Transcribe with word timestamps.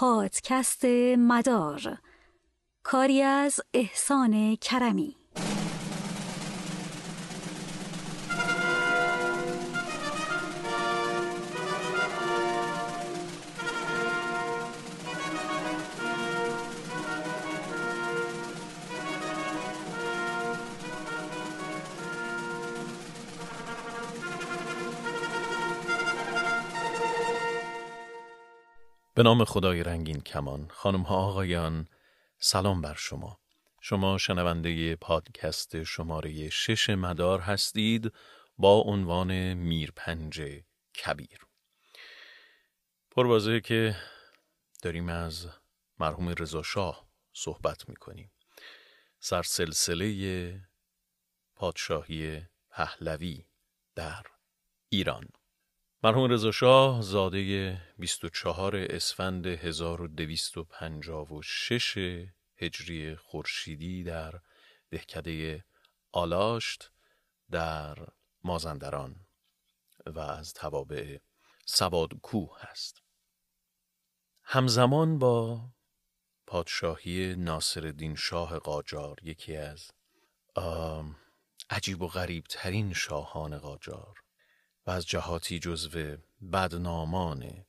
پادکست 0.00 0.84
مدار. 1.18 1.98
کاری 2.82 3.22
از 3.22 3.60
احسان 3.74 4.56
کرمی. 4.56 5.16
به 29.18 29.24
نام 29.24 29.44
خدای 29.44 29.82
رنگین 29.82 30.20
کمان 30.20 30.68
خانم 30.70 31.02
ها 31.02 31.16
آقایان 31.16 31.88
سلام 32.38 32.80
بر 32.80 32.94
شما. 32.94 33.38
شما 33.80 34.18
شنونده 34.18 34.96
پادکست 34.96 35.82
شماره 35.84 36.50
شش 36.50 36.90
مدار 36.90 37.40
هستید 37.40 38.12
با 38.58 38.80
عنوان 38.80 39.54
میرپنج 39.54 40.42
کبیر. 41.04 41.38
پروازه 43.10 43.60
که 43.60 43.96
داریم 44.82 45.08
از 45.08 45.48
مرحوم 45.98 46.28
رضا 46.28 46.62
شاه 46.62 47.08
صحبت 47.32 47.88
می‌کنیم. 47.88 48.30
سرسلسله 49.20 50.60
پادشاهی 51.54 52.42
پهلوی 52.70 53.44
در 53.94 54.22
ایران. 54.88 55.28
مرحوم 56.02 56.30
رضا 56.30 56.50
شاه 56.50 57.02
زاده 57.02 57.80
24 57.98 58.76
اسفند 58.76 59.46
1256 59.46 61.98
هجری 62.56 63.16
خورشیدی 63.16 64.02
در 64.02 64.40
دهکده 64.90 65.64
آلاشت 66.12 66.90
در 67.50 67.96
مازندران 68.44 69.16
و 70.06 70.18
از 70.18 70.52
توابع 70.52 71.18
سوادکوه 71.66 72.56
هست. 72.60 73.02
همزمان 74.42 75.18
با 75.18 75.60
پادشاهی 76.46 77.36
ناصرالدین 77.36 78.16
شاه 78.16 78.58
قاجار 78.58 79.16
یکی 79.22 79.56
از 79.56 79.90
عجیب 81.70 82.02
و 82.02 82.08
غریب 82.08 82.44
ترین 82.44 82.92
شاهان 82.92 83.58
قاجار 83.58 84.27
و 84.88 84.90
از 84.90 85.06
جهاتی 85.06 85.58
جزو 85.58 86.16
بدنامان 86.52 87.64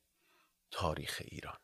تاریخ 0.70 1.22
ایران. 1.24 1.58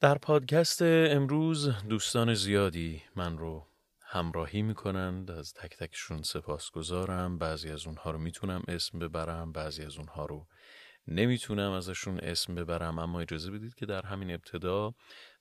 در 0.00 0.18
پادکست 0.18 0.82
امروز 0.82 1.68
دوستان 1.68 2.34
زیادی 2.34 3.02
من 3.16 3.38
رو 3.38 3.66
همراهی 4.00 4.62
می‌کنند. 4.62 5.30
از 5.30 5.54
تک 5.54 5.76
تکشون 5.76 6.22
سپاس 6.22 6.70
گذارم 6.70 7.38
بعضی 7.38 7.70
از 7.70 7.86
اونها 7.86 8.10
رو 8.10 8.18
می‌تونم 8.18 8.62
اسم 8.68 8.98
ببرم 8.98 9.52
بعضی 9.52 9.82
از 9.82 9.96
اونها 9.96 10.26
رو 10.26 10.46
نمی‌تونم 11.06 11.70
ازشون 11.70 12.18
اسم 12.18 12.54
ببرم. 12.54 12.98
اما 12.98 13.20
اجازه 13.20 13.50
بدید 13.50 13.74
که 13.74 13.86
در 13.86 14.06
همین 14.06 14.30
ابتدا 14.30 14.94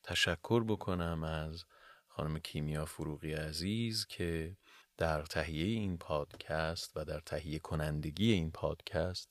تشکر 0.03 0.63
بکنم 0.63 1.23
از 1.23 1.65
خانم 2.07 2.39
کیمیا 2.39 2.85
فروغی 2.85 3.33
عزیز 3.33 4.05
که 4.05 4.57
در 4.97 5.23
تهیه 5.23 5.65
این 5.65 5.97
پادکست 5.97 6.91
و 6.95 7.05
در 7.05 7.19
تهیه 7.19 7.59
کنندگی 7.59 8.31
این 8.31 8.51
پادکست 8.51 9.29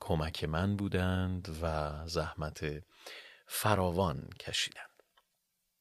کمک 0.00 0.44
من 0.44 0.76
بودند 0.76 1.58
و 1.62 1.92
زحمت 2.06 2.84
فراوان 3.46 4.28
کشیدند. 4.40 5.02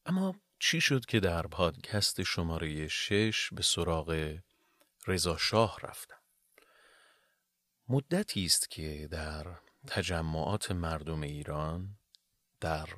اما 0.06 0.36
چی 0.60 0.82
شد 0.82 1.06
که 1.06 1.20
در 1.20 1.48
پادکست 1.48 2.24
شماره 2.24 2.88
شش 2.88 3.50
به 3.54 3.64
سراغ 3.64 4.38
رضا 5.08 5.38
شاه 5.38 5.78
رفتم؟ 5.84 6.16
مدتی 7.90 8.46
است 8.46 8.70
که 8.70 9.08
در 9.12 9.56
تجمعات 9.88 10.72
مردم 10.72 11.22
ایران 11.22 11.98
در 12.60 12.90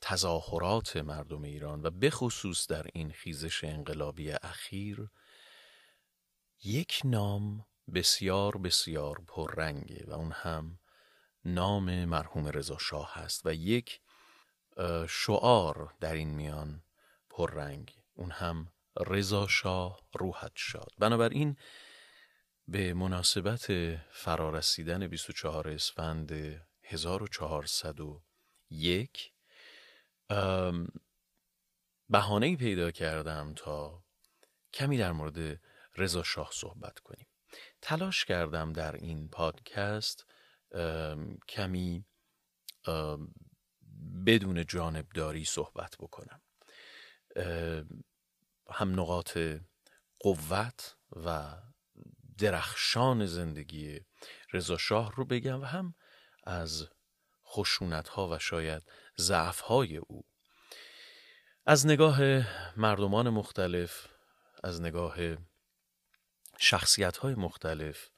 تظاهرات 0.00 0.96
مردم 0.96 1.42
ایران 1.42 1.82
و 1.82 1.90
بخصوص 1.90 2.66
در 2.66 2.86
این 2.92 3.12
خیزش 3.12 3.64
انقلابی 3.64 4.30
اخیر 4.30 5.08
یک 6.64 7.00
نام 7.04 7.66
بسیار 7.94 8.56
بسیار 8.56 9.22
پررنگه 9.26 10.04
و 10.06 10.12
اون 10.12 10.32
هم 10.32 10.78
نام 11.44 12.04
مرحوم 12.04 12.46
رضا 12.46 12.78
شاه 12.78 13.14
هست 13.14 13.46
و 13.46 13.54
یک 13.54 14.00
شعار 15.08 15.94
در 16.00 16.12
این 16.12 16.30
میان 16.30 16.82
پررنگ. 17.30 17.96
اون 18.14 18.30
هم 18.30 18.72
رضا 19.06 19.46
شاه 19.46 20.00
روحت 20.12 20.52
شاد 20.54 20.92
بنابراین 20.98 21.56
به 22.68 22.94
مناسبت 22.94 23.66
فرارسیدن 24.10 25.06
24 25.06 25.68
اسفند 25.68 26.32
1401 26.82 29.32
بهانه 32.08 32.56
پیدا 32.56 32.90
کردم 32.90 33.52
تا 33.56 34.04
کمی 34.72 34.98
در 34.98 35.12
مورد 35.12 35.60
رضا 35.96 36.22
شاه 36.22 36.50
صحبت 36.52 36.98
کنیم. 36.98 37.26
تلاش 37.82 38.24
کردم 38.24 38.72
در 38.72 38.96
این 38.96 39.28
پادکست 39.28 40.26
کمی 41.48 42.04
بدون 44.26 44.66
جانبداری 44.66 45.44
صحبت 45.44 45.96
بکنم. 46.00 46.42
هم 48.70 49.00
نقاط 49.00 49.38
قوت 50.20 50.96
و 51.24 51.56
درخشان 52.38 53.26
زندگی 53.26 54.00
رضا 54.52 54.76
شاه 54.76 55.12
رو 55.16 55.24
بگم 55.24 55.60
و 55.62 55.64
هم 55.64 55.94
از 56.44 56.88
خشونت 57.46 58.08
ها 58.08 58.28
و 58.28 58.38
شاید 58.38 58.82
ضعف 59.18 59.60
های 59.60 59.96
او. 59.96 60.24
از 61.66 61.86
نگاه 61.86 62.20
مردمان 62.78 63.30
مختلف 63.30 64.08
از 64.64 64.80
نگاه 64.80 65.16
شخصیت 66.58 67.16
های 67.16 67.34
مختلف 67.34 68.10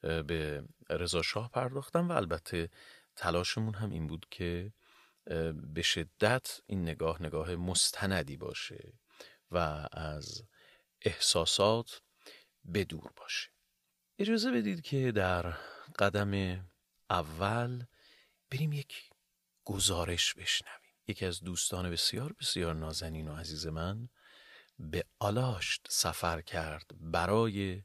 به 0.00 0.64
رضا 0.90 1.22
شاه 1.22 1.50
پرداختم 1.50 2.08
و 2.08 2.12
البته 2.12 2.70
تلاشمون 3.16 3.74
هم 3.74 3.90
این 3.90 4.06
بود 4.06 4.26
که 4.30 4.72
به 5.54 5.82
شدت 5.82 6.60
این 6.66 6.82
نگاه 6.82 7.22
نگاه 7.22 7.56
مستندی 7.56 8.36
باشه 8.36 8.92
و 9.50 9.88
از 9.92 10.42
احساسات 11.02 12.02
بدور 12.74 13.12
باشه. 13.16 13.50
اجازه 14.18 14.50
بدید 14.50 14.82
که 14.82 15.12
در 15.12 15.54
قدم 15.98 16.64
اول 17.10 17.84
بریم 18.50 18.72
یک 18.72 19.10
گزارش 19.64 20.34
بشنویم. 20.34 20.92
یکی 21.08 21.26
از 21.26 21.40
دوستان 21.40 21.90
بسیار 21.90 22.32
بسیار 22.40 22.74
نازنین 22.74 23.28
و 23.28 23.36
عزیز 23.36 23.66
من 23.66 24.08
به 24.78 25.04
آلاشت 25.18 25.86
سفر 25.90 26.40
کرد 26.40 26.90
برای 27.00 27.82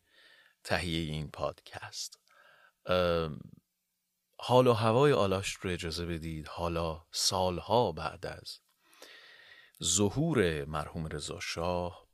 تهیه 0.63 1.11
این 1.11 1.31
پادکست. 1.31 2.19
حال 4.37 4.67
و 4.67 4.73
هوای 4.73 5.13
آلاشت 5.13 5.57
رو 5.57 5.71
اجازه 5.71 6.05
بدید 6.05 6.47
حالا 6.47 7.05
سالها 7.11 7.91
بعد 7.91 8.25
از 8.25 8.59
ظهور 9.83 10.65
مرحوم 10.65 11.07
رضا 11.07 11.39
شاه 11.39 12.07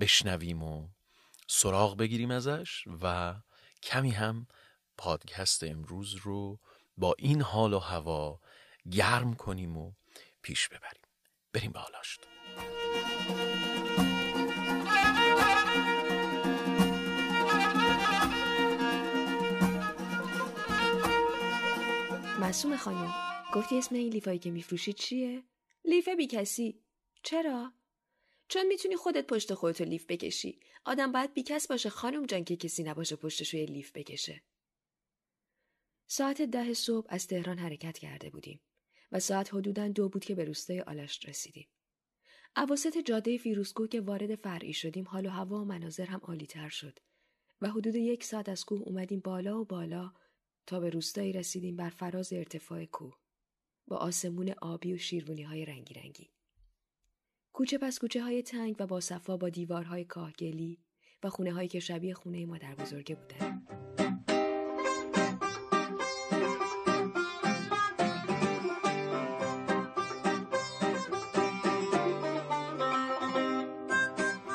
بشنویم 0.00 0.62
و 0.62 0.88
سراغ 1.48 1.96
بگیریم 1.96 2.30
ازش 2.30 2.84
و 3.02 3.34
کمی 3.82 4.10
هم 4.10 4.46
پادکست 4.96 5.64
امروز 5.64 6.14
رو 6.14 6.60
با 6.96 7.14
این 7.18 7.42
حال 7.42 7.72
و 7.72 7.78
هوا 7.78 8.40
گرم 8.90 9.34
کنیم 9.34 9.76
و 9.76 9.92
پیش 10.42 10.68
ببریم. 10.68 11.02
بریم 11.52 11.72
به 11.72 11.78
آلاشت. 11.78 12.31
معصوم 22.52 22.76
خانم. 22.76 23.14
گفتی 23.54 23.78
اسم 23.78 23.94
این 23.94 24.12
لیفایی 24.12 24.38
که 24.38 24.50
میفروشی 24.50 24.92
چیه؟ 24.92 25.42
لیفه 25.84 26.16
بی 26.16 26.26
کسی. 26.26 26.82
چرا؟ 27.22 27.72
چون 28.48 28.66
می‌تونی 28.66 28.96
خودت 28.96 29.26
پشت 29.26 29.54
خودتو 29.54 29.84
لیف 29.84 30.06
بکشی. 30.06 30.60
آدم 30.84 31.12
باید 31.12 31.34
بیکس 31.34 31.66
باشه 31.66 31.90
خانم 31.90 32.26
جان 32.26 32.44
که 32.44 32.56
کسی 32.56 32.82
نباشه 32.82 33.16
پشتش 33.16 33.54
روی 33.54 33.66
لیف 33.66 33.92
بکشه. 33.92 34.42
ساعت 36.06 36.42
ده 36.42 36.74
صبح 36.74 37.06
از 37.08 37.26
تهران 37.26 37.58
حرکت 37.58 37.98
کرده 37.98 38.30
بودیم 38.30 38.60
و 39.12 39.20
ساعت 39.20 39.54
حدودا 39.54 39.88
دو 39.88 40.08
بود 40.08 40.24
که 40.24 40.34
به 40.34 40.44
روستای 40.44 40.80
آلشت 40.80 41.28
رسیدیم. 41.28 41.68
عواسط 42.56 42.98
جاده 42.98 43.38
فیروزکوه 43.38 43.88
که 43.88 44.00
وارد 44.00 44.34
فرعی 44.34 44.72
شدیم 44.72 45.08
حال 45.08 45.26
و 45.26 45.30
هوا 45.30 45.60
و 45.60 45.64
مناظر 45.64 46.06
هم 46.06 46.20
عالیتر 46.22 46.68
شد 46.68 46.98
و 47.60 47.70
حدود 47.70 47.94
یک 47.94 48.24
ساعت 48.24 48.48
از 48.48 48.64
کوه 48.64 48.82
اومدیم 48.82 49.20
بالا 49.20 49.60
و 49.60 49.64
بالا 49.64 50.12
تا 50.66 50.80
به 50.80 50.90
روستایی 50.90 51.32
رسیدیم 51.32 51.76
بر 51.76 51.90
فراز 51.90 52.32
ارتفاع 52.32 52.84
کوه. 52.84 53.18
با 53.86 53.96
آسمون 53.96 54.54
آبی 54.62 54.94
و 54.94 54.98
شیروانی 54.98 55.42
های 55.42 55.64
رنگی 55.64 55.94
رنگی. 55.94 56.30
کوچه 57.52 57.78
پس 57.78 57.98
کوچه 57.98 58.22
های 58.22 58.42
تنگ 58.42 58.76
و 58.78 58.86
با 58.86 59.00
صفا 59.00 59.36
با 59.36 59.48
دیوارهای 59.48 60.04
کاهگلی 60.04 60.78
و 61.22 61.28
خونه 61.30 61.52
هایی 61.52 61.68
که 61.68 61.80
شبیه 61.80 62.14
خونه 62.14 62.46
مادر 62.46 62.74
بزرگه 62.74 63.14
بودن. 63.14 63.66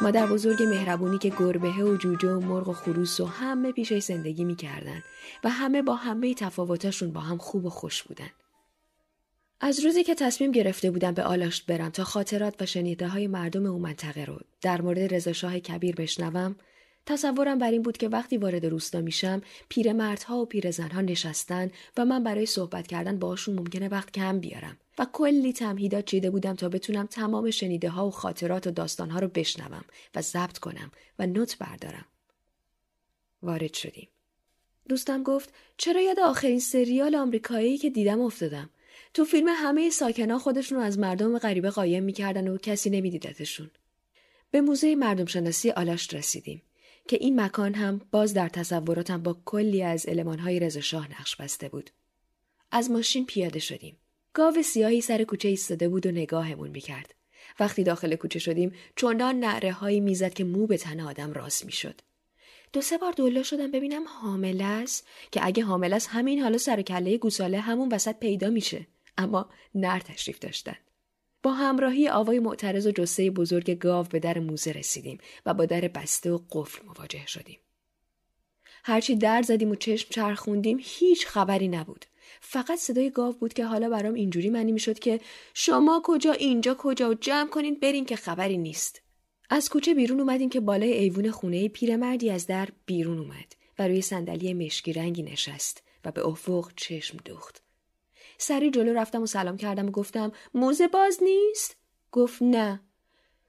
مادر 0.07 0.27
بزرگ 0.27 0.63
مهربونی 0.63 1.17
که 1.17 1.29
گربه 1.29 1.69
و 1.69 1.97
جوجه 1.97 2.29
و 2.29 2.39
مرغ 2.39 2.67
و 2.67 2.73
خروس 2.73 3.19
و 3.19 3.25
همه 3.25 3.71
پیشش 3.71 3.99
زندگی 3.99 4.43
می‌کردن 4.43 5.03
و 5.43 5.49
همه 5.49 5.81
با 5.81 5.95
همه 5.95 6.33
تفاوتاشون 6.33 7.11
با 7.11 7.19
هم 7.19 7.37
خوب 7.37 7.65
و 7.65 7.69
خوش 7.69 8.03
بودن. 8.03 8.29
از 9.61 9.79
روزی 9.79 10.03
که 10.03 10.15
تصمیم 10.15 10.51
گرفته 10.51 10.91
بودم 10.91 11.13
به 11.13 11.23
آلاشت 11.23 11.65
برم 11.65 11.89
تا 11.89 12.03
خاطرات 12.03 12.61
و 12.61 12.65
شنیده 12.65 13.07
های 13.07 13.27
مردم 13.27 13.65
اون 13.65 13.81
منطقه 13.81 14.25
رو 14.25 14.39
در 14.61 14.81
مورد 14.81 15.13
رضاشاه 15.13 15.59
کبیر 15.59 15.95
بشنوم 15.95 16.55
تصورم 17.07 17.57
بر 17.57 17.71
این 17.71 17.81
بود 17.81 17.97
که 17.97 18.07
وقتی 18.09 18.37
وارد 18.37 18.65
روستا 18.65 19.01
میشم 19.01 19.41
پیرمردها 19.69 20.37
و 20.37 20.45
پیرزنها 20.45 21.01
نشستن 21.01 21.71
و 21.97 22.05
من 22.05 22.23
برای 22.23 22.45
صحبت 22.45 22.87
کردن 22.87 23.19
باشون 23.19 23.55
ممکنه 23.55 23.87
وقت 23.87 24.11
کم 24.11 24.39
بیارم 24.39 24.77
و 24.99 25.07
کلی 25.13 25.53
تمهیدات 25.53 26.05
چیده 26.05 26.29
بودم 26.29 26.55
تا 26.55 26.69
بتونم 26.69 27.05
تمام 27.05 27.51
شنیده 27.51 27.89
ها 27.89 28.07
و 28.07 28.11
خاطرات 28.11 28.67
و 28.67 28.71
داستان 28.71 29.09
ها 29.09 29.19
رو 29.19 29.27
بشنوم 29.27 29.83
و 30.15 30.21
ضبط 30.21 30.57
کنم 30.57 30.91
و 31.19 31.27
نوت 31.27 31.57
بردارم. 31.57 32.05
وارد 33.41 33.73
شدیم. 33.73 34.07
دوستم 34.89 35.23
گفت 35.23 35.53
چرا 35.77 36.01
یاد 36.01 36.19
آخرین 36.19 36.59
سریال 36.59 37.15
آمریکایی 37.15 37.77
که 37.77 37.89
دیدم 37.89 38.21
افتادم 38.21 38.69
تو 39.13 39.25
فیلم 39.25 39.47
همه 39.47 39.89
ساکنا 39.89 40.39
خودشون 40.39 40.77
رو 40.77 40.83
از 40.83 40.99
مردم 40.99 41.37
غریبه 41.37 41.69
قایم 41.69 42.03
می‌کردن 42.03 42.47
و 42.47 42.57
کسی 42.57 42.89
نمیدیدتشون. 42.89 43.71
به 44.51 44.61
موزه 44.61 44.95
مردم 44.95 45.25
شناسی 45.25 45.71
آلاشت 45.71 46.13
رسیدیم 46.13 46.61
که 47.07 47.17
این 47.21 47.41
مکان 47.41 47.73
هم 47.73 48.01
باز 48.11 48.33
در 48.33 48.49
تصوراتم 48.49 49.23
با 49.23 49.37
کلی 49.45 49.83
از 49.83 50.09
المانهای 50.09 50.59
رضاشاه 50.59 51.11
نقش 51.11 51.35
بسته 51.35 51.69
بود. 51.69 51.89
از 52.71 52.91
ماشین 52.91 53.25
پیاده 53.25 53.59
شدیم. 53.59 53.97
گاو 54.33 54.61
سیاهی 54.61 55.01
سر 55.01 55.23
کوچه 55.23 55.47
ایستاده 55.47 55.89
بود 55.89 56.05
و 56.05 56.11
نگاهمون 56.11 56.69
می‌کرد. 56.69 57.15
وقتی 57.59 57.83
داخل 57.83 58.15
کوچه 58.15 58.39
شدیم 58.39 58.73
چندان 58.95 59.39
نعره 59.39 59.71
هایی 59.71 59.99
می‌زد 59.99 60.33
که 60.33 60.43
مو 60.43 60.67
به 60.67 60.77
تن 60.77 60.99
آدم 60.99 61.33
راست 61.33 61.65
می‌شد. 61.65 62.01
دو 62.73 62.81
سه 62.81 62.97
بار 62.97 63.11
دولا 63.11 63.43
شدم 63.43 63.71
ببینم 63.71 64.03
حامله 64.21 64.63
است 64.63 65.07
که 65.31 65.39
اگه 65.43 65.63
حامله 65.63 65.95
است 65.95 66.09
همین 66.11 66.39
حالا 66.39 66.57
سر 66.57 66.81
کله 66.81 67.17
گوساله 67.17 67.59
همون 67.59 67.89
وسط 67.91 68.19
پیدا 68.19 68.49
میشه 68.49 68.87
اما 69.17 69.49
نر 69.75 69.99
تشریف 69.99 70.39
داشتن 70.39 70.75
با 71.43 71.53
همراهی 71.53 72.09
آوای 72.09 72.39
معترض 72.39 72.87
و 72.87 72.91
جسه 72.91 73.31
بزرگ 73.31 73.71
گاو 73.71 74.05
به 74.05 74.19
در 74.19 74.39
موزه 74.39 74.71
رسیدیم 74.71 75.17
و 75.45 75.53
با 75.53 75.65
در 75.65 75.81
بسته 75.81 76.31
و 76.31 76.39
قفل 76.51 76.85
مواجه 76.85 77.27
شدیم. 77.27 77.59
هرچی 78.83 79.15
در 79.15 79.41
زدیم 79.41 79.71
و 79.71 79.75
چشم 79.75 80.09
چرخوندیم 80.09 80.77
هیچ 80.81 81.27
خبری 81.27 81.67
نبود. 81.67 82.05
فقط 82.41 82.79
صدای 82.79 83.09
گاو 83.09 83.33
بود 83.33 83.53
که 83.53 83.65
حالا 83.65 83.89
برام 83.89 84.13
اینجوری 84.13 84.49
معنی 84.49 84.71
می‌شد 84.71 84.99
که 84.99 85.19
شما 85.53 86.01
کجا 86.03 86.31
اینجا 86.31 86.75
کجا 86.79 87.09
و 87.09 87.13
جمع 87.13 87.49
کنین 87.49 87.75
برین 87.75 88.05
که 88.05 88.15
خبری 88.15 88.57
نیست. 88.57 89.01
از 89.49 89.69
کوچه 89.69 89.93
بیرون 89.93 90.19
اومدیم 90.19 90.49
که 90.49 90.59
بالای 90.59 90.93
ایوون 90.93 91.31
خونه 91.31 91.67
پیرمردی 91.67 92.29
از 92.29 92.47
در 92.47 92.69
بیرون 92.85 93.19
اومد 93.19 93.55
و 93.79 93.87
روی 93.87 94.01
صندلی 94.01 94.53
مشکی 94.53 94.93
رنگی 94.93 95.23
نشست 95.23 95.83
و 96.05 96.11
به 96.11 96.27
افق 96.27 96.71
چشم 96.75 97.17
دوخت. 97.25 97.66
سری 98.37 98.71
جلو 98.71 98.93
رفتم 98.93 99.21
و 99.21 99.25
سلام 99.25 99.57
کردم 99.57 99.87
و 99.87 99.91
گفتم 99.91 100.31
موزه 100.53 100.87
باز 100.87 101.23
نیست؟ 101.23 101.77
گفت 102.11 102.41
نه. 102.41 102.81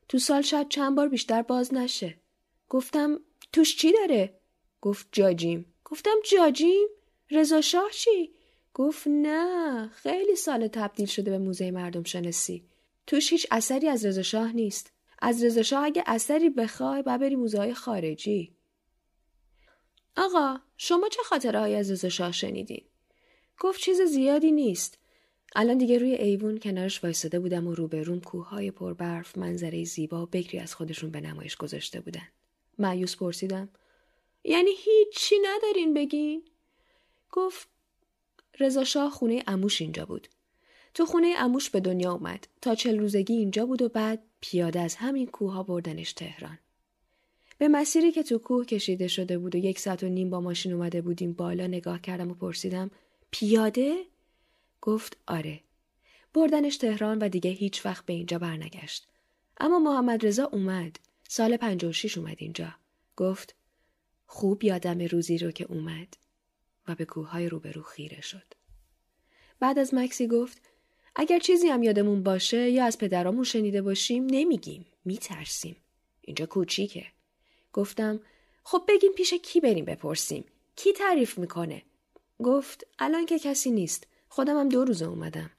تو 0.09 0.19
سال 0.19 0.43
شاید 0.43 0.69
چند 0.69 0.97
بار 0.97 1.09
بیشتر 1.09 1.43
باز 1.43 1.75
نشه. 1.75 2.21
گفتم 2.69 3.21
توش 3.53 3.77
چی 3.77 3.93
داره؟ 3.93 4.41
گفت 4.81 5.09
جاجیم. 5.13 5.75
گفتم 5.85 6.17
جاجیم؟ 6.33 6.89
رضا 7.31 7.61
شاه 7.61 7.91
چی؟ 7.91 8.33
گفت 8.75 9.07
نه. 9.07 9.89
خیلی 9.89 10.37
سال 10.37 10.69
تبدیل 10.69 11.07
شده 11.07 11.31
به 11.31 11.39
موزه 11.39 11.71
مردم 11.71 12.03
شناسی. 12.03 12.65
توش 13.07 13.33
هیچ 13.33 13.47
اثری 13.51 13.89
از 13.89 14.07
رضا 14.07 14.23
شاه 14.23 14.53
نیست. 14.53 14.93
از 15.23 15.45
رضا 15.45 15.63
شاه 15.63 15.85
اگه 15.85 16.03
اثری 16.07 16.51
بخوای 16.51 17.03
باید 17.03 17.21
بری 17.21 17.37
موزه 17.37 17.59
های 17.59 17.75
خارجی. 17.75 18.57
آقا 20.17 20.59
شما 20.77 21.09
چه 21.09 21.23
خاطره 21.23 21.59
های 21.59 21.75
از 21.75 21.91
رضا 21.91 22.09
شاه 22.09 22.33
شنیدین؟ 22.33 22.88
گفت 23.61 23.81
چیز 23.81 24.01
زیادی 24.01 24.53
نیست 24.53 24.99
الان 25.57 25.79
دیگه 25.79 25.99
روی 25.99 26.15
ایوون 26.15 26.59
کنارش 26.59 27.05
وایستاده 27.05 27.41
بودم 27.41 27.67
و 27.67 27.75
روبروم 27.75 28.21
کوههای 28.21 28.71
پربرف 28.71 29.39
منظره 29.39 29.85
زیبا 29.85 30.27
بکری 30.27 30.59
از 30.59 30.75
خودشون 30.75 31.11
به 31.11 31.21
نمایش 31.21 31.57
گذاشته 31.57 32.01
بودن 32.01 32.29
معیوس 32.79 33.17
پرسیدم 33.17 33.69
یعنی 34.45 34.71
هیچی 34.71 35.37
ندارین 35.45 35.95
بگین 35.95 36.43
گفت 37.33 37.69
رضا 38.61 38.85
شاه 38.85 39.11
خونه 39.11 39.43
اموش 39.47 39.81
اینجا 39.81 40.05
بود. 40.05 40.29
تو 40.95 41.07
خونه 41.07 41.35
اموش 41.39 41.71
به 41.71 41.81
دنیا 41.81 42.13
اومد 42.13 42.49
تا 42.63 42.75
چل 42.75 42.99
روزگی 42.99 43.35
اینجا 43.35 43.67
بود 43.67 43.83
و 43.83 43.89
بعد 43.89 44.23
پیاده 44.41 44.81
از 44.81 44.95
همین 44.95 45.27
کوه 45.27 45.67
بردنش 45.67 46.13
تهران. 46.13 46.59
به 47.59 47.69
مسیری 47.69 48.13
که 48.13 48.23
تو 48.23 48.39
کوه 48.39 48.67
کشیده 48.67 49.09
شده 49.09 49.39
بود 49.39 49.55
و 49.55 49.59
یک 49.59 49.79
ساعت 49.79 50.03
و 50.03 50.09
نیم 50.09 50.31
با 50.31 50.41
ماشین 50.41 50.73
اومده 50.73 51.03
بودیم 51.03 51.33
بالا 51.33 51.67
نگاه 51.67 52.01
کردم 52.01 52.31
و 52.31 52.35
پرسیدم 52.35 52.91
پیاده؟ 53.31 54.05
گفت 54.81 55.17
آره. 55.27 55.61
بردنش 56.35 56.77
تهران 56.77 57.19
و 57.19 57.29
دیگه 57.29 57.51
هیچ 57.51 57.87
وقت 57.87 58.07
به 58.07 58.13
اینجا 58.13 58.39
برنگشت. 58.39 59.09
اما 59.61 59.79
محمد 59.79 60.27
رضا 60.27 60.45
اومد. 60.45 60.97
سال 61.29 61.57
56 61.57 62.19
اومد 62.19 62.37
اینجا. 62.39 62.75
گفت 63.17 63.55
خوب 64.27 64.65
یادم 64.65 64.99
روزی 64.99 65.39
رو 65.39 65.51
که 65.51 65.65
اومد. 65.65 66.17
و 66.89 66.95
به 66.95 67.05
کوههای 67.05 67.49
روبرو 67.49 67.83
خیره 67.83 68.21
شد. 68.21 68.55
بعد 69.61 69.79
از 69.79 69.95
مکسی 69.95 70.27
گفت 70.27 70.63
اگر 71.17 71.39
چیزی 71.39 71.69
هم 71.69 71.83
یادمون 71.83 72.23
باشه 72.23 72.71
یا 72.71 72.85
از 72.85 72.99
پدرامون 72.99 73.45
شنیده 73.45 73.83
باشیم 73.83 74.27
نمیگیم 74.31 74.87
میترسیم 75.05 75.77
اینجا 76.21 76.47
کوچیکه 76.47 77.07
گفتم 77.73 78.21
خب 78.65 78.85
بگیم 78.89 79.13
پیش 79.13 79.35
کی 79.35 79.61
بریم 79.61 79.85
بپرسیم 79.85 80.45
کی 80.77 80.93
تعریف 80.93 81.39
می‌کنه 81.39 81.83
گفت 82.43 82.87
الان 82.99 83.27
که 83.27 83.39
کسی 83.39 83.71
نیست. 83.71 84.07
خودم 84.29 84.61
هم 84.61 84.69
دو 84.69 84.85
روزه 84.85 85.05
اومدم. 85.05 85.51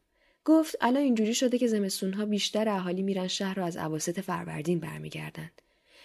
گفت 0.46 0.76
الان 0.81 1.04
اینجوری 1.04 1.34
شده 1.34 1.58
که 1.58 1.68
زمستونها 1.68 2.26
بیشتر 2.26 2.70
اهالی 2.70 3.03
میرن 3.03 3.27
شهر 3.27 3.53
رو 3.53 3.65
از 3.65 3.77
عواست 3.77 4.22
فروردین 4.22 4.80
برمیگردند 4.80 5.62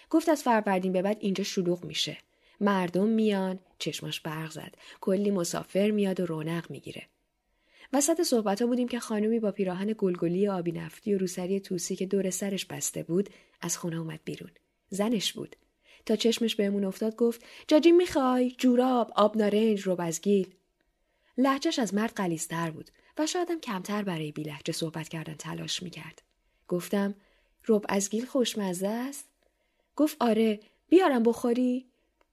گفت 0.09 0.29
از 0.29 0.43
فروردین 0.43 0.91
به 0.91 1.01
بعد 1.01 1.17
اینجا 1.19 1.43
شلوغ 1.43 1.85
میشه. 1.85 2.17
مردم 2.59 3.07
میان 3.07 3.59
چشماش 3.79 4.19
برق 4.19 4.51
زد. 4.51 4.75
کلی 5.01 5.31
مسافر 5.31 5.91
میاد 5.91 6.19
و 6.19 6.25
رونق 6.25 6.71
می‌گیره. 6.71 7.07
وسط 7.93 8.21
صحبت 8.21 8.61
ها 8.61 8.67
بودیم 8.67 8.87
که 8.87 8.99
خانومی 8.99 9.39
با 9.39 9.51
پیراهن 9.51 9.95
گلگلی 9.97 10.47
آبی 10.47 10.71
نفتی 10.71 11.15
و 11.15 11.17
روسری 11.17 11.59
توسی 11.59 11.95
که 11.95 12.05
دور 12.05 12.29
سرش 12.29 12.65
بسته 12.65 13.03
بود 13.03 13.29
از 13.61 13.77
خونه 13.77 13.97
اومد 13.99 14.19
بیرون. 14.25 14.51
زنش 14.89 15.33
بود. 15.33 15.55
تا 16.05 16.15
چشمش 16.15 16.55
بهمون 16.55 16.85
افتاد 16.85 17.15
گفت 17.15 17.43
جاجی 17.67 17.91
می‌خوای؟ 17.91 18.51
جوراب 18.57 19.11
آب 19.15 19.37
نارنج 19.37 19.81
روبزگیل 19.81 20.53
لحجش 21.37 21.79
از 21.79 21.93
مرد 21.93 22.13
قلیستر 22.13 22.71
بود 22.71 22.91
و 23.17 23.27
شایدم 23.27 23.59
کمتر 23.59 24.03
برای 24.03 24.31
بی 24.31 24.43
لحجه 24.43 24.73
صحبت 24.73 25.09
کردن 25.09 25.33
تلاش 25.33 25.83
می‌کرد 25.83 26.21
گفتم 26.67 27.15
رب 27.67 27.85
از 27.89 28.09
گیل 28.09 28.25
خوشمزه 28.25 28.87
است 28.87 29.25
گفت 29.95 30.17
آره 30.19 30.59
بیارم 30.89 31.23
بخوری 31.23 31.85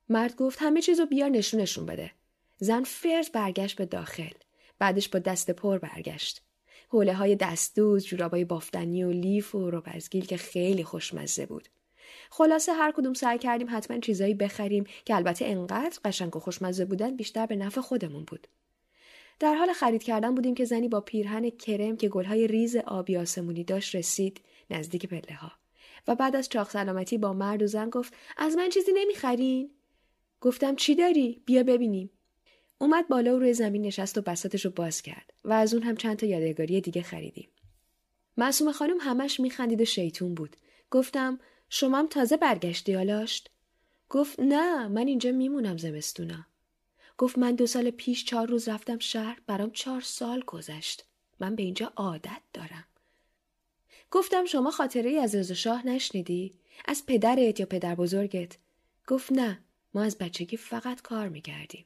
مرد 0.08 0.36
گفت 0.36 0.58
همه 0.62 0.82
چیزو 0.82 1.06
بیار 1.06 1.28
نشونشون 1.28 1.86
بده. 1.86 2.10
زن 2.58 2.82
فرز 2.82 3.30
برگشت 3.30 3.76
به 3.76 3.86
داخل. 3.86 4.32
بعدش 4.78 5.08
با 5.08 5.18
دست 5.18 5.50
پر 5.50 5.78
برگشت. 5.78 6.42
حوله 6.88 7.14
های 7.14 7.36
دستوز، 7.36 8.06
جورابای 8.06 8.44
بافتنی 8.44 9.04
و 9.04 9.10
لیف 9.10 9.54
و 9.54 9.70
روبرزگیل 9.70 10.26
که 10.26 10.36
خیلی 10.36 10.84
خوشمزه 10.84 11.46
بود. 11.46 11.68
خلاصه 12.30 12.72
هر 12.72 12.92
کدوم 12.92 13.14
سعی 13.14 13.38
کردیم 13.38 13.66
حتما 13.70 13.98
چیزایی 13.98 14.34
بخریم 14.34 14.84
که 15.04 15.16
البته 15.16 15.44
انقدر 15.44 15.98
قشنگ 16.04 16.36
و 16.36 16.40
خوشمزه 16.40 16.84
بودن 16.84 17.16
بیشتر 17.16 17.46
به 17.46 17.56
نفع 17.56 17.80
خودمون 17.80 18.24
بود. 18.24 18.48
در 19.42 19.54
حال 19.54 19.72
خرید 19.72 20.02
کردن 20.02 20.34
بودیم 20.34 20.54
که 20.54 20.64
زنی 20.64 20.88
با 20.88 21.00
پیرهن 21.00 21.50
کرم 21.50 21.96
که 21.96 22.08
گلهای 22.08 22.46
ریز 22.46 22.76
آبی 22.76 23.16
آسمونی 23.16 23.64
داشت 23.64 23.94
رسید 23.94 24.40
نزدیک 24.70 25.06
پله 25.06 25.36
ها. 25.36 25.52
و 26.08 26.14
بعد 26.14 26.36
از 26.36 26.48
چاق 26.48 26.70
سلامتی 26.70 27.18
با 27.18 27.32
مرد 27.32 27.62
و 27.62 27.66
زن 27.66 27.90
گفت 27.90 28.14
از 28.36 28.56
من 28.56 28.68
چیزی 28.68 28.92
نمی‌خرین؟ 28.94 29.70
گفتم 30.40 30.76
چی 30.76 30.94
داری؟ 30.94 31.42
بیا 31.46 31.62
ببینیم. 31.62 32.10
اومد 32.78 33.08
بالا 33.08 33.36
و 33.36 33.38
روی 33.38 33.54
زمین 33.54 33.82
نشست 33.82 34.18
و 34.18 34.22
بساتش 34.22 34.64
رو 34.64 34.70
باز 34.70 35.02
کرد 35.02 35.32
و 35.44 35.52
از 35.52 35.74
اون 35.74 35.82
هم 35.82 35.96
چند 35.96 36.16
تا 36.16 36.26
یادگاری 36.26 36.80
دیگه 36.80 37.02
خریدیم. 37.02 37.48
معصوم 38.36 38.72
خانم 38.72 38.96
همش 39.00 39.40
میخندید 39.40 39.80
و 39.80 39.84
شیطون 39.84 40.34
بود. 40.34 40.56
گفتم 40.90 41.38
شما 41.68 41.98
هم 41.98 42.06
تازه 42.06 42.36
برگشتی 42.36 42.96
آلاشت؟ 42.96 43.50
گفت 44.08 44.40
نه 44.40 44.88
من 44.88 45.06
اینجا 45.06 45.32
میمونم 45.32 45.76
زمستونا. 45.76 46.51
گفت 47.18 47.38
من 47.38 47.54
دو 47.54 47.66
سال 47.66 47.90
پیش 47.90 48.24
چهار 48.24 48.48
روز 48.48 48.68
رفتم 48.68 48.98
شهر 48.98 49.40
برام 49.46 49.70
چهار 49.70 50.00
سال 50.00 50.40
گذشت. 50.46 51.04
من 51.40 51.54
به 51.54 51.62
اینجا 51.62 51.92
عادت 51.96 52.42
دارم. 52.52 52.84
گفتم 54.10 54.44
شما 54.44 54.70
خاطره 54.70 55.10
ای 55.10 55.18
از 55.18 55.34
رضا 55.34 55.54
شاه 55.54 55.86
نشنیدی؟ 55.86 56.52
از 56.84 57.06
پدرت 57.06 57.60
یا 57.60 57.66
پدر 57.66 57.94
بزرگت؟ 57.94 58.56
گفت 59.06 59.32
نه 59.32 59.60
ما 59.94 60.02
از 60.02 60.18
بچگی 60.18 60.56
فقط 60.56 61.02
کار 61.02 61.28
می‌کردیم. 61.28 61.84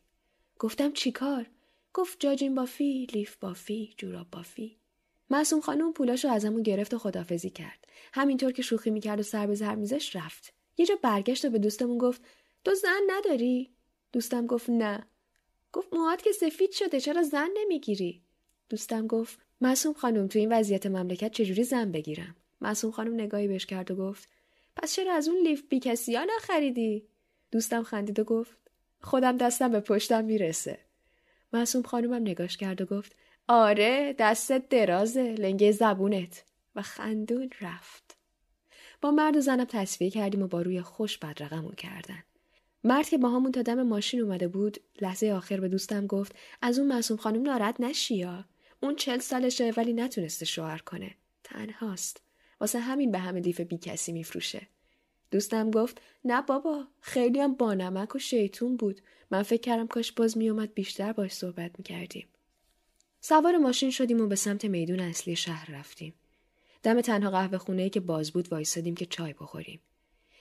گفتم 0.59 0.93
چی 0.93 1.13
کار؟ 1.13 1.47
گفت 1.95 2.21
جاجین 2.21 2.55
بافی، 2.55 3.07
لیف 3.13 3.37
بافی، 3.37 3.95
جوراب 3.97 4.27
بافی. 4.31 4.77
معصوم 5.31 5.61
خانم 5.61 5.93
پولاشو 5.93 6.29
ازمون 6.29 6.63
گرفت 6.63 6.95
و 6.95 6.99
خدافزی 6.99 7.51
کرد. 7.51 7.89
همینطور 8.13 8.53
که 8.53 8.63
شوخی 8.63 8.91
می‌کرد 8.91 9.21
و 9.21 9.23
سر 9.23 9.47
به 9.47 9.55
زر 9.55 9.75
میزش 9.75 10.17
رفت. 10.17 10.53
یه 10.77 10.87
جا 10.87 10.99
برگشت 11.03 11.45
و 11.45 11.51
به 11.51 11.59
دوستمون 11.59 11.99
گفت 11.99 12.23
تو 12.65 12.75
زن 12.75 13.01
نداری؟ 13.07 13.71
دوستم 14.13 14.47
گفت 14.47 14.71
نه. 14.71 15.07
گفت 15.77 15.95
موهات 15.95 16.23
که 16.23 16.33
سفید 16.33 16.71
شده 16.73 17.01
چرا 17.01 17.23
زن 17.23 17.49
نمی‌گیری؟ 17.57 18.23
دوستم 18.69 19.07
گفت 19.07 19.39
معصوم 19.61 19.93
خانم 19.93 20.29
تو 20.29 20.39
این 20.39 20.53
وضعیت 20.53 20.87
مملکت 20.87 21.33
چجوری 21.33 21.65
زن 21.65 21.93
بگیرم؟ 21.93 22.37
معصوم 22.61 22.91
خانم 22.91 23.15
نگاهی 23.15 23.49
بهش 23.49 23.67
کرد 23.67 23.91
و 23.91 23.97
گفت 23.97 24.29
پس 24.77 24.95
چرا 24.95 25.13
از 25.13 25.29
اون 25.29 25.43
لیف 25.43 25.63
بی 25.69 25.81
کسی 25.81 26.17
ها 26.17 26.27
نخریدی؟ 26.37 27.07
دوستم 27.51 27.83
خندید 27.83 28.19
و 28.19 28.25
گفت 28.25 28.57
خودم 29.01 29.37
دستم 29.37 29.73
به 29.73 29.81
پشتم 29.81 30.25
می‌رسه. 30.25 30.79
معصوم 31.53 31.83
خانومم 31.83 32.23
نگاش 32.23 32.57
کرد 32.57 32.81
و 32.81 32.87
گفت 32.87 33.17
آره 33.49 34.15
دستت 34.19 34.69
درازه 34.69 35.23
لنگه 35.23 35.73
زبونت 35.73 36.45
و 36.75 36.83
خندون 36.83 37.51
رفت. 37.61 38.17
با 39.01 39.11
مرد 39.11 39.37
و 39.37 39.41
زنم 39.41 39.65
تصفیه 39.65 40.11
کردیم 40.11 40.43
و 40.43 40.47
با 40.47 40.63
روی 40.63 40.83
خوش 40.83 41.19
بدرقمون 41.19 41.75
کردن. 41.75 42.23
مرد 42.87 43.09
که 43.09 43.19
با 43.19 43.29
همون 43.29 43.53
تا 43.53 43.63
دم 43.63 43.83
ماشین 43.83 44.21
اومده 44.21 44.49
بود 44.49 44.81
لحظه 45.01 45.31
آخر 45.31 45.61
به 45.61 45.69
دوستم 45.69 46.07
گفت 46.07 46.37
از 46.63 46.79
اون 46.79 46.89
معصوم 46.89 47.17
خانم 47.17 47.43
ناراحت 47.43 47.81
نشیا 47.81 48.45
اون 48.81 48.97
چل 48.97 49.19
سالشه 49.19 49.73
ولی 49.77 49.93
نتونسته 49.93 50.45
شوهر 50.45 50.79
کنه. 50.79 51.15
تنهاست. 51.45 52.21
واسه 52.61 52.79
همین 52.79 53.13
به 53.13 53.19
همه 53.19 53.41
لیف 53.41 53.61
بی 53.61 53.79
کسی 53.79 54.13
میفروشه. 54.13 54.67
دوستم 55.31 55.71
گفت 55.71 56.01
نه 56.25 56.43
بابا 56.43 56.85
خیلی 57.01 57.41
هم 57.41 57.55
بانمک 57.55 58.15
و 58.15 58.19
شیطون 58.19 58.77
بود. 58.77 59.01
من 59.31 59.43
فکر 59.43 59.61
کردم 59.61 59.87
کاش 59.87 60.13
باز 60.13 60.39
میومد 60.39 60.75
بیشتر 60.75 61.13
باش 61.13 61.33
صحبت 61.33 61.71
می‌کردیم. 61.79 62.27
سوار 63.21 63.57
ماشین 63.57 63.91
شدیم 63.91 64.21
و 64.21 64.27
به 64.27 64.37
سمت 64.37 64.65
میدون 64.65 65.01
اصلی 65.01 65.37
شهر 65.37 65.71
رفتیم. 65.71 66.15
دم 66.83 67.01
تنها 67.01 67.31
قهوه 67.31 67.59
خونه 67.59 67.91
که 67.91 68.01
باز 68.01 68.33
بود 68.33 68.53
وایسادیم 68.53 68.95
که 68.95 69.07
چای 69.07 69.33
بخوریم. 69.33 69.81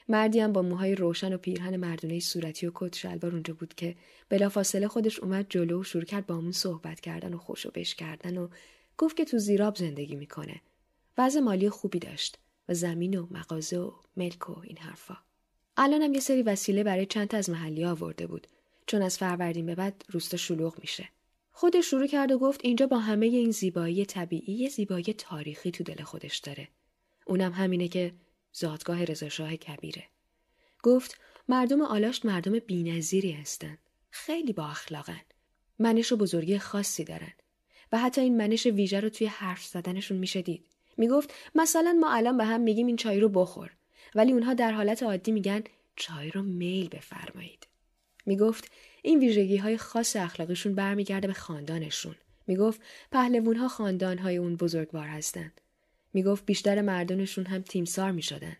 مردی 0.09 0.39
هم 0.39 0.53
با 0.53 0.61
موهای 0.61 0.95
روشن 0.95 1.33
و 1.33 1.37
پیرهن 1.37 1.77
مردونه 1.77 2.19
صورتی 2.19 2.67
و 2.67 2.71
کت 2.75 2.95
شلوار 2.95 3.31
اونجا 3.33 3.53
بود 3.53 3.73
که 3.73 3.95
بلافاصله 4.29 4.87
خودش 4.87 5.19
اومد 5.19 5.45
جلو 5.49 5.79
و 5.79 5.83
شروع 5.83 6.03
کرد 6.03 6.27
با 6.27 6.35
همون 6.35 6.51
صحبت 6.51 6.99
کردن 6.99 7.33
و 7.33 7.37
خوشو 7.37 7.71
بش 7.73 7.95
کردن 7.95 8.37
و 8.37 8.47
گفت 8.97 9.17
که 9.17 9.25
تو 9.25 9.37
زیراب 9.37 9.75
زندگی 9.75 10.15
می‌کنه. 10.15 10.61
وضع 11.17 11.39
مالی 11.39 11.69
خوبی 11.69 11.99
داشت 11.99 12.37
و 12.69 12.73
زمین 12.73 13.19
و 13.19 13.27
مغازه 13.31 13.77
و 13.77 13.91
ملک 14.17 14.49
و 14.49 14.59
این 14.59 14.77
حرفا. 14.77 15.17
الانم 15.77 16.13
یه 16.13 16.19
سری 16.19 16.43
وسیله 16.43 16.83
برای 16.83 17.05
چند 17.05 17.27
تا 17.27 17.37
از 17.37 17.49
محلی 17.49 17.85
آورده 17.85 18.27
بود. 18.27 18.47
چون 18.87 19.01
از 19.01 19.17
فروردین 19.17 19.65
به 19.65 19.75
بعد 19.75 20.05
روستا 20.09 20.37
شلوغ 20.37 20.79
میشه. 20.79 21.09
خودش 21.51 21.85
شروع 21.85 22.07
کرد 22.07 22.31
و 22.31 22.39
گفت 22.39 22.61
اینجا 22.63 22.87
با 22.87 22.97
همه 22.99 23.25
این 23.25 23.51
زیبایی 23.51 24.05
طبیعی 24.05 24.53
یه 24.53 24.69
زیبایی 24.69 25.03
تاریخی 25.03 25.71
تو 25.71 25.83
دل 25.83 26.03
خودش 26.03 26.37
داره. 26.37 26.67
اونم 27.25 27.51
همینه 27.51 27.87
که 27.87 28.13
زادگاه 28.57 29.05
رضاشاه 29.05 29.55
کبیره. 29.55 30.03
گفت 30.83 31.19
مردم 31.47 31.81
آلاشت 31.81 32.25
مردم 32.25 32.59
بینظیری 32.59 33.31
هستند. 33.31 33.77
خیلی 34.09 34.53
با 34.53 34.67
اخلاقن. 34.67 35.21
منش 35.79 36.11
و 36.11 36.17
بزرگی 36.17 36.57
خاصی 36.57 37.03
دارن. 37.03 37.33
و 37.91 37.97
حتی 37.99 38.21
این 38.21 38.37
منش 38.37 38.65
ویژه 38.65 38.99
رو 38.99 39.09
توی 39.09 39.27
حرف 39.27 39.65
زدنشون 39.65 40.17
میشه 40.17 40.41
دید. 40.41 40.65
می‌گفت 40.97 41.33
مثلا 41.55 41.97
ما 41.99 42.13
الان 42.13 42.37
به 42.37 42.45
هم 42.45 42.61
میگیم 42.61 42.87
این 42.87 42.95
چای 42.95 43.19
رو 43.19 43.29
بخور. 43.29 43.71
ولی 44.15 44.31
اونها 44.31 44.53
در 44.53 44.71
حالت 44.71 45.03
عادی 45.03 45.31
میگن 45.31 45.63
چای 45.95 46.31
رو 46.31 46.43
میل 46.43 46.89
بفرمایید. 46.89 47.67
می‌گفت 48.25 48.71
این 49.01 49.19
ویژگی 49.19 49.57
های 49.57 49.77
خاص 49.77 50.15
اخلاقشون 50.15 50.75
برمیگرده 50.75 51.27
به 51.27 51.33
خاندانشون. 51.33 52.15
می‌گفت 52.47 52.81
پهلوون 53.11 53.55
ها 53.55 53.67
خاندان 53.67 54.17
های 54.17 54.37
اون 54.37 54.55
بزرگوار 54.55 55.07
هستند. 55.07 55.61
می‌گفت 56.15 56.45
بیشتر 56.45 56.81
مردانشون 56.81 57.45
هم 57.45 57.61
تیمسار 57.61 58.11
می‌شدن. 58.11 58.57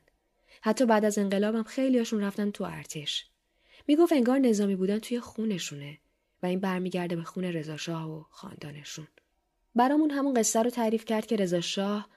حتی 0.62 0.86
بعد 0.86 1.06
از 1.06 1.18
انقلابم 1.18 1.64
خیلیاشون 1.64 2.22
رفتن 2.22 2.52
تو 2.52 2.64
ارتش. 2.64 3.26
می‌گفت 3.88 4.14
انگار 4.14 4.40
نظامی 4.40 4.76
بودن 4.76 5.00
توی 5.00 5.20
خونشونه 5.20 5.98
و 6.44 6.46
این 6.46 6.60
برمیگرده 6.60 7.16
به 7.16 7.24
خون 7.24 7.44
رضاشاه 7.44 8.12
و 8.12 8.24
خاندانشون. 8.30 9.08
برامون 9.76 10.12
همون 10.12 10.34
قصه 10.34 10.62
رو 10.64 10.70
تعریف 10.70 11.06
کرد 11.06 11.26
که 11.26 11.36
رضاشاه 11.36 12.10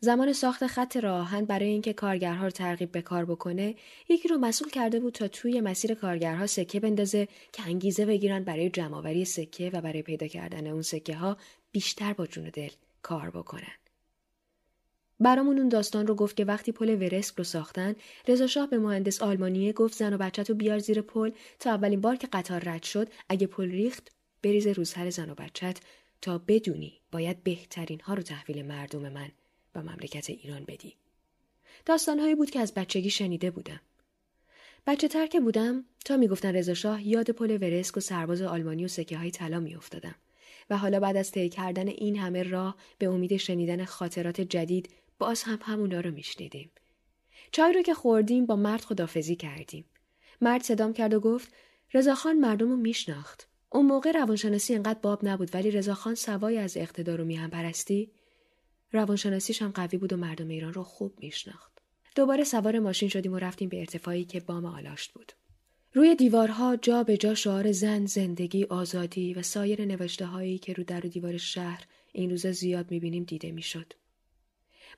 زمان 0.00 0.32
ساخت 0.32 0.66
خط 0.66 0.96
راهن 0.96 1.44
برای 1.44 1.68
اینکه 1.68 1.92
کارگرها 1.92 2.44
رو 2.44 2.50
ترغیب 2.50 2.92
به 2.92 3.02
کار 3.02 3.24
بکنه 3.24 3.74
یکی 4.08 4.28
رو 4.28 4.38
مسئول 4.38 4.70
کرده 4.70 5.00
بود 5.00 5.14
تا 5.14 5.28
توی 5.28 5.60
مسیر 5.60 5.94
کارگرها 5.94 6.46
سکه 6.46 6.80
بندازه 6.80 7.28
که 7.52 7.62
انگیزه 7.62 8.06
بگیرن 8.06 8.44
برای 8.44 8.70
جمعآوری 8.70 9.24
سکه 9.24 9.70
و 9.72 9.80
برای 9.80 10.02
پیدا 10.02 10.26
کردن 10.26 10.66
اون 10.66 10.82
سکه 10.82 11.14
ها 11.16 11.36
بیشتر 11.72 12.12
با 12.12 12.26
جون 12.26 12.44
دل 12.44 12.70
کار 13.02 13.30
بکنن. 13.30 13.87
برامون 15.20 15.58
اون 15.58 15.68
داستان 15.68 16.06
رو 16.06 16.14
گفت 16.14 16.36
که 16.36 16.44
وقتی 16.44 16.72
پل 16.72 16.88
ورسک 16.88 17.34
رو 17.38 17.44
ساختن 17.44 17.94
رضا 18.28 18.46
شاه 18.46 18.66
به 18.70 18.78
مهندس 18.78 19.22
آلمانیه 19.22 19.72
گفت 19.72 19.94
زن 19.94 20.14
و 20.14 20.18
بچه 20.18 20.44
تو 20.44 20.54
بیار 20.54 20.78
زیر 20.78 21.00
پل 21.00 21.30
تا 21.58 21.70
اولین 21.70 22.00
بار 22.00 22.16
که 22.16 22.28
قطار 22.32 22.62
رد 22.64 22.82
شد 22.82 23.08
اگه 23.28 23.46
پل 23.46 23.70
ریخت 23.70 24.12
بریز 24.42 24.66
روزهر 24.66 25.10
زن 25.10 25.30
و 25.30 25.34
بچت 25.34 25.78
تا 26.22 26.38
بدونی 26.38 27.00
باید 27.12 27.42
بهترین 27.42 28.00
ها 28.00 28.14
رو 28.14 28.22
تحویل 28.22 28.66
مردم 28.66 29.08
من 29.12 29.30
و 29.74 29.82
مملکت 29.82 30.30
ایران 30.30 30.64
بدی. 30.64 30.96
داستانهایی 31.86 32.34
بود 32.34 32.50
که 32.50 32.60
از 32.60 32.74
بچگی 32.74 33.10
شنیده 33.10 33.50
بودم. 33.50 33.80
بچه 34.86 35.08
تر 35.08 35.26
که 35.26 35.40
بودم 35.40 35.84
تا 36.04 36.16
می‌گفتن 36.16 36.54
رضا 36.54 36.74
شاه 36.74 37.08
یاد 37.08 37.30
پل 37.30 37.50
ورسک 37.50 37.96
و 37.96 38.00
سرباز 38.00 38.42
آلمانی 38.42 38.84
و 38.84 38.88
سکه 38.88 39.18
های 39.18 39.30
طلا 39.30 39.60
میافتادم 39.60 40.14
و 40.70 40.78
حالا 40.78 41.00
بعد 41.00 41.16
از 41.16 41.30
طی 41.30 41.48
کردن 41.48 41.88
این 41.88 42.16
همه 42.16 42.42
راه 42.42 42.76
به 42.98 43.06
امید 43.06 43.36
شنیدن 43.36 43.84
خاطرات 43.84 44.40
جدید 44.40 44.88
باز 45.18 45.42
هم 45.42 45.58
همونا 45.62 46.00
رو 46.00 46.10
میشنیدیم. 46.10 46.70
چای 47.52 47.72
رو 47.72 47.82
که 47.82 47.94
خوردیم 47.94 48.46
با 48.46 48.56
مرد 48.56 48.80
خدافزی 48.80 49.36
کردیم. 49.36 49.84
مرد 50.40 50.62
صدام 50.62 50.92
کرد 50.92 51.14
و 51.14 51.20
گفت 51.20 51.52
رضاخان 51.94 52.36
مردم 52.38 52.70
رو 52.70 52.76
میشناخت. 52.76 53.48
اون 53.72 53.86
موقع 53.86 54.12
روانشناسی 54.12 54.74
انقدر 54.74 54.98
باب 54.98 55.28
نبود 55.28 55.54
ولی 55.54 55.70
رضاخان 55.70 56.14
سوای 56.14 56.58
از 56.58 56.76
اقتدار 56.76 57.20
و 57.20 57.24
میهم 57.24 57.50
پرستی 57.50 58.10
روانشناسیش 58.92 59.62
هم 59.62 59.70
قوی 59.70 59.98
بود 59.98 60.12
و 60.12 60.16
مردم 60.16 60.48
ایران 60.48 60.72
رو 60.72 60.82
خوب 60.82 61.14
میشناخت. 61.20 61.72
دوباره 62.14 62.44
سوار 62.44 62.78
ماشین 62.78 63.08
شدیم 63.08 63.32
و 63.32 63.38
رفتیم 63.38 63.68
به 63.68 63.78
ارتفاعی 63.78 64.24
که 64.24 64.40
بام 64.40 64.66
آلاشت 64.66 65.12
بود. 65.12 65.32
روی 65.94 66.14
دیوارها 66.14 66.76
جا 66.76 67.02
به 67.02 67.16
جا 67.16 67.34
شعار 67.34 67.72
زن، 67.72 68.06
زندگی، 68.06 68.64
آزادی 68.64 69.34
و 69.34 69.42
سایر 69.42 69.84
نوشته 69.84 70.26
هایی 70.26 70.58
که 70.58 70.72
رو 70.72 70.84
در 70.84 71.06
و 71.06 71.08
دیوار 71.08 71.36
شهر 71.36 71.84
این 72.12 72.30
روزا 72.30 72.52
زیاد 72.52 72.90
می‌بینیم 72.90 73.24
دیده 73.24 73.52
می‌شد. 73.52 73.92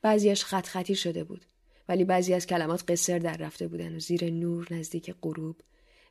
بعضیش 0.02 0.45
خط 0.45 0.66
خطی 0.66 0.95
شده 0.95 1.25
بود 1.25 1.45
ولی 1.88 2.04
بعضی 2.04 2.35
از 2.35 2.47
کلمات 2.47 2.90
قصر 2.90 3.19
در 3.19 3.37
رفته 3.37 3.69
بودن 3.69 3.97
و 3.97 3.99
زیر 3.99 4.30
نور 4.30 4.66
نزدیک 4.71 5.14
غروب 5.23 5.57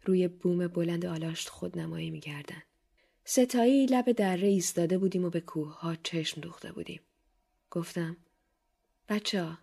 روی 0.05 0.27
بوم 0.27 0.67
بلند 0.67 1.05
آلاشت 1.05 1.49
خود 1.49 1.79
نمایی 1.79 2.09
می‌کردن. 2.09 2.63
ستایی 3.25 3.85
لب 3.85 4.11
دره 4.11 4.47
ایستاده 4.47 4.97
بودیم 4.97 5.25
و 5.25 5.29
به 5.29 5.41
کوه 5.41 5.79
ها 5.79 5.95
چشم 5.95 6.41
دوخته 6.41 6.71
بودیم. 6.71 7.01
گفتم 7.71 8.17
بچه 9.09 9.43
ها 9.43 9.57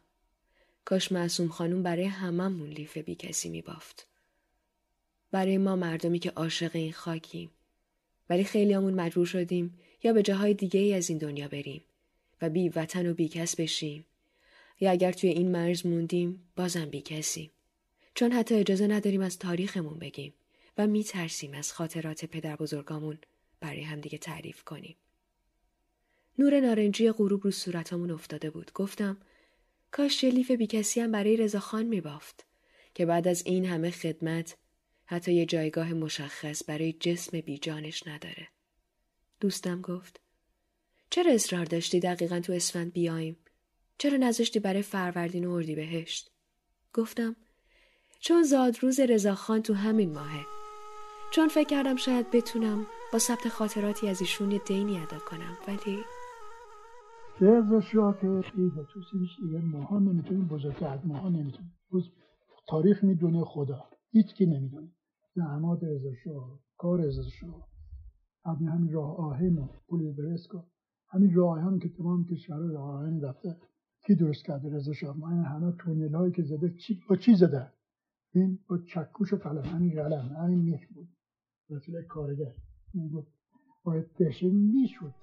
کاش 0.84 1.12
معصوم 1.12 1.48
خانوم 1.48 1.82
برای 1.82 2.04
هممون 2.04 2.68
لیف 2.68 2.98
بی 2.98 3.14
کسی 3.14 3.48
می 3.48 3.62
بافت. 3.62 4.06
برای 5.30 5.58
ما 5.58 5.76
مردمی 5.76 6.18
که 6.18 6.30
عاشق 6.30 6.70
این 6.74 6.92
خاکیم. 6.92 7.50
ولی 8.30 8.44
خیلی 8.44 8.72
همون 8.72 8.94
مجبور 8.94 9.26
شدیم 9.26 9.78
یا 10.02 10.12
به 10.12 10.22
جاهای 10.22 10.54
دیگه 10.54 10.80
ای 10.80 10.94
از 10.94 11.08
این 11.10 11.18
دنیا 11.18 11.48
بریم 11.48 11.84
و 12.42 12.50
بی 12.50 12.68
وطن 12.68 13.10
و 13.10 13.14
بی 13.14 13.28
کس 13.28 13.56
بشیم 13.56 14.06
یا 14.80 14.90
اگر 14.90 15.12
توی 15.12 15.30
این 15.30 15.50
مرز 15.50 15.86
موندیم 15.86 16.48
بازم 16.56 16.84
بی 16.84 17.00
کسیم. 17.00 17.50
چون 18.14 18.32
حتی 18.32 18.54
اجازه 18.54 18.86
نداریم 18.86 19.20
از 19.20 19.38
تاریخمون 19.38 19.98
بگیم 19.98 20.34
و 20.78 20.86
می 20.86 21.04
ترسیم 21.04 21.54
از 21.54 21.72
خاطرات 21.72 22.24
پدر 22.24 22.56
بزرگامون 22.56 23.18
برای 23.60 23.82
همدیگه 23.82 24.18
تعریف 24.18 24.64
کنیم. 24.64 24.96
نور 26.38 26.60
نارنجی 26.60 27.12
غروب 27.12 27.44
رو 27.44 27.50
صورتمون 27.50 28.10
افتاده 28.10 28.50
بود. 28.50 28.72
گفتم 28.74 29.16
کاش 29.90 30.20
شلیف 30.20 30.50
بی 30.50 30.66
کسی 30.66 31.00
هم 31.00 31.12
برای 31.12 31.36
رضاخان 31.36 31.86
می 31.86 32.00
بافت 32.00 32.46
که 32.94 33.06
بعد 33.06 33.28
از 33.28 33.42
این 33.46 33.64
همه 33.64 33.90
خدمت 33.90 34.56
حتی 35.06 35.32
یه 35.32 35.46
جایگاه 35.46 35.92
مشخص 35.92 36.62
برای 36.66 36.92
جسم 36.92 37.40
بی 37.40 37.58
جانش 37.58 38.06
نداره. 38.06 38.48
دوستم 39.40 39.80
گفت 39.80 40.20
چرا 41.10 41.32
اصرار 41.32 41.64
داشتی 41.64 42.00
دقیقا 42.00 42.40
تو 42.40 42.52
اسفند 42.52 42.92
بیایم؟ 42.92 43.36
چرا 43.98 44.16
نذاشتی 44.16 44.60
برای 44.60 44.82
فروردین 44.82 45.44
و 45.44 45.50
اردی 45.50 45.74
بهشت؟ 45.74 46.30
گفتم 46.94 47.36
چون 48.20 48.42
زادروز 48.42 49.00
رضاخان 49.00 49.62
تو 49.62 49.74
همین 49.74 50.12
ماهه. 50.12 50.46
چون 51.32 51.48
فکر 51.48 51.68
کردم 51.68 51.96
شاید 51.96 52.30
بتونم 52.30 52.86
با 53.12 53.18
ثبت 53.18 53.48
خاطراتی 53.48 54.08
از 54.08 54.20
ایشون 54.20 54.50
یه 54.50 54.60
دینی 54.66 54.98
ادا 54.98 55.18
کنم 55.18 55.56
ولی 55.68 55.98
رضا 57.40 57.80
شاه 57.80 58.20
که 58.20 58.26
پیدا 58.56 58.84
تو 58.84 59.00
سیبش 59.10 59.36
دیگه 59.42 59.58
ماها 59.58 59.98
نمی‌تونیم 59.98 60.48
بزرگتر 60.48 60.98
ماها 61.04 61.28
نمی‌تونیم. 61.28 61.72
تاریخ 62.68 63.04
می‌دونه 63.04 63.44
خدا 63.44 63.84
هیچ 64.12 64.34
کی 64.34 64.46
نمی‌دونه. 64.46 64.88
زحمات 65.34 65.80
رضا 65.82 66.10
کار 66.76 67.00
رضا 67.00 67.22
شاه. 67.40 67.68
همین 68.44 68.68
همین 68.68 68.92
راه 68.92 69.16
آهن 69.16 69.58
و 69.58 69.68
پول 69.88 70.12
برسکو. 70.12 70.62
همین 71.08 71.34
راه 71.34 71.58
آهن 71.58 71.78
که 71.78 71.88
تمام 71.88 72.24
کشورها 72.24 72.72
راه 72.72 72.90
آهن 72.90 73.20
رفته. 73.20 73.56
کی 74.06 74.14
درست 74.14 74.44
کرده 74.44 74.76
رضا 74.76 74.92
شاه؟ 74.92 75.24
این 75.24 75.44
همه 75.44 75.72
تونل 75.72 76.14
هایی 76.14 76.32
که 76.32 76.42
زده 76.42 76.74
چی 76.78 77.02
با 77.08 77.16
چی 77.16 77.34
زده؟ 77.34 77.72
این 78.34 78.58
با 78.68 78.78
چکوش 78.78 79.32
و 79.32 79.36
قلم. 79.36 79.62
همین 79.62 79.94
قلم 80.02 80.36
همین 80.42 80.58
میخ 80.58 80.80
بود 80.94 81.08
مثل 81.70 82.02
کارگر 82.02 82.54
باید 83.84 84.14
بشه 84.14 84.46
می‌شود 84.46 85.14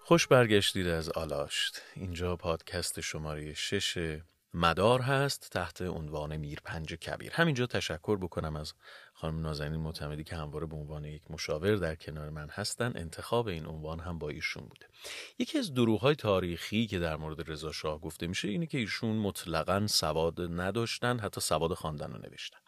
خوش 0.00 0.26
برگشتید 0.26 0.86
از 0.86 1.08
آلاشت. 1.08 1.82
اینجا 1.96 2.36
پادکست 2.36 3.00
شماره 3.00 3.54
شش 3.54 4.18
مدار 4.54 5.00
هست 5.00 5.50
تحت 5.50 5.82
عنوان 5.82 6.36
میرپنج 6.36 6.94
کبیر. 6.94 7.32
همینجا 7.32 7.66
تشکر 7.66 8.16
بکنم 8.16 8.56
از 8.56 8.74
خانم 9.12 9.40
نازنین 9.40 9.80
معتمدی 9.80 10.24
که 10.24 10.36
همواره 10.36 10.66
به 10.66 10.76
عنوان 10.76 11.04
یک 11.04 11.22
مشاور 11.30 11.76
در 11.76 11.94
کنار 11.94 12.30
من 12.30 12.48
هستن. 12.48 12.92
انتخاب 12.94 13.46
این 13.46 13.66
عنوان 13.66 14.00
هم 14.00 14.18
با 14.18 14.28
ایشون 14.28 14.64
بوده. 14.64 14.86
یکی 15.38 15.58
از 15.58 15.74
دروغ 15.74 16.12
تاریخی 16.12 16.86
که 16.86 16.98
در 16.98 17.16
مورد 17.16 17.50
رضا 17.50 17.72
شاه 17.72 18.00
گفته 18.00 18.26
میشه 18.26 18.48
اینه 18.48 18.66
که 18.66 18.78
ایشون 18.78 19.16
مطلقا 19.16 19.86
سواد 19.86 20.40
نداشتن 20.40 21.18
حتی 21.18 21.40
سواد 21.40 21.74
خواندن 21.74 22.12
و 22.12 22.18
نوشتن. 22.18 22.58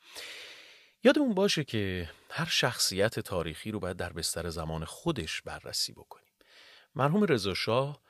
یادمون 1.05 1.35
باشه 1.35 1.65
که 1.65 2.11
هر 2.31 2.49
شخصیت 2.51 3.21
تاریخی 3.21 3.71
رو 3.71 3.81
باید 3.81 3.97
در 3.97 4.13
بستر 4.13 4.49
زمان 4.49 4.85
خودش 4.85 5.43
بررسی 5.43 5.93
بکنیم. 5.93 6.33
مرحوم 6.95 7.25
رضا 7.25 7.55
شاه 7.55 8.01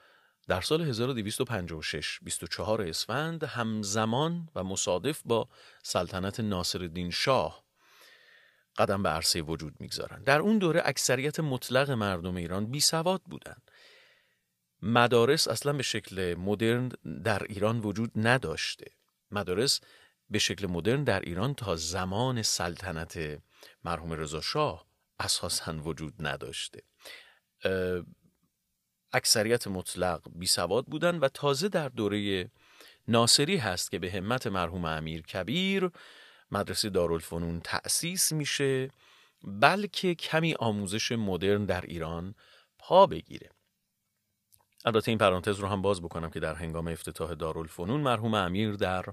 در 0.48 0.60
سال 0.60 0.82
1256 0.82 2.18
24 2.22 2.82
اسفند 2.82 3.44
همزمان 3.44 4.48
و 4.54 4.64
مصادف 4.64 5.22
با 5.24 5.48
سلطنت 5.82 6.40
ناصرالدین 6.40 7.10
شاه 7.10 7.64
قدم 8.78 9.02
به 9.02 9.08
عرصه 9.08 9.42
وجود 9.42 9.80
می‌گذارند. 9.80 10.24
در 10.24 10.40
اون 10.40 10.58
دوره 10.58 10.82
اکثریت 10.84 11.40
مطلق 11.40 11.90
مردم 11.90 12.36
ایران 12.36 12.66
بی 12.66 12.80
سواد 12.80 13.22
بودند. 13.22 13.70
مدارس 14.82 15.48
اصلا 15.48 15.72
به 15.72 15.82
شکل 15.82 16.34
مدرن 16.34 16.88
در 17.24 17.42
ایران 17.42 17.80
وجود 17.80 18.10
نداشته. 18.16 18.90
مدارس 19.30 19.80
به 20.30 20.38
شکل 20.38 20.66
مدرن 20.66 21.04
در 21.04 21.20
ایران 21.20 21.54
تا 21.54 21.76
زمان 21.76 22.42
سلطنت 22.42 23.42
مرحوم 23.84 24.12
رضا 24.12 24.40
شاه 24.40 24.86
اساسا 25.20 25.72
وجود 25.72 26.14
نداشته. 26.18 26.82
اکثریت 29.12 29.66
مطلق 29.66 30.22
بی 30.34 30.46
سواد 30.46 30.86
بودن 30.86 31.18
و 31.18 31.28
تازه 31.28 31.68
در 31.68 31.88
دوره 31.88 32.50
ناصری 33.08 33.56
هست 33.56 33.90
که 33.90 33.98
به 33.98 34.10
همت 34.10 34.46
مرحوم 34.46 34.84
امیر 34.84 35.22
کبیر 35.22 35.90
مدرسه 36.50 36.90
دارالفنون 36.90 37.60
تأسیس 37.60 38.32
میشه 38.32 38.90
بلکه 39.44 40.14
کمی 40.14 40.54
آموزش 40.54 41.12
مدرن 41.12 41.64
در 41.64 41.80
ایران 41.80 42.34
پا 42.78 43.06
بگیره. 43.06 43.50
البته 44.84 45.08
این 45.08 45.18
پرانتز 45.18 45.58
رو 45.58 45.68
هم 45.68 45.82
باز 45.82 46.02
بکنم 46.02 46.30
که 46.30 46.40
در 46.40 46.54
هنگام 46.54 46.88
افتتاح 46.88 47.34
دارالفنون 47.34 48.00
مرحوم 48.00 48.34
امیر 48.34 48.72
در 48.72 49.04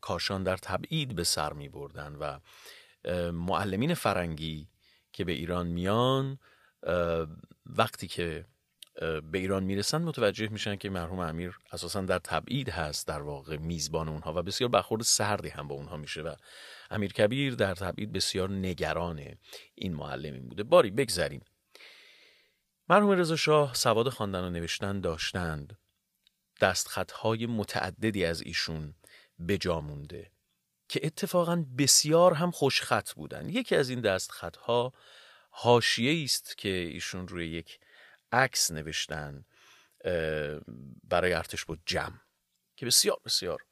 کاشان 0.00 0.42
در 0.42 0.56
تبعید 0.56 1.14
به 1.14 1.24
سر 1.24 1.52
می 1.52 1.68
بردن 1.68 2.14
و 2.14 2.38
معلمین 3.30 3.94
فرنگی 3.94 4.68
که 5.12 5.24
به 5.24 5.32
ایران 5.32 5.66
میان 5.66 6.38
وقتی 7.66 8.08
که 8.08 8.44
به 9.00 9.38
ایران 9.38 9.64
می‌رسن 9.64 10.02
متوجه 10.02 10.48
میشن 10.48 10.76
که 10.76 10.90
مرحوم 10.90 11.18
امیر 11.18 11.58
اساسا 11.72 12.00
در 12.00 12.18
تبعید 12.18 12.68
هست 12.68 13.06
در 13.06 13.22
واقع 13.22 13.56
میزبان 13.56 14.08
اونها 14.08 14.32
و 14.32 14.42
بسیار 14.42 14.70
برخورد 14.70 15.02
سردی 15.02 15.48
هم 15.48 15.68
با 15.68 15.74
اونها 15.74 15.96
میشه 15.96 16.22
و 16.22 16.34
امیر 16.90 17.12
کبیر 17.12 17.54
در 17.54 17.74
تبعید 17.74 18.12
بسیار 18.12 18.50
نگران 18.50 19.36
این 19.74 19.94
معلمین 19.94 20.48
بوده. 20.48 20.62
باری 20.62 20.90
بگذریم. 20.90 21.44
مرحوم 22.88 23.10
رضا 23.10 23.36
شاه 23.36 23.74
سواد 23.74 24.08
خواندن 24.08 24.44
و 24.44 24.50
نوشتن 24.50 25.00
داشتند. 25.00 25.78
دستخطهای 26.60 27.46
متعددی 27.46 28.24
از 28.24 28.42
ایشون 28.42 28.94
به 29.38 29.58
جا 29.58 29.80
مونده 29.80 30.30
که 30.88 31.00
اتفاقا 31.02 31.64
بسیار 31.78 32.34
هم 32.34 32.50
خوشخط 32.50 33.12
بودن. 33.12 33.48
یکی 33.48 33.76
از 33.76 33.88
این 33.88 34.00
دستخطها 34.00 34.92
حاشیه 35.50 36.24
است 36.24 36.58
که 36.58 36.68
ایشون 36.68 37.28
روی 37.28 37.48
یک 37.48 37.78
عکس 38.32 38.70
نوشتن 38.70 39.44
برای 41.04 41.32
ارتش 41.32 41.64
بود 41.64 41.82
جمع 41.86 42.18
که 42.76 42.86
بسیار 42.86 43.16
بسیار 43.24 43.62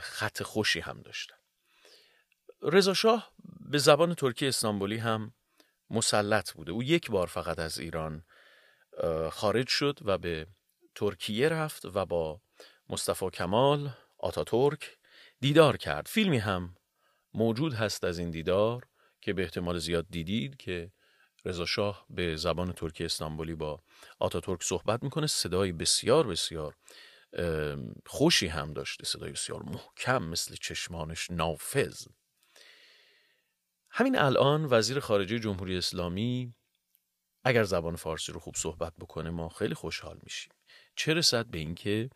خط 0.00 0.42
خوشی 0.42 0.80
هم 0.80 1.02
داشتن. 1.02 1.34
رضا 2.62 2.94
شاه 2.94 3.32
به 3.60 3.78
زبان 3.78 4.14
ترکی 4.14 4.46
استانبولی 4.46 4.96
هم 4.96 5.34
مسلط 5.90 6.52
بوده. 6.52 6.72
او 6.72 6.82
یک 6.82 7.10
بار 7.10 7.26
فقط 7.26 7.58
از 7.58 7.78
ایران 7.78 8.24
خارج 9.30 9.68
شد 9.68 9.98
و 10.02 10.18
به 10.18 10.46
ترکیه 10.94 11.48
رفت 11.48 11.84
و 11.84 12.06
با 12.06 12.40
مصطفی 12.88 13.30
کمال 13.30 13.90
آتاتورک 14.18 14.98
دیدار 15.40 15.76
کرد. 15.76 16.06
فیلمی 16.06 16.38
هم 16.38 16.76
موجود 17.34 17.74
هست 17.74 18.04
از 18.04 18.18
این 18.18 18.30
دیدار 18.30 18.88
که 19.20 19.32
به 19.32 19.42
احتمال 19.42 19.78
زیاد 19.78 20.06
دیدید 20.10 20.56
که 20.56 20.92
رضا 21.44 21.64
شاه 21.66 22.06
به 22.10 22.36
زبان 22.36 22.72
ترکی 22.72 23.04
استانبولی 23.04 23.54
با 23.54 23.82
آتاتورک 24.18 24.62
صحبت 24.62 25.02
می‌کنه. 25.02 25.26
صدای 25.26 25.72
بسیار 25.72 26.26
بسیار 26.26 26.74
خوشی 28.06 28.46
هم 28.46 28.72
داشته. 28.72 29.04
صدای 29.04 29.32
بسیار 29.32 29.62
محکم 29.62 30.22
مثل 30.22 30.54
چشمانش 30.60 31.30
نافذ. 31.30 32.06
همین 33.90 34.18
الان 34.18 34.66
وزیر 34.70 35.00
خارجه 35.00 35.38
جمهوری 35.38 35.78
اسلامی 35.78 36.54
اگر 37.44 37.64
زبان 37.64 37.96
فارسی 37.96 38.32
رو 38.32 38.40
خوب 38.40 38.54
صحبت 38.56 38.92
بکنه 38.96 39.30
ما 39.30 39.48
خیلی 39.48 39.74
خوشحال 39.74 40.18
میشیم. 40.22 40.52
چه 40.96 41.14
رسد 41.14 41.46
به 41.46 41.58
اینکه 41.58 42.10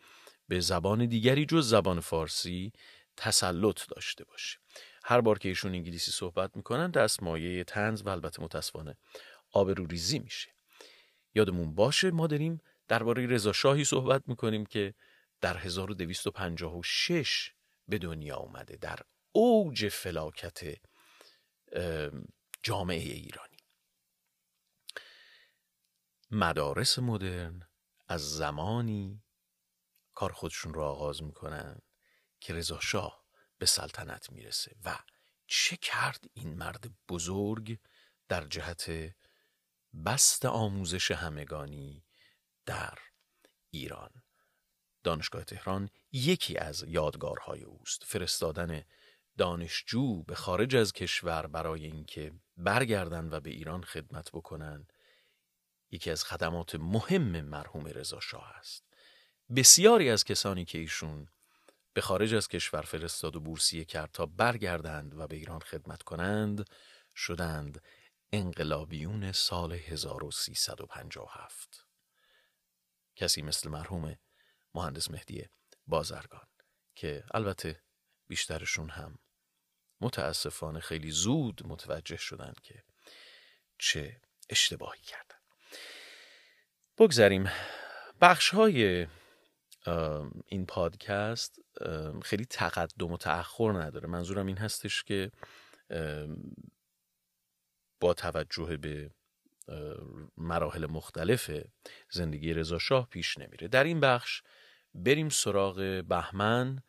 به 0.47 0.59
زبان 0.59 1.05
دیگری 1.05 1.45
جز 1.45 1.69
زبان 1.69 1.99
فارسی 1.99 2.71
تسلط 3.17 3.87
داشته 3.87 4.23
باشه؟ 4.23 4.57
هر 5.03 5.21
بار 5.21 5.39
که 5.39 5.49
ایشون 5.49 5.71
انگلیسی 5.71 6.11
صحبت 6.11 6.55
می‌کنن 6.57 6.91
دست 6.91 7.23
مایه 7.23 7.63
تنز 7.63 8.01
و 8.01 8.09
البته 8.09 8.43
متاسفانه 8.43 8.97
آبروریزی 9.51 10.19
میشه. 10.19 10.55
یادمون 11.35 11.75
باشه 11.75 12.11
ما 12.11 12.27
داریم 12.27 12.61
درباره 12.87 13.25
رضا 13.25 13.53
شاهی 13.53 13.83
صحبت 13.83 14.23
می‌کنیم 14.27 14.65
که 14.65 14.93
در 15.41 15.57
1256 15.57 17.53
به 17.87 17.97
دنیا 17.97 18.37
اومده 18.37 18.75
در 18.75 18.99
اوج 19.31 19.89
فلاکت 19.89 20.77
جامعه 22.63 23.13
ایرانی. 23.13 23.57
مدارس 26.31 26.99
مدرن 26.99 27.67
از 28.07 28.37
زمانی 28.37 29.23
کار 30.13 30.31
خودشون 30.31 30.73
رو 30.73 30.81
آغاز 30.83 31.23
می‌کنن 31.23 31.79
که 32.39 32.53
رضا 32.53 32.79
شاه 32.79 33.22
به 33.63 33.67
سلطنت 33.67 34.31
می‌رسه. 34.31 34.75
و 34.85 34.99
چه 35.47 35.77
کرد 35.77 36.25
این 36.33 36.53
مرد 36.53 36.91
بزرگ 37.09 37.79
در 38.27 38.45
جهت 38.45 38.91
بست 40.05 40.45
آموزش 40.45 41.11
همگانی 41.11 42.03
در 42.65 42.97
ایران؟ 43.69 44.09
دانشگاه 45.03 45.43
تهران 45.43 45.89
یکی 46.11 46.57
از 46.57 46.83
یادگارهای 46.87 47.63
اوست. 47.63 48.03
فرستادن 48.03 48.83
دانشجو 49.37 50.23
به 50.23 50.35
خارج 50.35 50.75
از 50.75 50.93
کشور 50.93 51.47
برای 51.47 51.85
اینکه 51.85 52.31
برگردن 52.57 53.29
و 53.33 53.39
به 53.39 53.49
ایران 53.49 53.83
خدمت 53.83 54.31
بکنن 54.31 54.87
یکی 55.91 56.11
از 56.11 56.23
خدمات 56.23 56.75
مهم 56.75 57.41
مرحوم 57.41 57.85
رضا 57.85 58.19
شاه 58.19 58.53
است. 58.55 58.83
بسیاری 59.55 60.09
از 60.09 60.23
کسانی 60.23 60.65
که 60.65 60.77
ایشون 60.77 61.27
به 61.93 62.01
خارج 62.01 62.33
از 62.33 62.47
کشور 62.47 62.81
فرستاد 62.81 63.35
و 63.35 63.39
بورسیه 63.39 63.85
کرد 63.85 64.11
تا 64.11 64.25
برگردند 64.25 65.19
و 65.19 65.27
به 65.27 65.35
ایران 65.35 65.59
خدمت 65.59 66.03
کنند 66.03 66.69
شدند 67.15 67.81
انقلابیون 68.31 69.31
سال 69.31 69.73
1357 69.73 71.87
کسی 73.15 73.41
مثل 73.41 73.69
مرحوم 73.69 74.15
مهندس 74.75 75.11
مهدی 75.11 75.45
بازرگان 75.87 76.47
که 76.95 77.23
البته 77.33 77.81
بیشترشون 78.27 78.89
هم 78.89 79.19
متاسفانه 80.01 80.79
خیلی 80.79 81.11
زود 81.11 81.67
متوجه 81.67 82.17
شدند 82.17 82.59
که 82.63 82.83
چه 83.77 84.21
اشتباهی 84.49 85.01
کردن. 85.01 85.37
بگذاریم 86.97 87.49
بخش 88.21 88.49
های 88.49 89.07
این 90.45 90.65
پادکست 90.65 91.62
خیلی 92.23 92.45
تقدم 92.45 93.11
و 93.11 93.17
تأخر 93.17 93.71
نداره. 93.71 94.07
منظورم 94.09 94.45
این 94.45 94.57
هستش 94.57 95.03
که 95.03 95.31
با 97.99 98.13
توجه 98.13 98.77
به 98.77 99.11
مراحل 100.37 100.85
مختلف 100.85 101.51
زندگی 102.09 102.53
رضا 102.53 102.79
شاه 102.79 103.07
پیش 103.09 103.37
نمیره. 103.37 103.67
در 103.67 103.83
این 103.83 103.99
بخش 103.99 104.41
بریم 104.95 105.29
سراغ 105.29 106.03
بهمن 106.07 106.83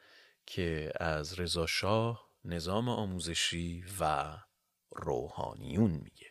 که 0.47 0.93
از 0.97 1.41
رضا 1.41 1.67
شاه 1.67 2.31
نظام 2.45 2.89
آموزشی 2.89 3.85
و 4.01 4.37
روحانیون 4.91 5.91
میگه. 5.91 6.31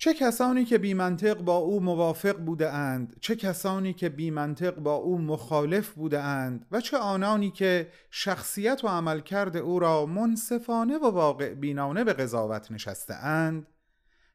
چه 0.00 0.14
کسانی 0.14 0.64
که 0.64 0.78
بی 0.78 0.94
منطق 0.94 1.38
با 1.38 1.56
او 1.56 1.80
موافق 1.80 2.36
بوده 2.36 2.72
اند 2.72 3.16
چه 3.20 3.36
کسانی 3.36 3.92
که 3.92 4.08
بی 4.08 4.30
منطق 4.30 4.74
با 4.74 4.94
او 4.94 5.18
مخالف 5.18 5.90
بوده 5.90 6.20
اند 6.20 6.66
و 6.72 6.80
چه 6.80 6.96
آنانی 6.98 7.50
که 7.50 7.88
شخصیت 8.10 8.84
و 8.84 8.88
عملکرد 8.88 9.56
او 9.56 9.78
را 9.78 10.06
منصفانه 10.06 10.98
و 10.98 11.10
واقع 11.10 11.54
بینانه 11.54 12.04
به 12.04 12.12
قضاوت 12.12 12.72
نشسته 12.72 13.14
اند 13.14 13.66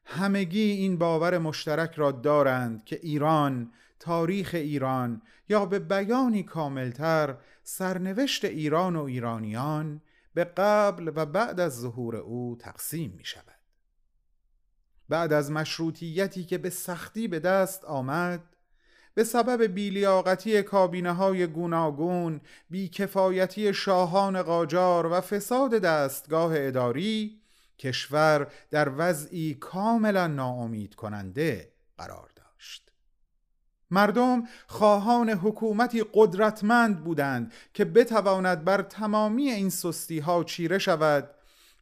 همگی 0.04 0.70
این 0.70 0.98
باور 0.98 1.38
مشترک 1.38 1.94
را 1.94 2.12
دارند 2.12 2.84
که 2.84 3.00
ایران 3.02 3.72
تاریخ 4.00 4.50
ایران 4.54 5.22
یا 5.48 5.66
به 5.66 5.78
بیانی 5.78 6.42
کاملتر 6.42 7.36
سرنوشت 7.62 8.44
ایران 8.44 8.96
و 8.96 9.02
ایرانیان 9.02 10.00
به 10.34 10.44
قبل 10.44 11.12
و 11.14 11.26
بعد 11.26 11.60
از 11.60 11.80
ظهور 11.80 12.16
او 12.16 12.56
تقسیم 12.60 13.14
می 13.16 13.24
شود 13.24 13.53
بعد 15.08 15.32
از 15.32 15.50
مشروطیتی 15.50 16.44
که 16.44 16.58
به 16.58 16.70
سختی 16.70 17.28
به 17.28 17.38
دست 17.40 17.84
آمد 17.84 18.40
به 19.14 19.24
سبب 19.24 19.62
بیلیاقتی 19.62 20.62
کابینه 20.62 21.12
های 21.12 21.46
گوناگون 21.46 22.40
بیکفایتی 22.70 23.74
شاهان 23.74 24.42
قاجار 24.42 25.06
و 25.06 25.20
فساد 25.20 25.74
دستگاه 25.74 26.52
اداری 26.56 27.40
کشور 27.78 28.52
در 28.70 28.92
وضعی 28.96 29.54
کاملا 29.54 30.26
ناامید 30.26 30.94
کننده 30.94 31.72
قرار 31.98 32.30
داشت. 32.36 32.90
مردم 33.90 34.42
خواهان 34.66 35.30
حکومتی 35.30 36.04
قدرتمند 36.14 37.04
بودند 37.04 37.52
که 37.74 37.84
بتواند 37.84 38.64
بر 38.64 38.82
تمامی 38.82 39.50
این 39.50 39.70
سستی 39.70 40.18
ها 40.18 40.44
چیره 40.44 40.78
شود 40.78 41.30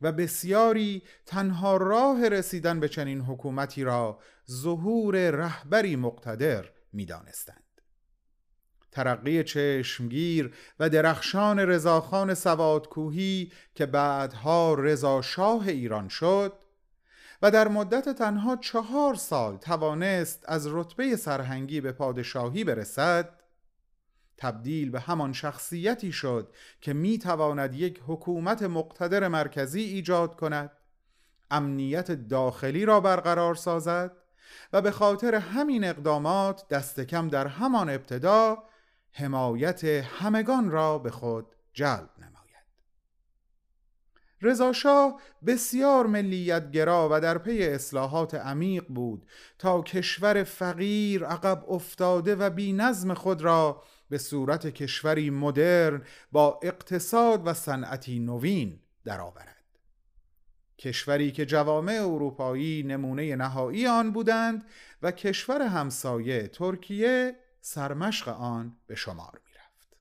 و 0.02 0.12
بسیاری 0.12 1.02
تنها 1.26 1.76
راه 1.76 2.28
رسیدن 2.28 2.80
به 2.80 2.88
چنین 2.88 3.20
حکومتی 3.20 3.84
را 3.84 4.18
ظهور 4.50 5.30
رهبری 5.30 5.96
مقتدر 5.96 6.64
می 6.92 7.06
دانستند. 7.06 7.62
ترقی 8.92 9.44
چشمگیر 9.44 10.54
و 10.80 10.88
درخشان 10.88 11.58
رضاخان 11.58 12.34
سوادکوهی 12.34 13.52
که 13.74 13.86
بعدها 13.86 14.74
رضا 14.74 15.22
شاه 15.22 15.68
ایران 15.68 16.08
شد 16.08 16.52
و 17.42 17.50
در 17.50 17.68
مدت 17.68 18.08
تنها 18.08 18.56
چهار 18.56 19.14
سال 19.14 19.56
توانست 19.56 20.44
از 20.48 20.66
رتبه 20.66 21.16
سرهنگی 21.16 21.80
به 21.80 21.92
پادشاهی 21.92 22.64
برسد 22.64 23.41
تبدیل 24.36 24.90
به 24.90 25.00
همان 25.00 25.32
شخصیتی 25.32 26.12
شد 26.12 26.52
که 26.80 26.92
می 26.92 27.18
تواند 27.18 27.74
یک 27.74 28.02
حکومت 28.06 28.62
مقتدر 28.62 29.28
مرکزی 29.28 29.80
ایجاد 29.80 30.36
کند. 30.36 30.70
امنیت 31.50 32.12
داخلی 32.28 32.84
را 32.84 33.00
برقرار 33.00 33.54
سازد 33.54 34.16
و 34.72 34.82
به 34.82 34.90
خاطر 34.90 35.34
همین 35.34 35.84
اقدامات 35.84 36.68
دست 36.68 37.00
کم 37.00 37.28
در 37.28 37.46
همان 37.46 37.90
ابتدا 37.90 38.62
حمایت 39.12 39.84
همگان 39.84 40.70
را 40.70 40.98
به 40.98 41.10
خود 41.10 41.46
جلب 41.72 42.10
نماید. 42.18 42.32
رضا 44.42 44.72
بسیار 45.46 46.06
ملیتگرا 46.06 47.08
و 47.12 47.20
در 47.20 47.38
پی 47.38 47.62
اصلاحات 47.62 48.34
عمیق 48.34 48.84
بود 48.88 49.26
تا 49.58 49.82
کشور 49.82 50.44
فقیر 50.44 51.24
عقب 51.24 51.64
افتاده 51.68 52.36
و 52.36 52.50
بی 52.50 52.72
نظم 52.72 53.14
خود 53.14 53.42
را 53.42 53.82
به 54.12 54.18
صورت 54.18 54.66
کشوری 54.66 55.30
مدرن 55.30 56.02
با 56.32 56.60
اقتصاد 56.62 57.46
و 57.46 57.54
صنعتی 57.54 58.18
نوین 58.18 58.80
درآورد 59.04 59.78
کشوری 60.78 61.32
که 61.32 61.46
جوامع 61.46 61.92
اروپایی 61.92 62.82
نمونه 62.82 63.36
نهایی 63.36 63.86
آن 63.86 64.10
بودند 64.10 64.64
و 65.02 65.10
کشور 65.10 65.62
همسایه 65.62 66.48
ترکیه 66.48 67.36
سرمشق 67.60 68.28
آن 68.28 68.76
به 68.86 68.94
شمار 68.94 69.40
می 69.46 69.52
رفت. 69.52 69.96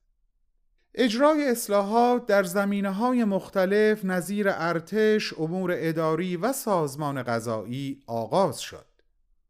اجرای 0.94 1.48
اصلاحات 1.48 2.26
در 2.26 2.42
زمینه 2.42 2.90
های 2.90 3.24
مختلف 3.24 4.04
نظیر 4.04 4.46
ارتش، 4.48 5.32
امور 5.38 5.74
اداری 5.74 6.36
و 6.36 6.52
سازمان 6.52 7.22
غذایی 7.22 8.02
آغاز 8.06 8.60
شد. 8.60 8.86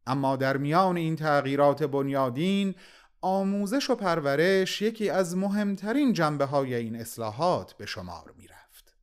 اما 0.07 0.37
در 0.37 0.57
میان 0.57 0.97
این 0.97 1.17
تغییرات 1.17 1.83
بنیادین 1.83 2.75
آموزش 3.23 3.91
و 3.91 3.95
پرورش 3.95 4.83
یکی 4.83 5.11
از 5.11 5.37
مهمترین 5.37 6.13
جنبه 6.13 6.45
های 6.45 6.75
این 6.75 6.97
اصلاحات 6.97 7.73
به 7.73 7.87
شمار 7.87 8.35
می 8.39 8.47
رفت. 8.47 8.95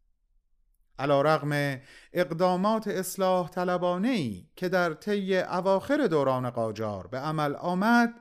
علا 0.99 1.21
رغم 1.21 1.81
اقدامات 2.13 2.87
اصلاح 2.87 3.49
طلبانه 3.49 4.43
که 4.55 4.69
در 4.69 4.93
طی 4.93 5.37
اواخر 5.37 6.07
دوران 6.07 6.49
قاجار 6.49 7.07
به 7.07 7.17
عمل 7.17 7.55
آمد 7.55 8.13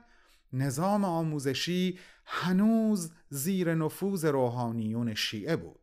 نظام 0.53 1.05
آموزشی 1.05 1.99
هنوز 2.25 3.11
زیر 3.29 3.75
نفوذ 3.75 4.25
روحانیون 4.25 5.13
شیعه 5.13 5.55
بود 5.55 5.78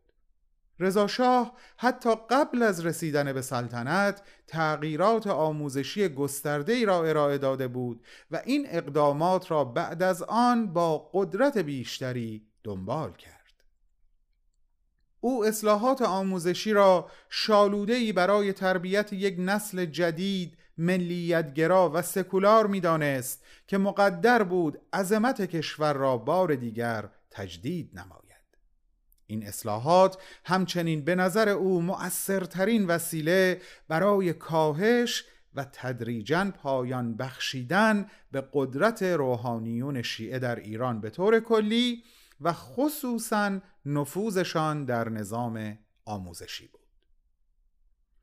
رضاشاه 0.79 1.53
حتی 1.77 2.09
قبل 2.29 2.63
از 2.63 2.85
رسیدن 2.85 3.33
به 3.33 3.41
سلطنت 3.41 4.21
تغییرات 4.47 5.27
آموزشی 5.27 6.09
گسترده 6.09 6.73
ای 6.73 6.85
را 6.85 7.03
ارائه 7.03 7.37
داده 7.37 7.67
بود 7.67 8.05
و 8.31 8.41
این 8.45 8.67
اقدامات 8.69 9.51
را 9.51 9.63
بعد 9.63 10.03
از 10.03 10.23
آن 10.23 10.73
با 10.73 11.09
قدرت 11.13 11.57
بیشتری 11.57 12.47
دنبال 12.63 13.13
کرد. 13.13 13.37
او 15.19 15.45
اصلاحات 15.45 16.01
آموزشی 16.01 16.73
را 16.73 17.09
شالودهی 17.29 18.13
برای 18.13 18.53
تربیت 18.53 19.13
یک 19.13 19.35
نسل 19.39 19.85
جدید 19.85 20.57
ملیتگرا 20.77 21.91
و 21.93 22.01
سکولار 22.01 22.67
می‌دانست 22.67 23.43
که 23.67 23.77
مقدر 23.77 24.43
بود 24.43 24.81
عظمت 24.93 25.41
کشور 25.41 25.93
را 25.93 26.17
بار 26.17 26.55
دیگر 26.55 27.09
تجدید 27.31 27.91
نماید. 27.93 28.26
این 29.27 29.47
اصلاحات 29.47 30.17
همچنین 30.45 31.01
به 31.01 31.15
نظر 31.15 31.49
او 31.49 31.81
مؤثرترین 31.81 32.85
وسیله 32.85 33.61
برای 33.87 34.33
کاهش 34.33 35.23
و 35.55 35.65
تدریجا 35.73 36.51
پایان 36.51 37.17
بخشیدن 37.17 38.05
به 38.31 38.43
قدرت 38.53 39.03
روحانیون 39.03 40.01
شیعه 40.01 40.39
در 40.39 40.55
ایران 40.55 41.01
به 41.01 41.09
طور 41.09 41.39
کلی 41.39 42.03
و 42.41 42.53
خصوصا 42.53 43.59
نفوذشان 43.85 44.85
در 44.85 45.09
نظام 45.09 45.77
آموزشی 46.05 46.67
بود. 46.67 46.77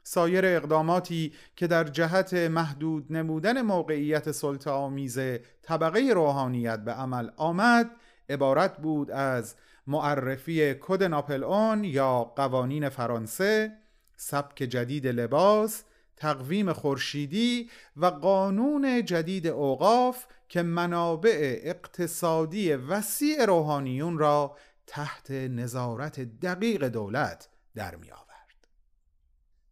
سایر 0.03 0.47
اقداماتی 0.47 1.33
که 1.57 1.67
در 1.67 1.85
جهت 1.85 2.35
محدود 2.35 3.12
نمودن 3.12 3.62
موقعیت 3.62 4.33
سلطه 4.33 4.71
آمیز 4.71 5.19
طبقه 5.62 6.01
روحانیت 6.14 6.79
به 6.79 6.93
عمل 6.93 7.31
آمد 7.37 7.90
عبارت 8.29 8.77
بود 8.77 9.11
از 9.11 9.55
معرفی 9.87 10.75
کد 10.81 11.03
ناپل 11.03 11.44
اون 11.44 11.85
یا 11.85 12.25
قوانین 12.25 12.88
فرانسه 12.88 13.73
سبک 14.16 14.57
جدید 14.57 15.07
لباس 15.07 15.85
تقویم 16.16 16.73
خورشیدی 16.73 17.70
و 17.97 18.07
قانون 18.07 19.05
جدید 19.05 19.47
اوقاف 19.47 20.25
که 20.49 20.62
منابع 20.62 21.61
اقتصادی 21.62 22.73
وسیع 22.73 23.44
روحانیون 23.44 24.18
را 24.18 24.57
تحت 24.87 25.31
نظارت 25.31 26.20
دقیق 26.20 26.85
دولت 26.85 27.49
در 27.75 27.97
می 27.97 28.11
آورد. 28.11 28.25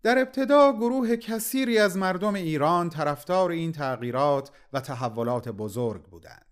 در 0.03 0.19
ابتدا 0.19 0.73
گروه 0.73 1.17
کثیری 1.17 1.79
از 1.79 1.97
مردم 1.97 2.35
ایران 2.35 2.91
طرفدار 2.91 3.51
این 3.51 3.73
تغییرات 3.73 4.51
و 4.73 4.81
تحولات 4.81 5.49
بزرگ 5.49 6.03
بودند 6.03 6.47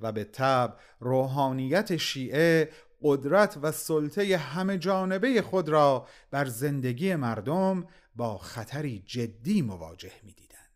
و 0.00 0.12
به 0.12 0.24
تب 0.24 0.76
روحانیت 1.00 1.96
شیعه 1.96 2.70
قدرت 3.04 3.58
و 3.62 3.72
سلطه 3.72 4.36
همه 4.36 4.78
جانبه 4.78 5.42
خود 5.42 5.68
را 5.68 6.06
بر 6.30 6.44
زندگی 6.44 7.14
مردم 7.14 7.86
با 8.16 8.38
خطری 8.38 9.02
جدی 9.06 9.62
مواجه 9.62 10.12
می 10.22 10.32
دیدند. 10.32 10.70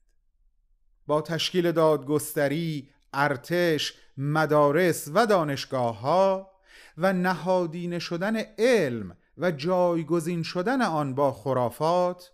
با 1.06 1.22
تشکیل 1.22 1.72
دادگستری، 1.72 2.88
ارتش، 3.12 3.94
مدارس 4.16 5.08
و 5.14 5.26
دانشگاه 5.26 6.00
ها 6.00 6.50
و 6.98 7.12
نهادینه 7.12 7.98
شدن 7.98 8.36
علم 8.58 9.16
و 9.38 9.50
جایگزین 9.50 10.42
شدن 10.42 10.82
آن 10.82 11.14
با 11.14 11.32
خرافات 11.32 12.32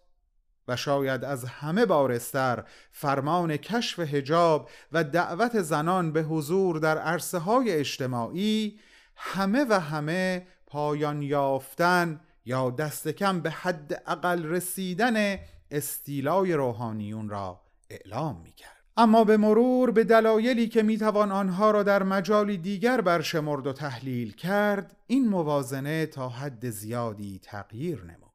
و 0.68 0.76
شاید 0.76 1.24
از 1.24 1.44
همه 1.44 1.86
بارستر 1.86 2.64
فرمان 2.92 3.56
کشف 3.56 3.98
هجاب 3.98 4.70
و 4.92 5.04
دعوت 5.04 5.62
زنان 5.62 6.12
به 6.12 6.22
حضور 6.22 6.78
در 6.78 6.98
عرصه 6.98 7.38
های 7.38 7.72
اجتماعی 7.72 8.78
همه 9.16 9.66
و 9.68 9.80
همه 9.80 10.46
پایان 10.66 11.22
یافتن 11.22 12.20
یا 12.44 12.70
دست 12.70 13.08
کم 13.08 13.40
به 13.40 13.50
حد 13.50 14.02
اقل 14.06 14.44
رسیدن 14.44 15.38
استیلای 15.70 16.52
روحانیون 16.52 17.28
را 17.28 17.60
اعلام 17.90 18.40
می 18.44 18.52
کرد. 18.52 18.74
اما 18.96 19.24
به 19.24 19.36
مرور 19.36 19.90
به 19.90 20.04
دلایلی 20.04 20.68
که 20.68 20.82
می‌توان 20.82 21.32
آنها 21.32 21.70
را 21.70 21.82
در 21.82 22.02
مجالی 22.02 22.58
دیگر 22.58 23.00
برشمرد 23.00 23.66
و 23.66 23.72
تحلیل 23.72 24.32
کرد 24.32 24.96
این 25.06 25.28
موازنه 25.28 26.06
تا 26.06 26.28
حد 26.28 26.70
زیادی 26.70 27.40
تغییر 27.42 28.02
نمود 28.02 28.32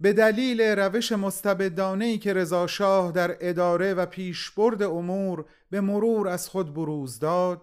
به 0.00 0.12
دلیل 0.12 0.60
روش 0.60 1.12
مستبدانه‌ای 1.12 2.18
که 2.18 2.34
رضا 2.34 2.66
شاه 2.66 3.12
در 3.12 3.36
اداره 3.40 3.94
و 3.94 4.06
پیشبرد 4.06 4.82
امور 4.82 5.44
به 5.70 5.80
مرور 5.80 6.28
از 6.28 6.48
خود 6.48 6.74
بروز 6.74 7.18
داد 7.18 7.62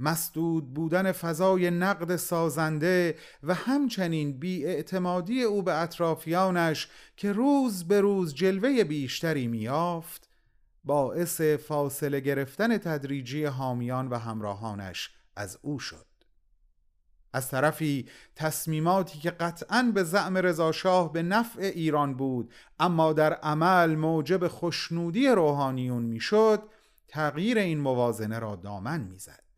مسدود 0.00 0.74
بودن 0.74 1.12
فضای 1.12 1.70
نقد 1.70 2.16
سازنده 2.16 3.16
و 3.42 3.54
همچنین 3.54 4.38
بیاعتمادی 4.38 5.42
او 5.42 5.62
به 5.62 5.74
اطرافیانش 5.74 6.88
که 7.16 7.32
روز 7.32 7.88
به 7.88 8.00
روز 8.00 8.34
جلوه 8.34 8.84
بیشتری 8.84 9.46
میافت 9.46 10.28
باعث 10.84 11.40
فاصله 11.40 12.20
گرفتن 12.20 12.78
تدریجی 12.78 13.44
حامیان 13.44 14.08
و 14.08 14.18
همراهانش 14.18 15.10
از 15.36 15.58
او 15.62 15.78
شد. 15.78 16.06
از 17.32 17.48
طرفی 17.48 18.08
تصمیماتی 18.36 19.18
که 19.18 19.30
قطعا 19.30 19.92
به 19.94 20.04
زعم 20.04 20.38
رضاشاه 20.38 21.12
به 21.12 21.22
نفع 21.22 21.60
ایران 21.74 22.14
بود 22.14 22.52
اما 22.78 23.12
در 23.12 23.32
عمل 23.32 23.94
موجب 23.94 24.48
خوشنودی 24.48 25.28
روحانیون 25.28 26.02
می‌شد 26.02 26.62
تغییر 27.08 27.58
این 27.58 27.80
موازنه 27.80 28.38
را 28.38 28.56
دامن 28.56 29.00
می‌زد. 29.00 29.49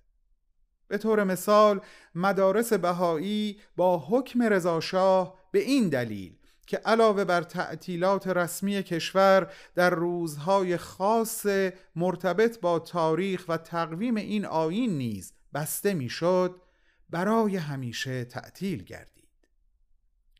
به 0.92 0.98
طور 0.98 1.24
مثال 1.24 1.81
مدارس 2.14 2.72
بهایی 2.72 3.61
با 3.76 3.98
حکم 3.98 4.42
رضاشاه 4.42 5.38
به 5.50 5.59
این 5.59 5.88
دلیل 5.88 6.37
که 6.66 6.76
علاوه 6.76 7.24
بر 7.24 7.42
تعطیلات 7.42 8.26
رسمی 8.26 8.83
کشور 8.83 9.52
در 9.74 9.90
روزهای 9.90 10.76
خاص 10.76 11.46
مرتبط 11.96 12.61
با 12.61 12.78
تاریخ 12.78 13.44
و 13.48 13.57
تقویم 13.57 14.14
این 14.14 14.44
آیین 14.44 14.98
نیز 14.98 15.33
بسته 15.55 15.94
می‌شد 15.94 16.61
برای 17.11 17.57
همیشه 17.57 18.24
تعطیل 18.24 18.83
گردید. 18.83 19.48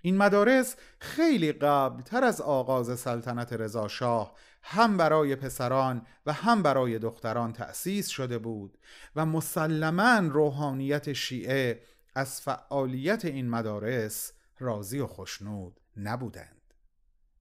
این 0.03 0.17
مدارس 0.17 0.77
خیلی 0.99 1.53
قبل 1.53 2.03
تر 2.03 2.25
از 2.25 2.41
آغاز 2.41 3.01
سلطنت 3.01 3.53
رضا 3.53 3.89
شاه 3.89 4.35
هم 4.63 4.97
برای 4.97 5.37
پسران 5.37 6.07
و 6.27 6.33
هم 6.33 6.63
برای 6.63 6.99
دختران 6.99 7.53
تأسیس 7.53 8.09
شده 8.09 8.39
بود 8.39 8.79
و 9.17 9.27
مسلما 9.27 10.19
روحانیت 10.19 11.13
شیعه 11.13 11.83
از 12.15 12.41
فعالیت 12.41 13.25
این 13.25 13.51
مدارس 13.51 14.33
راضی 14.59 14.99
و 14.99 15.07
خشنود 15.07 15.81
نبودند. 15.97 16.75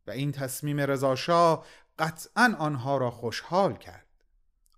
و 0.07 0.11
این 0.11 0.31
تصمیم 0.31 0.79
رضاشاه 0.79 1.65
قطعا 1.99 2.55
آنها 2.59 2.97
را 2.97 3.11
خوشحال 3.11 3.73
کرد. 3.73 4.05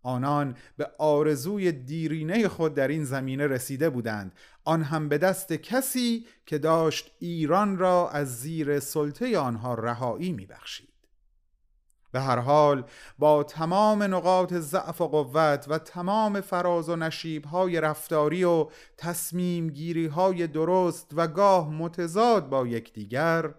آنان 0.01 0.58
به 0.77 0.91
آرزوی 0.97 1.71
دیرینه 1.71 2.47
خود 2.47 2.73
در 2.73 2.88
این 2.88 3.06
زمینه 3.06 3.47
رسیده 3.47 3.89
بودند. 3.89 4.36
آن 4.63 4.84
هم 4.84 5.10
به 5.10 5.17
دست 5.17 5.53
کسی 5.53 6.27
که 6.45 6.58
داشت 6.58 7.12
ایران 7.19 7.77
را 7.77 8.10
از 8.10 8.39
زیر 8.41 8.79
سلطه 8.79 9.38
آنها 9.38 9.73
رهایی 9.73 10.32
میبخشید. 10.32 10.92
به 12.13 12.21
هر 12.21 12.39
حال 12.39 12.84
با 13.19 13.43
تمام 13.43 14.04
نقاط 14.04 14.54
ضعف 14.54 15.02
و 15.02 15.08
قوت 15.08 15.65
و 15.69 15.78
تمام 15.78 16.41
فراز 16.41 16.89
و 16.89 16.95
نشیب 16.95 17.45
های 17.45 17.82
رفتاری 17.82 18.43
و 18.43 18.67
تصمیم 18.97 19.69
گیری 19.69 20.06
های 20.06 20.47
درست 20.47 21.12
و 21.13 21.28
گاه 21.28 21.69
متضاد 21.69 22.49
با 22.49 22.67
یکدیگر 22.67 23.54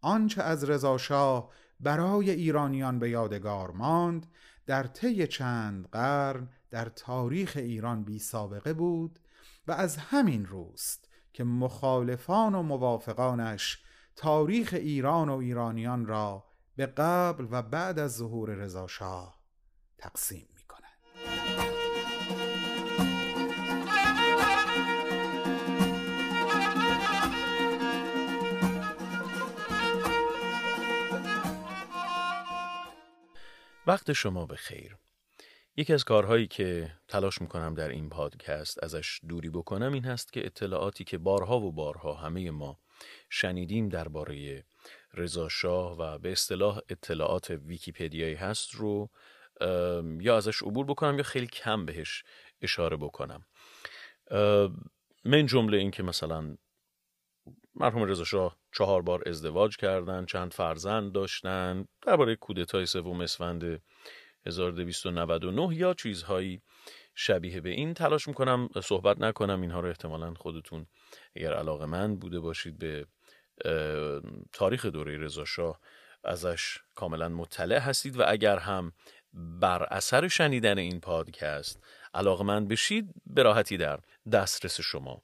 آنچه 0.00 0.42
از 0.42 0.64
رضاشاه 0.64 1.50
برای 1.80 2.30
ایرانیان 2.30 2.98
به 2.98 3.10
یادگار 3.10 3.70
ماند 3.70 4.26
در 4.66 4.82
طی 4.82 5.26
چند 5.26 5.88
قرن 5.92 6.48
در 6.70 6.84
تاریخ 6.84 7.52
ایران 7.56 8.04
بی 8.04 8.18
سابقه 8.18 8.72
بود 8.72 9.18
و 9.66 9.72
از 9.72 9.96
همین 9.96 10.46
روست 10.46 11.08
که 11.32 11.44
مخالفان 11.44 12.54
و 12.54 12.62
موافقانش 12.62 13.82
تاریخ 14.16 14.74
ایران 14.78 15.28
و 15.28 15.36
ایرانیان 15.36 16.06
را 16.06 16.44
به 16.76 16.86
قبل 16.86 17.46
و 17.50 17.62
بعد 17.62 17.98
از 17.98 18.16
ظهور 18.16 18.50
رضاشاه 18.50 19.40
تقسیم 19.98 20.48
می 20.56 20.62
کنند. 20.62 20.84
وقت 33.86 34.12
شما 34.12 34.46
به 34.46 34.56
خیر 34.56 34.96
یکی 35.76 35.92
از 35.92 36.04
کارهایی 36.04 36.46
که 36.46 36.92
تلاش 37.08 37.40
می‌کنم 37.40 37.74
در 37.74 37.88
این 37.88 38.08
پادکست 38.08 38.84
ازش 38.84 39.20
دوری 39.28 39.50
بکنم 39.50 39.92
این 39.92 40.04
هست 40.04 40.32
که 40.32 40.46
اطلاعاتی 40.46 41.04
که 41.04 41.18
بارها 41.18 41.60
و 41.60 41.72
بارها 41.72 42.14
همه 42.14 42.50
ما 42.50 42.80
شنیدیم 43.30 43.88
درباره 43.88 44.64
رضا 45.16 45.48
شاه 45.48 45.98
و 45.98 46.18
به 46.18 46.32
اصطلاح 46.32 46.80
اطلاعات 46.88 47.50
ویکیپدیایی 47.50 48.34
هست 48.34 48.74
رو 48.74 49.10
یا 50.20 50.36
ازش 50.36 50.62
عبور 50.62 50.86
بکنم 50.86 51.16
یا 51.16 51.22
خیلی 51.22 51.46
کم 51.46 51.86
بهش 51.86 52.24
اشاره 52.62 52.96
بکنم. 52.96 53.46
من 55.24 55.46
جمله 55.46 55.76
این 55.76 55.90
که 55.90 56.02
مثلا 56.02 56.56
مرحوم 57.74 58.02
رضا 58.02 58.24
شاه 58.24 58.58
چهار 58.72 59.02
بار 59.02 59.28
ازدواج 59.28 59.76
کردن 59.76 60.26
چند 60.26 60.52
فرزند 60.52 61.12
داشتن 61.12 61.86
درباره 62.02 62.36
کودتای 62.36 62.86
سوم 62.86 63.20
اسفند 63.20 63.82
1299 64.46 65.76
یا 65.76 65.94
چیزهایی 65.94 66.62
شبیه 67.14 67.60
به 67.60 67.70
این 67.70 67.94
تلاش 67.94 68.28
می‌کنم. 68.28 68.68
صحبت 68.82 69.18
نکنم 69.20 69.60
اینها 69.60 69.80
رو 69.80 69.88
احتمالا 69.88 70.34
خودتون 70.34 70.86
اگر 71.36 71.54
علاقه 71.54 71.86
من 71.86 72.16
بوده 72.16 72.40
باشید 72.40 72.78
به 72.78 73.06
تاریخ 74.52 74.86
دوره 74.86 75.18
رضاشاه 75.18 75.80
ازش 76.24 76.78
کاملا 76.94 77.28
مطلع 77.28 77.78
هستید 77.78 78.16
و 78.16 78.24
اگر 78.26 78.58
هم 78.58 78.92
بر 79.32 79.82
اثر 79.82 80.28
شنیدن 80.28 80.78
این 80.78 81.00
پادکست 81.00 81.84
علاقه 82.14 82.44
من 82.44 82.68
بشید 82.68 83.14
به 83.26 83.42
راحتی 83.42 83.76
در 83.76 84.00
دسترس 84.32 84.80
شما 84.80 85.22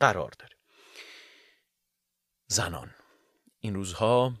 قرار 0.00 0.32
داره 0.38 0.56
زنان 2.46 2.94
این 3.60 3.74
روزها 3.74 4.32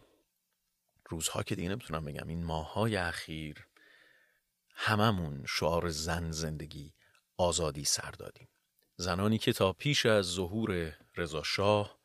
روزها 1.08 1.42
که 1.42 1.54
دیگه 1.54 1.68
نمی‌تونم 1.68 2.04
بگم 2.04 2.28
این 2.28 2.44
ماهای 2.44 2.96
اخیر 2.96 3.66
هممون 4.74 5.44
شعار 5.48 5.88
زن 5.88 6.30
زندگی 6.30 6.94
آزادی 7.36 7.84
سر 7.84 8.10
دادیم. 8.10 8.48
زنانی 8.96 9.38
که 9.38 9.52
تا 9.52 9.72
پیش 9.72 10.06
از 10.06 10.24
ظهور 10.24 10.96
رضا 11.16 11.42
شاه 11.42 11.97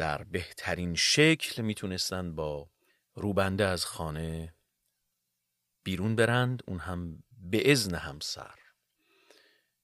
در 0.00 0.22
بهترین 0.22 0.94
شکل 0.94 1.62
می‌تونستند 1.62 2.34
با 2.34 2.70
روبنده 3.14 3.64
از 3.64 3.84
خانه 3.84 4.54
بیرون 5.82 6.16
برند 6.16 6.62
اون 6.66 6.78
هم 6.78 7.22
به 7.38 7.72
ازن 7.72 7.94
همسر. 7.94 8.54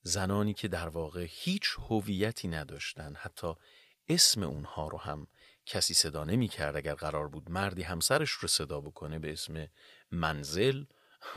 زنانی 0.02 0.54
که 0.54 0.68
در 0.68 0.88
واقع 0.88 1.26
هیچ 1.28 1.76
هویتی 1.78 2.48
نداشتند 2.48 3.16
حتی 3.16 3.54
اسم 4.08 4.42
اونها 4.42 4.88
رو 4.88 4.98
هم 4.98 5.26
کسی 5.66 5.94
صدا 5.94 6.24
نمی 6.24 6.48
کرد 6.48 6.76
اگر 6.76 6.94
قرار 6.94 7.28
بود 7.28 7.50
مردی 7.50 7.82
همسرش 7.82 8.30
رو 8.30 8.48
صدا 8.48 8.80
بکنه 8.80 9.18
به 9.18 9.32
اسم 9.32 9.68
منزل 10.10 10.84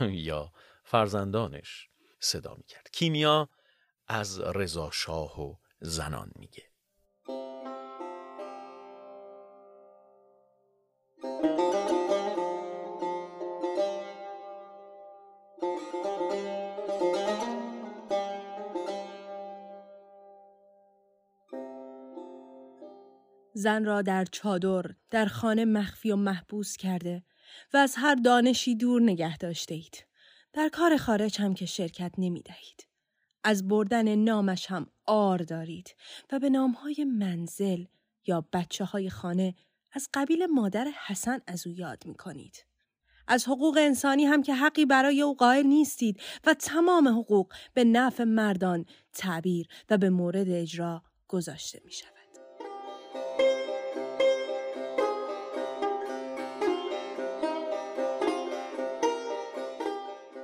یا 0.28 0.52
فرزندانش 0.84 1.88
صدا 2.20 2.54
می 2.54 2.64
کرد 2.64 2.90
کیمیا 2.92 3.48
از 4.08 4.40
رضا 4.40 4.90
شاه 4.90 5.40
و 5.40 5.54
زنان 5.80 6.32
میگه. 6.36 6.69
زن 23.60 23.84
را 23.84 24.02
در 24.02 24.24
چادر 24.24 24.84
در 25.10 25.26
خانه 25.26 25.64
مخفی 25.64 26.10
و 26.10 26.16
محبوس 26.16 26.76
کرده 26.76 27.22
و 27.72 27.76
از 27.76 27.94
هر 27.96 28.14
دانشی 28.14 28.74
دور 28.74 29.02
نگه 29.02 29.36
داشته 29.36 29.74
اید. 29.74 30.06
در 30.52 30.68
کار 30.68 30.96
خارج 30.96 31.40
هم 31.40 31.54
که 31.54 31.66
شرکت 31.66 32.12
نمی 32.18 32.42
دهید. 32.42 32.86
از 33.44 33.68
بردن 33.68 34.14
نامش 34.14 34.66
هم 34.66 34.86
آر 35.06 35.38
دارید 35.38 35.94
و 36.32 36.38
به 36.38 36.50
نامهای 36.50 37.04
منزل 37.04 37.84
یا 38.26 38.48
بچه 38.52 38.84
های 38.84 39.10
خانه 39.10 39.54
از 39.92 40.08
قبیل 40.14 40.46
مادر 40.46 40.88
حسن 41.06 41.40
از 41.46 41.66
او 41.66 41.72
یاد 41.72 42.06
می 42.06 42.14
کنید. 42.14 42.64
از 43.28 43.48
حقوق 43.48 43.78
انسانی 43.80 44.24
هم 44.24 44.42
که 44.42 44.54
حقی 44.54 44.86
برای 44.86 45.22
او 45.22 45.36
قائل 45.36 45.66
نیستید 45.66 46.20
و 46.46 46.54
تمام 46.54 47.08
حقوق 47.08 47.52
به 47.74 47.84
نفع 47.84 48.24
مردان 48.24 48.84
تعبیر 49.12 49.66
و 49.90 49.98
به 49.98 50.10
مورد 50.10 50.48
اجرا 50.48 51.02
گذاشته 51.28 51.80
می 51.84 51.92
شود. 51.92 52.19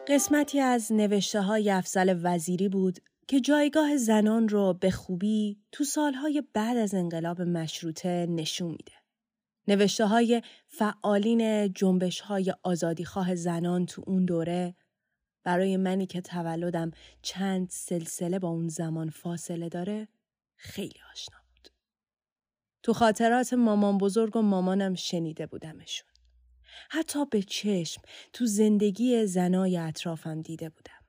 قسمتی 0.08 0.60
از 0.60 0.92
نوشته 0.92 1.40
های 1.42 1.82
وزیری 2.22 2.68
بود 2.68 2.98
که 3.28 3.40
جایگاه 3.40 3.96
زنان 3.96 4.48
رو 4.48 4.74
به 4.74 4.90
خوبی 4.90 5.58
تو 5.72 5.84
سالهای 5.84 6.42
بعد 6.52 6.76
از 6.76 6.94
انقلاب 6.94 7.42
مشروطه 7.42 8.26
نشون 8.26 8.70
میده. 8.70 8.92
نوشته 9.68 10.06
های 10.06 10.42
فعالین 10.66 11.72
جنبش 11.72 12.20
های 12.20 12.54
آزادیخواه 12.62 13.34
زنان 13.34 13.86
تو 13.86 14.02
اون 14.06 14.24
دوره 14.24 14.74
برای 15.44 15.76
منی 15.76 16.06
که 16.06 16.20
تولدم 16.20 16.90
چند 17.22 17.70
سلسله 17.70 18.38
با 18.38 18.48
اون 18.48 18.68
زمان 18.68 19.10
فاصله 19.10 19.68
داره 19.68 20.08
خیلی 20.56 21.00
آشنا 21.12 21.38
بود. 21.48 21.68
تو 22.82 22.92
خاطرات 22.92 23.52
مامان 23.52 23.98
بزرگ 23.98 24.36
و 24.36 24.42
مامانم 24.42 24.94
شنیده 24.94 25.46
بودمشون. 25.46 26.15
حتی 26.90 27.26
به 27.26 27.42
چشم 27.42 28.02
تو 28.32 28.46
زندگی 28.46 29.26
زنای 29.26 29.76
اطرافم 29.76 30.42
دیده 30.42 30.68
بودم. 30.68 31.04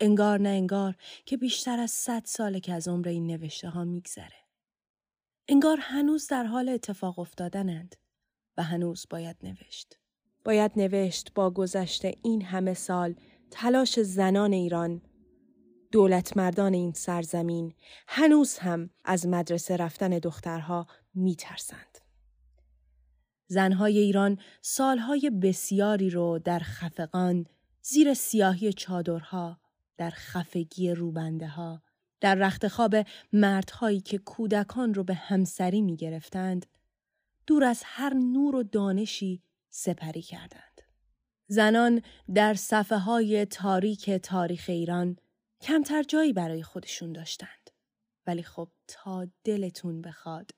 انگار 0.00 0.40
نه 0.40 0.48
انگار 0.48 0.96
که 1.26 1.36
بیشتر 1.36 1.80
از 1.80 1.90
صد 1.90 2.22
ساله 2.24 2.60
که 2.60 2.72
از 2.72 2.88
عمر 2.88 3.08
این 3.08 3.26
نوشته 3.26 3.68
ها 3.68 3.84
میگذره. 3.84 4.42
انگار 5.48 5.78
هنوز 5.80 6.26
در 6.26 6.44
حال 6.44 6.68
اتفاق 6.68 7.18
افتادنند 7.18 7.96
و 8.56 8.62
هنوز 8.62 9.06
باید 9.10 9.36
نوشت. 9.42 9.98
باید 10.44 10.72
نوشت 10.76 11.34
با 11.34 11.50
گذشته 11.50 12.14
این 12.22 12.42
همه 12.42 12.74
سال 12.74 13.14
تلاش 13.50 14.00
زنان 14.00 14.52
ایران 14.52 15.02
دولت 15.92 16.36
مردان 16.36 16.74
این 16.74 16.92
سرزمین 16.92 17.74
هنوز 18.08 18.58
هم 18.58 18.90
از 19.04 19.26
مدرسه 19.26 19.76
رفتن 19.76 20.18
دخترها 20.18 20.86
میترسند. 21.14 21.98
زنهای 23.46 23.98
ایران 23.98 24.38
سالهای 24.62 25.30
بسیاری 25.30 26.10
رو 26.10 26.38
در 26.38 26.58
خفقان 26.58 27.46
زیر 27.82 28.14
سیاهی 28.14 28.72
چادرها 28.72 29.60
در 29.96 30.10
خفگی 30.10 30.90
روبنده 30.90 31.48
ها 31.48 31.82
در 32.20 32.34
رخت 32.34 32.68
خواب 32.68 32.94
مردهایی 33.32 34.00
که 34.00 34.18
کودکان 34.18 34.94
رو 34.94 35.04
به 35.04 35.14
همسری 35.14 35.82
می 35.82 35.96
گرفتند 35.96 36.66
دور 37.46 37.64
از 37.64 37.82
هر 37.84 38.14
نور 38.14 38.56
و 38.56 38.62
دانشی 38.62 39.42
سپری 39.70 40.22
کردند. 40.22 40.80
زنان 41.46 42.02
در 42.34 42.54
صفحه 42.54 42.98
های 42.98 43.46
تاریک 43.46 44.10
تاریخ 44.10 44.64
ایران 44.68 45.16
کمتر 45.60 46.02
جایی 46.02 46.32
برای 46.32 46.62
خودشون 46.62 47.12
داشتند. 47.12 47.70
ولی 48.26 48.42
خب 48.42 48.68
تا 48.88 49.26
دلتون 49.44 50.02
بخواد 50.02 50.50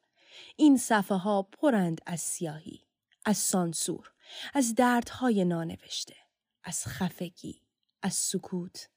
این 0.56 0.76
صفحه 0.76 1.16
ها 1.16 1.42
پرند 1.42 2.00
از 2.06 2.20
سیاهی، 2.20 2.80
از 3.24 3.36
سانسور، 3.36 4.12
از 4.54 4.74
دردهای 4.74 5.44
نانوشته، 5.44 6.16
از 6.64 6.86
خفگی، 6.86 7.60
از 8.02 8.14
سکوت 8.14 8.88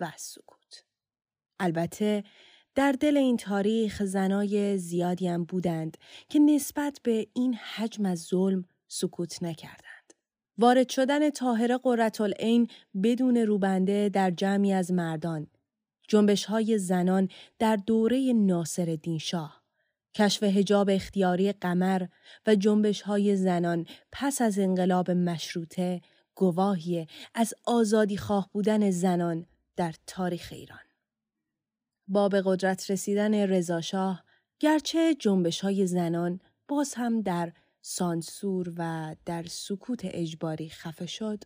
و 0.00 0.10
از 0.14 0.20
سکوت. 0.20 0.84
البته 1.60 2.24
در 2.74 2.92
دل 2.92 3.16
این 3.16 3.36
تاریخ 3.36 4.02
زنای 4.04 4.78
زیادی 4.78 5.28
هم 5.28 5.44
بودند 5.44 5.96
که 6.28 6.38
نسبت 6.38 7.00
به 7.02 7.26
این 7.34 7.54
حجم 7.54 8.06
از 8.06 8.22
ظلم 8.22 8.64
سکوت 8.88 9.42
نکردند. 9.42 10.14
وارد 10.58 10.88
شدن 10.88 11.30
طاهره 11.30 11.78
قرتالعین 11.78 12.68
بدون 13.02 13.36
روبنده 13.36 14.08
در 14.08 14.30
جمعی 14.30 14.72
از 14.72 14.92
مردان، 14.92 15.46
جنبش 16.08 16.44
های 16.44 16.78
زنان 16.78 17.28
در 17.58 17.76
دوره 17.76 18.32
ناصر 18.32 18.98
شاه، 19.20 19.59
کشف 20.14 20.42
هجاب 20.42 20.90
اختیاری 20.90 21.52
قمر 21.52 22.06
و 22.46 22.54
جنبش 22.54 23.02
های 23.02 23.36
زنان 23.36 23.86
پس 24.12 24.42
از 24.42 24.58
انقلاب 24.58 25.10
مشروطه 25.10 26.00
گواهی 26.34 27.06
از 27.34 27.54
آزادی 27.66 28.16
خواه 28.16 28.50
بودن 28.52 28.90
زنان 28.90 29.46
در 29.76 29.94
تاریخ 30.06 30.48
ایران. 30.52 30.78
با 32.08 32.28
به 32.28 32.42
قدرت 32.44 32.90
رسیدن 32.90 33.34
رضاشاه 33.34 34.24
گرچه 34.60 35.14
جنبش 35.14 35.60
های 35.60 35.86
زنان 35.86 36.40
باز 36.68 36.94
هم 36.94 37.22
در 37.22 37.52
سانسور 37.82 38.72
و 38.76 39.14
در 39.24 39.42
سکوت 39.42 40.00
اجباری 40.04 40.68
خفه 40.68 41.06
شد 41.06 41.44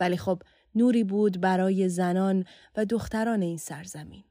ولی 0.00 0.16
خب 0.16 0.42
نوری 0.74 1.04
بود 1.04 1.40
برای 1.40 1.88
زنان 1.88 2.44
و 2.76 2.84
دختران 2.84 3.42
این 3.42 3.56
سرزمین. 3.56 4.24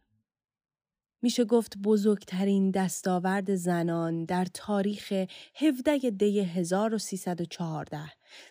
میشه 1.24 1.46
گفت 1.46 1.78
بزرگترین 1.78 2.72
دستاورد 2.72 3.56
زنان 3.56 4.26
در 4.26 4.48
تاریخ 4.54 5.14
17 5.56 5.98
دی 5.98 6.40
1314 6.40 8.00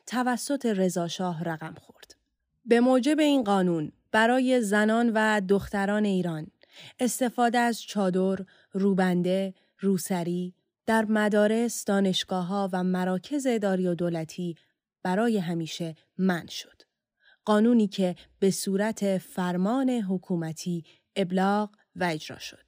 توسط 0.06 0.66
رضاشاه 0.66 1.44
رقم 1.44 1.74
خورد. 1.74 2.16
به 2.64 2.80
موجب 2.80 3.18
این 3.18 3.44
قانون 3.44 3.92
برای 4.12 4.60
زنان 4.60 5.12
و 5.14 5.40
دختران 5.48 6.04
ایران 6.04 6.46
استفاده 7.00 7.58
از 7.58 7.82
چادر، 7.82 8.44
روبنده، 8.72 9.54
روسری 9.78 10.54
در 10.86 11.04
مدارس، 11.04 11.84
دانشگاه 11.84 12.46
ها 12.46 12.70
و 12.72 12.84
مراکز 12.84 13.46
اداری 13.46 13.86
و 13.86 13.94
دولتی 13.94 14.56
برای 15.02 15.38
همیشه 15.38 15.94
من 16.18 16.46
شد. 16.46 16.82
قانونی 17.44 17.88
که 17.88 18.16
به 18.38 18.50
صورت 18.50 19.18
فرمان 19.18 19.90
حکومتی 19.90 20.84
ابلاغ 21.16 21.70
و 21.96 22.04
اجرا 22.04 22.38
شد. 22.38 22.61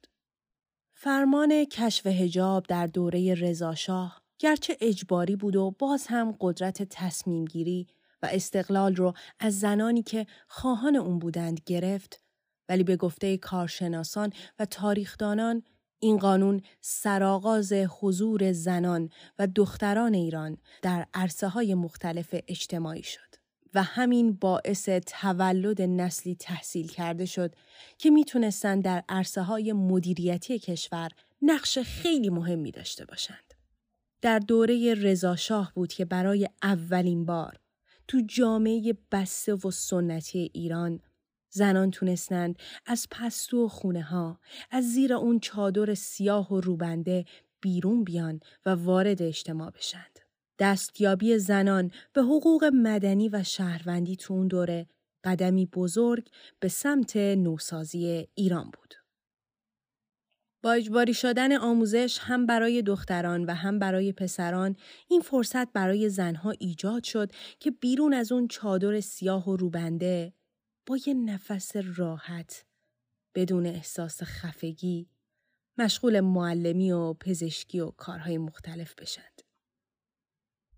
فرمان 0.97 1.65
کشف 1.65 2.07
هجاب 2.07 2.65
در 2.67 2.87
دوره 2.87 3.33
رضاشاه 3.33 4.21
گرچه 4.39 4.77
اجباری 4.81 5.35
بود 5.35 5.55
و 5.55 5.71
باز 5.79 6.07
هم 6.07 6.35
قدرت 6.41 6.83
تصمیم 6.83 7.45
گیری 7.45 7.87
و 8.21 8.29
استقلال 8.31 8.95
رو 8.95 9.13
از 9.39 9.59
زنانی 9.59 10.03
که 10.03 10.25
خواهان 10.47 10.95
اون 10.95 11.19
بودند 11.19 11.61
گرفت 11.65 12.21
ولی 12.69 12.83
به 12.83 12.97
گفته 12.97 13.37
کارشناسان 13.37 14.33
و 14.59 14.65
تاریخدانان 14.65 15.63
این 15.99 16.17
قانون 16.17 16.61
سرآغاز 16.81 17.73
حضور 17.73 18.51
زنان 18.51 19.09
و 19.39 19.47
دختران 19.47 20.13
ایران 20.13 20.57
در 20.81 21.07
عرصه 21.13 21.47
های 21.47 21.73
مختلف 21.73 22.35
اجتماعی 22.47 23.03
شد. 23.03 23.24
و 23.75 23.83
همین 23.83 24.33
باعث 24.33 24.89
تولد 24.89 25.81
نسلی 25.81 26.35
تحصیل 26.35 26.87
کرده 26.87 27.25
شد 27.25 27.55
که 27.97 28.09
می‌تونستند 28.09 28.83
در 28.83 29.03
عرصه 29.09 29.41
های 29.41 29.73
مدیریتی 29.73 30.59
کشور 30.59 31.09
نقش 31.41 31.77
خیلی 31.77 32.29
مهمی 32.29 32.71
داشته 32.71 33.05
باشند. 33.05 33.53
در 34.21 34.39
دوره 34.39 34.93
رضاشاه 34.93 35.71
بود 35.75 35.93
که 35.93 36.05
برای 36.05 36.49
اولین 36.63 37.25
بار 37.25 37.59
تو 38.07 38.21
جامعه 38.27 38.97
بسته 39.11 39.53
و 39.53 39.71
سنتی 39.71 40.51
ایران 40.53 40.99
زنان 41.49 41.91
تونستند 41.91 42.59
از 42.85 43.07
پستو 43.11 43.65
و 43.65 43.67
خونه 43.67 44.03
ها 44.03 44.39
از 44.71 44.83
زیر 44.83 45.13
اون 45.13 45.39
چادر 45.39 45.93
سیاه 45.93 46.53
و 46.53 46.61
روبنده 46.61 47.25
بیرون 47.61 48.03
بیان 48.03 48.39
و 48.65 48.69
وارد 48.69 49.21
اجتماع 49.21 49.69
بشند. 49.69 50.14
دستیابی 50.59 51.37
زنان 51.37 51.91
به 52.13 52.21
حقوق 52.21 52.63
مدنی 52.73 53.29
و 53.29 53.43
شهروندی 53.43 54.15
تو 54.15 54.33
اون 54.33 54.47
دوره 54.47 54.87
قدمی 55.23 55.65
بزرگ 55.65 56.29
به 56.59 56.67
سمت 56.67 57.17
نوسازی 57.17 58.27
ایران 58.35 58.63
بود. 58.63 58.95
با 60.63 60.71
اجباری 60.71 61.13
شدن 61.13 61.57
آموزش 61.57 62.19
هم 62.21 62.45
برای 62.45 62.81
دختران 62.81 63.45
و 63.45 63.53
هم 63.53 63.79
برای 63.79 64.11
پسران 64.11 64.75
این 65.07 65.21
فرصت 65.21 65.73
برای 65.73 66.09
زنها 66.09 66.51
ایجاد 66.51 67.03
شد 67.03 67.31
که 67.59 67.71
بیرون 67.71 68.13
از 68.13 68.31
اون 68.31 68.47
چادر 68.47 68.99
سیاه 68.99 69.49
و 69.49 69.55
روبنده 69.55 70.33
با 70.85 70.97
یه 71.07 71.13
نفس 71.13 71.71
راحت 71.75 72.65
بدون 73.35 73.65
احساس 73.65 74.23
خفگی 74.23 75.09
مشغول 75.77 76.19
معلمی 76.19 76.91
و 76.91 77.13
پزشکی 77.13 77.79
و 77.79 77.91
کارهای 77.91 78.37
مختلف 78.37 78.95
بشند. 78.95 79.44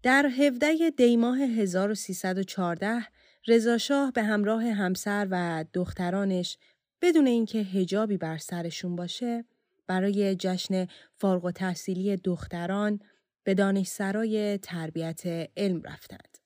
در 0.08 0.26
17 0.26 0.90
دیماه 0.90 1.40
1314 1.40 3.08
رضاشاه 3.48 4.12
به 4.12 4.24
همراه 4.24 4.64
همسر 4.64 5.28
و 5.32 5.66
دخترانش 5.74 6.58
بدون 7.02 7.28
اینکه 7.28 7.60
هجابی 7.60 8.18
بر 8.18 8.38
سرشون 8.38 8.96
باشه 8.96 9.46
برای 9.88 10.36
جشن 10.36 10.88
فارغ 11.16 11.46
و 11.46 11.52
تحصیلی 11.52 12.16
دختران 12.16 13.00
به 13.44 13.54
دانشسرای 13.54 14.58
تربیت 14.58 15.22
علم 15.58 15.82
رفتند. 15.82 16.38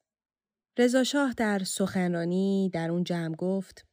رضاشاه 0.77 1.33
در 1.33 1.63
سخنرانی 1.63 2.69
در 2.73 2.91
اون 2.91 3.03
جمع 3.03 3.35
گفت 3.35 3.85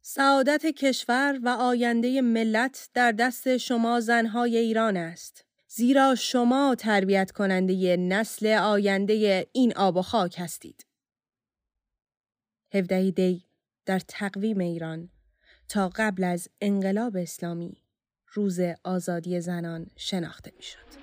سعادت 0.00 0.66
کشور 0.66 1.40
و 1.42 1.48
آینده 1.48 2.20
ملت 2.20 2.90
در 2.94 3.12
دست 3.12 3.56
شما 3.56 4.00
زنهای 4.00 4.56
ایران 4.56 4.96
است. 4.96 5.49
زیرا 5.72 6.14
شما 6.14 6.74
تربیت 6.78 7.30
کننده 7.30 7.96
نسل 7.96 8.46
آینده 8.46 9.46
این 9.52 9.76
آب 9.76 9.96
و 9.96 10.02
خاک 10.02 10.36
هستید. 10.38 10.86
17 12.74 13.10
دی 13.10 13.44
در 13.86 13.98
تقویم 13.98 14.58
ایران 14.58 15.10
تا 15.68 15.90
قبل 15.94 16.24
از 16.24 16.48
انقلاب 16.60 17.16
اسلامی 17.16 17.82
روز 18.34 18.60
آزادی 18.84 19.40
زنان 19.40 19.86
شناخته 19.96 20.52
می 20.56 20.62
شد. 20.62 20.99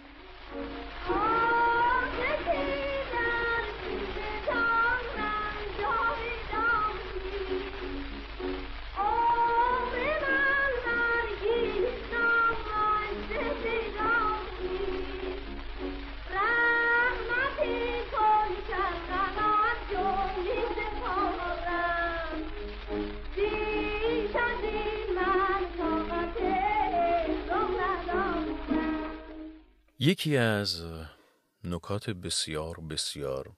یکی 29.99 30.37
از 30.37 30.83
نکات 31.63 32.09
بسیار 32.09 32.79
بسیار 32.79 33.57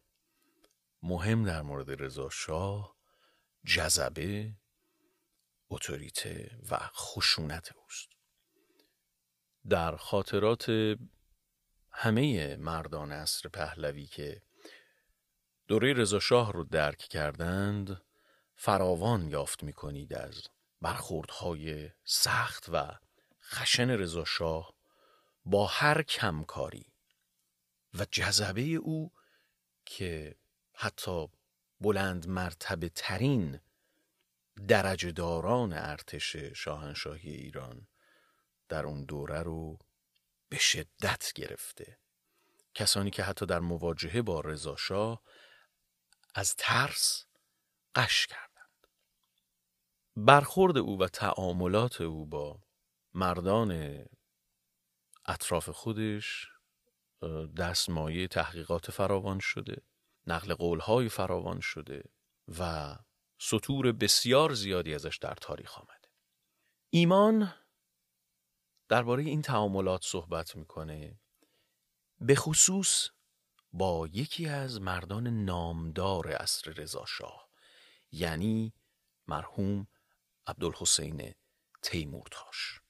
مهم 1.03 1.45
در 1.45 1.61
مورد 1.61 2.03
رضا 2.03 2.29
شاه 2.29 2.95
جذبه 3.65 4.53
اتوریته 5.69 6.59
و 6.71 6.77
خشونت 6.77 7.71
اوست. 7.75 8.09
در 9.69 9.95
خاطرات 9.95 10.95
همه 11.91 12.55
مردان 12.55 13.11
عصر 13.11 13.49
پهلوی 13.49 14.05
که 14.05 14.41
دوره 15.67 15.93
رضا 15.93 16.19
شاه 16.19 16.53
رو 16.53 16.63
درک 16.63 16.97
کردند 16.97 18.01
فراوان 18.55 19.29
یافت 19.29 19.63
می 19.63 19.73
کنید 19.73 20.13
از 20.13 20.43
برخوردهای 20.81 21.89
سخت 22.03 22.69
و 22.69 22.99
خشن 23.41 23.89
رضا 23.89 24.25
شاه 24.25 24.78
با 25.49 25.67
هر 25.67 26.01
کمکاری. 26.01 26.85
و 27.93 28.05
جذبه 28.11 28.61
او 28.61 29.11
که 29.85 30.35
حتی 30.73 31.27
بلند 31.81 32.27
مرتبه 32.27 32.89
ترین 32.89 33.59
درجه 34.67 35.11
داران 35.11 35.73
ارتش 35.73 36.35
شاهنشاهی 36.35 37.31
ایران 37.31 37.87
در 38.69 38.85
اون 38.85 39.03
دوره 39.03 39.41
رو 39.41 39.79
به 40.49 40.57
شدت 40.57 41.31
گرفته. 41.35 41.99
کسانی 42.73 43.11
که 43.11 43.23
حتی 43.23 43.45
در 43.45 43.59
مواجهه 43.59 44.21
با 44.21 44.41
رضا 44.41 45.21
از 46.35 46.55
ترس 46.55 47.25
قش 47.95 48.27
کردند. 48.27 48.87
برخورد 50.15 50.77
او 50.77 50.99
و 50.99 51.07
تعاملات 51.07 52.01
او 52.01 52.25
با 52.25 52.59
مردان 53.13 54.05
اطراف 55.30 55.69
خودش 55.69 56.47
دستمایه 57.57 58.27
تحقیقات 58.27 58.91
فراوان 58.91 59.39
شده 59.39 59.82
نقل 60.27 60.53
قولهای 60.53 61.09
فراوان 61.09 61.59
شده 61.59 62.03
و 62.59 62.95
سطور 63.39 63.91
بسیار 63.91 64.53
زیادی 64.53 64.93
ازش 64.93 65.17
در 65.17 65.34
تاریخ 65.34 65.77
آمده. 65.77 66.09
ایمان 66.89 67.53
درباره 68.89 69.23
این 69.23 69.41
تعاملات 69.41 70.05
صحبت 70.05 70.55
می‌کنه. 70.55 71.19
به 72.21 72.36
خصوص 72.36 73.09
با 73.73 74.07
یکی 74.11 74.47
از 74.47 74.82
مردان 74.82 75.27
نامدار 75.27 76.27
اصر 76.27 76.71
رضا 76.71 77.05
شاه 77.05 77.49
یعنی 78.11 78.73
مرحوم 79.27 79.88
عبدالحسین 80.47 81.34
تیمورتاش. 81.82 82.82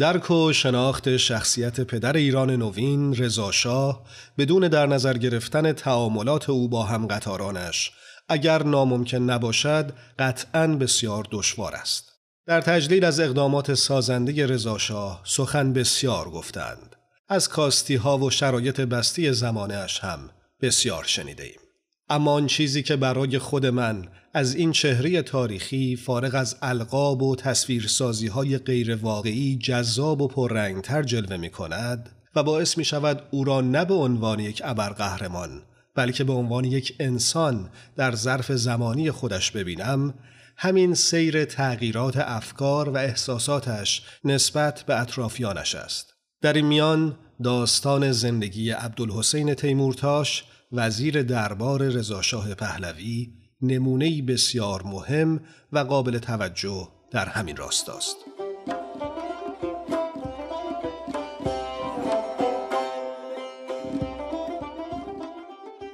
درک 0.00 0.30
و 0.30 0.52
شناخت 0.52 1.16
شخصیت 1.16 1.80
پدر 1.80 2.16
ایران 2.16 2.50
نوین 2.50 3.16
رضا 3.16 3.50
شاه 3.50 4.02
بدون 4.38 4.68
در 4.68 4.86
نظر 4.86 5.18
گرفتن 5.18 5.72
تعاملات 5.72 6.50
او 6.50 6.68
با 6.68 6.82
هم 6.82 7.06
قطارانش 7.06 7.92
اگر 8.28 8.62
ناممکن 8.62 9.18
نباشد 9.18 9.92
قطعا 10.18 10.66
بسیار 10.66 11.26
دشوار 11.30 11.74
است 11.74 12.12
در 12.46 12.60
تجلیل 12.60 13.04
از 13.04 13.20
اقدامات 13.20 13.74
سازنده 13.74 14.46
رضا 14.46 14.78
شاه 14.78 15.20
سخن 15.24 15.72
بسیار 15.72 16.30
گفتند 16.30 16.96
از 17.28 17.48
کاستی 17.48 17.96
ها 17.96 18.18
و 18.18 18.30
شرایط 18.30 18.80
بستی 18.80 19.32
زمانش 19.32 19.98
هم 19.98 20.30
بسیار 20.62 21.04
شنیده 21.04 21.44
ایم. 21.44 21.69
اما 22.10 22.32
آن 22.32 22.46
چیزی 22.46 22.82
که 22.82 22.96
برای 22.96 23.38
خود 23.38 23.66
من 23.66 24.04
از 24.34 24.54
این 24.54 24.72
چهره 24.72 25.22
تاریخی 25.22 25.96
فارغ 25.96 26.34
از 26.34 26.56
القاب 26.62 27.22
و 27.22 27.36
تصویرسازی 27.36 28.26
های 28.26 28.58
غیر 28.58 28.96
واقعی 28.96 29.56
جذاب 29.56 30.22
و 30.22 30.28
پررنگتر 30.28 31.02
جلوه 31.02 31.36
می 31.36 31.50
کند 31.50 32.10
و 32.36 32.42
باعث 32.42 32.78
می 32.78 32.84
شود 32.84 33.22
او 33.30 33.44
را 33.44 33.60
نه 33.60 33.84
به 33.84 33.94
عنوان 33.94 34.40
یک 34.40 34.62
ابرقهرمان 34.64 35.62
بلکه 35.94 36.24
به 36.24 36.32
عنوان 36.32 36.64
یک 36.64 36.96
انسان 37.00 37.68
در 37.96 38.14
ظرف 38.14 38.52
زمانی 38.52 39.10
خودش 39.10 39.50
ببینم 39.50 40.14
همین 40.56 40.94
سیر 40.94 41.44
تغییرات 41.44 42.16
افکار 42.16 42.88
و 42.88 42.96
احساساتش 42.96 44.02
نسبت 44.24 44.82
به 44.82 45.00
اطرافیانش 45.00 45.74
است. 45.74 46.14
در 46.42 46.52
این 46.52 46.66
میان 46.66 47.16
داستان 47.42 48.12
زندگی 48.12 48.70
عبدالحسین 48.70 49.54
تیمورتاش 49.54 50.44
وزیر 50.72 51.22
دربار 51.22 51.82
رضاشاه 51.82 52.54
پهلوی 52.54 53.32
نمونه‌ای 53.62 54.22
بسیار 54.22 54.82
مهم 54.82 55.40
و 55.72 55.78
قابل 55.78 56.18
توجه 56.18 56.88
در 57.10 57.26
همین 57.26 57.56
راستاست. 57.56 58.16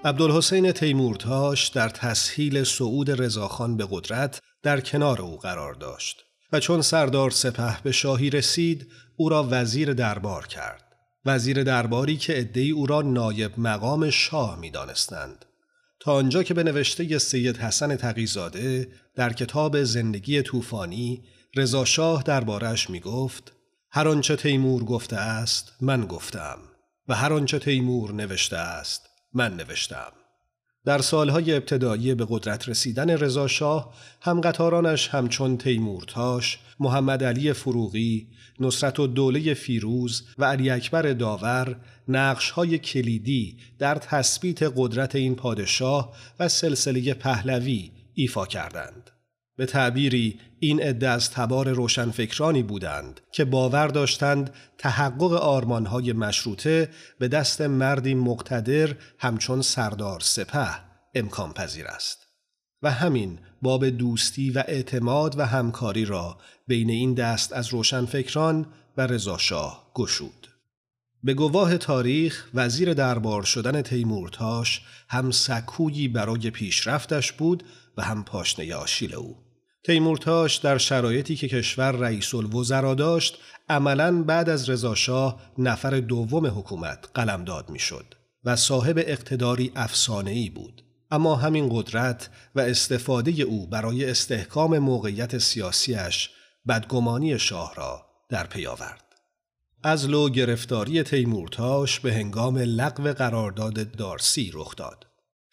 عبدالحسین 0.04 0.72
تیمورتاش 0.72 1.68
در 1.68 1.88
تسهیل 1.88 2.64
صعود 2.64 3.22
رضاخان 3.22 3.76
به 3.76 3.86
قدرت 3.90 4.40
در 4.62 4.80
کنار 4.80 5.22
او 5.22 5.36
قرار 5.36 5.74
داشت 5.74 6.24
و 6.52 6.60
چون 6.60 6.82
سردار 6.82 7.30
سپه 7.30 7.82
به 7.82 7.92
شاهی 7.92 8.30
رسید 8.30 8.92
او 9.16 9.28
را 9.28 9.48
وزیر 9.50 9.92
دربار 9.92 10.46
کرد. 10.46 10.85
وزیر 11.26 11.62
درباری 11.62 12.16
که 12.16 12.40
ادهی 12.40 12.70
او 12.70 12.86
را 12.86 13.02
نایب 13.02 13.52
مقام 13.58 14.10
شاه 14.10 14.58
می 14.60 14.70
دانستند. 14.70 15.44
تا 16.00 16.12
آنجا 16.12 16.42
که 16.42 16.54
به 16.54 16.62
نوشته 16.62 17.18
سید 17.18 17.56
حسن 17.56 17.96
تقیزاده 17.96 18.88
در 19.14 19.32
کتاب 19.32 19.82
زندگی 19.82 20.42
طوفانی 20.42 21.22
رضا 21.56 21.84
شاه 21.84 22.22
دربارش 22.22 22.90
می 22.90 23.00
گفت 23.00 23.52
هر 23.90 24.08
آنچه 24.08 24.36
تیمور 24.36 24.84
گفته 24.84 25.16
است 25.16 25.72
من 25.80 26.06
گفتم 26.06 26.58
و 27.08 27.14
هر 27.14 27.32
آنچه 27.32 27.58
تیمور 27.58 28.12
نوشته 28.12 28.56
است 28.56 29.08
من 29.34 29.56
نوشتم 29.56 30.12
در 30.84 30.98
سالهای 30.98 31.54
ابتدایی 31.54 32.14
به 32.14 32.26
قدرت 32.28 32.68
رسیدن 32.68 33.10
رضا 33.10 33.46
شاه 33.46 33.94
هم 34.20 34.40
قطارانش 34.40 35.08
همچون 35.08 35.56
تیمورتاش، 35.56 36.58
محمد 36.80 37.24
علی 37.24 37.52
فروغی، 37.52 38.28
نصرت 38.60 39.00
و 39.00 39.06
دوله 39.06 39.54
فیروز 39.54 40.22
و 40.38 40.44
علی 40.44 40.70
اکبر 40.70 41.12
داور 41.12 41.76
نقش 42.08 42.50
های 42.50 42.78
کلیدی 42.78 43.56
در 43.78 43.94
تثبیت 43.94 44.62
قدرت 44.76 45.14
این 45.14 45.34
پادشاه 45.34 46.16
و 46.40 46.48
سلسله 46.48 47.14
پهلوی 47.14 47.90
ایفا 48.14 48.46
کردند. 48.46 49.10
به 49.56 49.66
تعبیری 49.66 50.40
این 50.58 50.82
عده 50.82 51.08
از 51.08 51.30
تبار 51.30 51.68
روشنفکرانی 51.68 52.62
بودند 52.62 53.20
که 53.32 53.44
باور 53.44 53.88
داشتند 53.88 54.54
تحقق 54.78 55.32
آرمانهای 55.32 56.12
مشروطه 56.12 56.90
به 57.18 57.28
دست 57.28 57.60
مردی 57.60 58.14
مقتدر 58.14 58.94
همچون 59.18 59.62
سردار 59.62 60.20
سپه 60.20 60.68
امکان 61.14 61.52
پذیر 61.52 61.86
است 61.86 62.26
و 62.82 62.90
همین 62.90 63.38
باب 63.62 63.88
دوستی 63.88 64.50
و 64.50 64.64
اعتماد 64.68 65.38
و 65.38 65.46
همکاری 65.46 66.04
را 66.04 66.38
بین 66.68 66.90
این 66.90 67.14
دست 67.14 67.52
از 67.52 67.68
روشنفکران 67.68 68.66
و 68.96 69.06
رضاشاه 69.06 69.90
گشود. 69.94 70.46
به 71.22 71.34
گواه 71.34 71.78
تاریخ 71.78 72.48
وزیر 72.54 72.94
دربار 72.94 73.42
شدن 73.42 73.82
تیمورتاش 73.82 74.82
هم 75.08 75.30
سکویی 75.30 76.08
برای 76.08 76.50
پیشرفتش 76.50 77.32
بود 77.32 77.62
و 77.96 78.02
هم 78.02 78.24
پاشنه 78.24 78.74
آشیل 78.74 79.14
او. 79.14 79.36
تیمورتاش 79.84 80.56
در 80.56 80.78
شرایطی 80.78 81.36
که 81.36 81.48
کشور 81.48 81.92
رئیس 81.92 82.34
الوزرا 82.34 82.94
داشت 82.94 83.38
عملا 83.68 84.22
بعد 84.22 84.48
از 84.48 84.70
رضاشاه 84.70 85.40
نفر 85.58 86.00
دوم 86.00 86.46
حکومت 86.46 87.08
قلمداد 87.14 87.70
می‌شد 87.70 88.14
و 88.44 88.56
صاحب 88.56 88.98
اقتداری 88.98 89.72
افسانه‌ای 89.76 90.50
بود. 90.50 90.82
اما 91.10 91.36
همین 91.36 91.68
قدرت 91.72 92.30
و 92.54 92.60
استفاده 92.60 93.42
او 93.42 93.66
برای 93.66 94.10
استحکام 94.10 94.78
موقعیت 94.78 95.38
سیاسیش 95.38 96.30
بدگمانی 96.68 97.38
شاه 97.38 97.74
را 97.74 98.06
در 98.28 98.46
پی 98.46 98.66
آورد. 98.66 99.04
از 99.82 100.08
لو 100.08 100.28
گرفتاری 100.28 101.02
تیمورتاش 101.02 102.00
به 102.00 102.14
هنگام 102.14 102.58
لغو 102.58 103.12
قرارداد 103.12 103.90
دارسی 103.90 104.50
رخ 104.54 104.76
داد. 104.76 105.06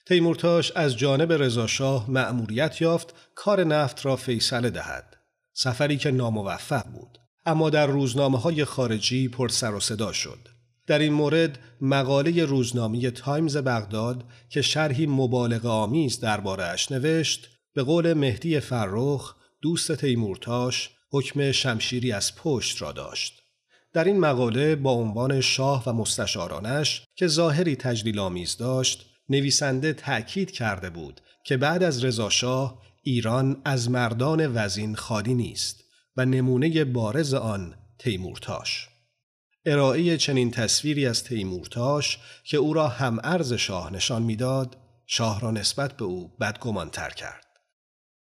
تیمورتاش 0.06 0.72
از 0.72 0.98
جانب 0.98 1.34
رضاشاه 1.34 2.12
مأموریت 2.12 2.82
یافت 2.82 3.14
کار 3.36 3.64
نفت 3.64 4.06
را 4.06 4.16
فیصله 4.16 4.70
دهد. 4.70 5.18
سفری 5.54 5.98
که 5.98 6.12
ناموفق 6.12 6.86
بود. 6.88 7.20
اما 7.46 7.70
در 7.70 7.88
روزنامه 7.88 8.40
های 8.40 8.66
خارجی 8.66 9.28
پر 9.28 9.50
سر 9.50 9.74
و 9.74 9.80
صدا 9.80 10.12
شد. 10.12 10.40
در 10.88 11.00
این 11.00 11.14
مورد 11.14 11.60
مقاله 11.82 12.46
روزنامه 12.46 13.12
تایمز 13.12 13.58
بغداد 13.58 14.24
که 14.50 14.62
شرحی 14.62 15.06
مبالغه 15.06 15.70
آمیز 15.70 16.20
دربارهاش 16.20 16.92
نوشت 16.92 17.50
به 17.74 17.84
قول 17.84 18.14
مهدی 18.14 18.60
فرخ 18.60 19.36
دوست 19.62 19.96
تیمورتاش 19.96 20.90
حکم 21.14 21.52
شمشیری 21.52 22.12
از 22.12 22.36
پشت 22.36 22.82
را 22.82 22.92
داشت. 22.92 23.42
در 23.94 24.04
این 24.04 24.20
مقاله 24.20 24.76
با 24.76 24.92
عنوان 24.92 25.42
شاه 25.42 25.84
و 25.86 25.94
مستشارانش 25.94 27.02
که 27.16 27.28
ظاهری 27.28 27.76
تجلیل 27.76 28.20
آمیز 28.20 28.58
داشت 28.58 29.06
نویسنده 29.30 29.94
تأکید 29.94 30.52
کرده 30.52 30.90
بود 30.90 31.22
که 31.46 31.58
بعد 31.58 31.84
از 31.84 32.04
رضاشاه 32.04 32.82
ایران 33.04 33.62
از 33.66 33.90
مردان 33.90 34.52
وزین 34.56 34.96
خالی 34.96 35.34
نیست 35.34 35.84
و 36.18 36.26
نمونه 36.26 36.86
بارز 36.86 37.34
آن 37.34 37.76
تیمورتاش. 38.00 38.90
ارائه 39.66 40.18
چنین 40.18 40.52
تصویری 40.52 41.06
از 41.06 41.24
تیمورتاش 41.24 42.20
که 42.44 42.58
او 42.58 42.74
را 42.74 42.88
هم 42.88 43.20
ارز 43.24 43.54
شاه 43.54 43.94
نشان 43.94 44.22
می‌داد 44.22 44.78
شاه 45.06 45.42
را 45.42 45.52
نسبت 45.52 45.98
به 45.98 46.06
او 46.06 46.32
بدگمانتر 46.42 47.10
کرد. 47.10 47.43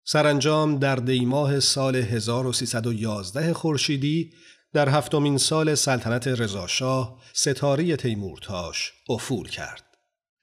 سرانجام 0.04 0.78
در 0.78 0.96
دیماه 0.96 1.60
سال 1.60 1.96
1311 1.96 3.52
خورشیدی 3.52 4.32
در 4.72 4.88
هفتمین 4.88 5.38
سال 5.38 5.74
سلطنت 5.74 6.28
رضاشاه 6.28 7.22
ستاره 7.32 7.96
تیمورتاش 7.96 8.92
افول 9.08 9.48
کرد 9.48 9.84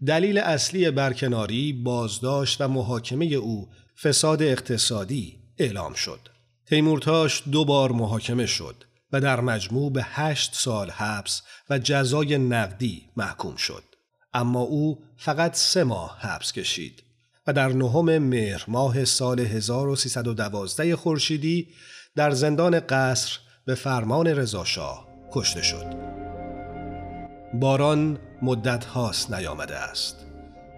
دلیل 0.07 0.37
اصلی 0.37 0.91
برکناری 0.91 1.73
بازداشت 1.73 2.61
و 2.61 2.67
محاکمه 2.67 3.25
او 3.25 3.69
فساد 4.01 4.43
اقتصادی 4.43 5.39
اعلام 5.57 5.93
شد. 5.93 6.19
تیمورتاش 6.65 7.43
دو 7.51 7.65
بار 7.65 7.91
محاکمه 7.91 8.45
شد 8.45 8.83
و 9.11 9.21
در 9.21 9.41
مجموع 9.41 9.91
به 9.91 10.03
هشت 10.03 10.55
سال 10.55 10.89
حبس 10.89 11.41
و 11.69 11.79
جزای 11.79 12.37
نقدی 12.37 13.09
محکوم 13.17 13.55
شد. 13.55 13.83
اما 14.33 14.61
او 14.61 15.03
فقط 15.17 15.55
سه 15.55 15.83
ماه 15.83 16.17
حبس 16.19 16.51
کشید 16.51 17.03
در 17.51 17.67
نهم 17.67 18.17
مهر 18.17 18.65
ماه 18.67 19.05
سال 19.05 19.39
1312 19.39 20.95
خورشیدی 20.95 21.67
در 22.15 22.31
زندان 22.31 22.79
قصر 22.79 23.39
به 23.65 23.75
فرمان 23.75 24.27
رضاشاه 24.27 25.07
کشته 25.31 25.61
شد. 25.61 25.85
باران 27.53 28.19
مدت 28.41 28.85
هاست 28.85 29.33
نیامده 29.33 29.75
است. 29.75 30.25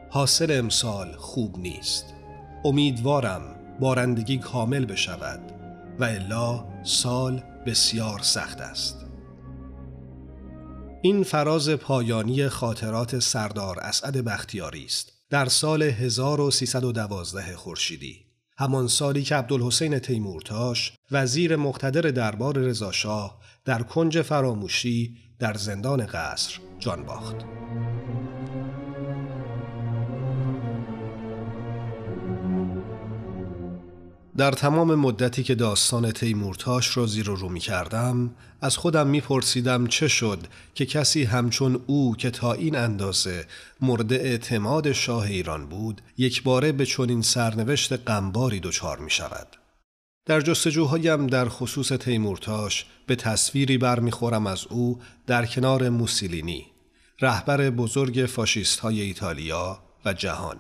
حاصل 0.09 0.51
امسال 0.51 1.11
خوب 1.17 1.57
نیست. 1.57 2.05
امیدوارم 2.65 3.41
بارندگی 3.79 4.37
کامل 4.37 4.85
بشود 4.85 5.39
و 5.99 6.03
الا 6.03 6.65
سال 6.83 7.43
بسیار 7.65 8.19
سخت 8.21 8.61
است. 8.61 9.05
این 11.01 11.23
فراز 11.23 11.69
پایانی 11.69 12.47
خاطرات 12.49 13.19
سردار 13.19 13.79
اسعد 13.79 14.17
بختیاری 14.25 14.85
است. 14.85 15.20
در 15.31 15.45
سال 15.45 15.83
1312 15.83 17.55
خورشیدی 17.55 18.25
همان 18.57 18.87
سالی 18.87 19.23
که 19.23 19.35
عبدالحسین 19.35 19.99
تیمورتاش 19.99 20.93
وزیر 21.11 21.55
مقتدر 21.55 22.01
دربار 22.01 22.57
رضاشاه 22.57 23.39
در 23.65 23.81
کنج 23.81 24.21
فراموشی 24.21 25.17
در 25.39 25.53
زندان 25.53 26.05
قصر 26.05 26.59
جان 26.79 27.05
باخت. 27.05 27.35
در 34.37 34.51
تمام 34.51 34.95
مدتی 34.95 35.43
که 35.43 35.55
داستان 35.55 36.11
تیمورتاش 36.11 36.97
را 36.97 37.05
زیر 37.05 37.29
و 37.29 37.35
رو 37.35 37.49
می 37.49 37.59
کردم 37.59 38.31
از 38.61 38.77
خودم 38.77 39.07
می 39.07 39.21
پرسیدم 39.21 39.87
چه 39.87 40.07
شد 40.07 40.39
که 40.75 40.85
کسی 40.85 41.23
همچون 41.23 41.81
او 41.87 42.15
که 42.15 42.31
تا 42.31 42.53
این 42.53 42.75
اندازه 42.75 43.45
مورد 43.81 44.13
اعتماد 44.13 44.91
شاه 44.91 45.23
ایران 45.23 45.65
بود 45.65 46.01
یک 46.17 46.43
باره 46.43 46.71
به 46.71 46.85
چنین 46.85 47.21
سرنوشت 47.21 47.93
قنباری 47.93 48.59
دچار 48.59 48.99
می 48.99 49.09
شود. 49.09 49.47
در 50.25 50.41
جستجوهایم 50.41 51.27
در 51.27 51.49
خصوص 51.49 51.91
تیمورتاش 51.91 52.85
به 53.07 53.15
تصویری 53.15 53.77
برمیخورم 53.77 54.47
از 54.47 54.65
او 54.69 54.99
در 55.27 55.45
کنار 55.45 55.89
موسولینی 55.89 56.65
رهبر 57.21 57.69
بزرگ 57.69 58.25
فاشیست 58.25 58.79
های 58.79 59.01
ایتالیا 59.01 59.79
و 60.05 60.13
جهان 60.13 60.57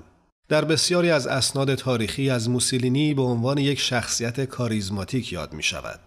در 0.51 0.65
بسیاری 0.65 1.11
از 1.11 1.27
اسناد 1.27 1.75
تاریخی 1.75 2.29
از 2.29 2.49
موسولینی 2.49 3.13
به 3.13 3.21
عنوان 3.21 3.57
یک 3.57 3.79
شخصیت 3.79 4.45
کاریزماتیک 4.45 5.33
یاد 5.33 5.53
می 5.53 5.63
شود 5.63 5.99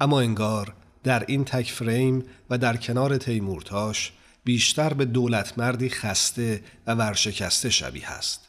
اما 0.00 0.20
انگار 0.20 0.74
در 1.04 1.24
این 1.28 1.44
تک 1.44 1.72
فریم 1.72 2.24
و 2.50 2.58
در 2.58 2.76
کنار 2.76 3.16
تیمورتاش 3.16 4.12
بیشتر 4.44 4.94
به 4.94 5.04
دولتمردی 5.04 5.88
خسته 5.88 6.62
و 6.86 6.94
ورشکسته 6.94 7.70
شبیه 7.70 8.10
است 8.10 8.48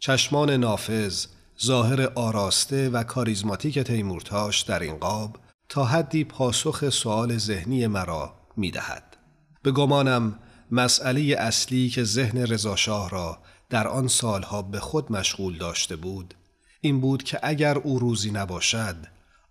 چشمان 0.00 0.50
نافذ 0.50 1.26
ظاهر 1.64 2.02
آراسته 2.14 2.90
و 2.90 3.02
کاریزماتیک 3.02 3.78
تیمورتاش 3.78 4.60
در 4.60 4.80
این 4.80 4.96
قاب 4.96 5.36
تا 5.68 5.84
حدی 5.84 6.24
پاسخ 6.24 6.90
سوال 6.90 7.38
ذهنی 7.38 7.86
مرا 7.86 8.34
می 8.56 8.70
دهد. 8.70 9.16
به 9.62 9.70
گمانم 9.70 10.38
مسئله 10.70 11.36
اصلی 11.38 11.88
که 11.88 12.04
ذهن 12.04 12.38
رضاشاه 12.38 13.10
را 13.10 13.38
در 13.70 13.88
آن 13.88 14.08
سالها 14.08 14.62
به 14.62 14.80
خود 14.80 15.12
مشغول 15.12 15.58
داشته 15.58 15.96
بود 15.96 16.34
این 16.80 17.00
بود 17.00 17.22
که 17.22 17.40
اگر 17.42 17.78
او 17.78 17.98
روزی 17.98 18.30
نباشد 18.30 18.96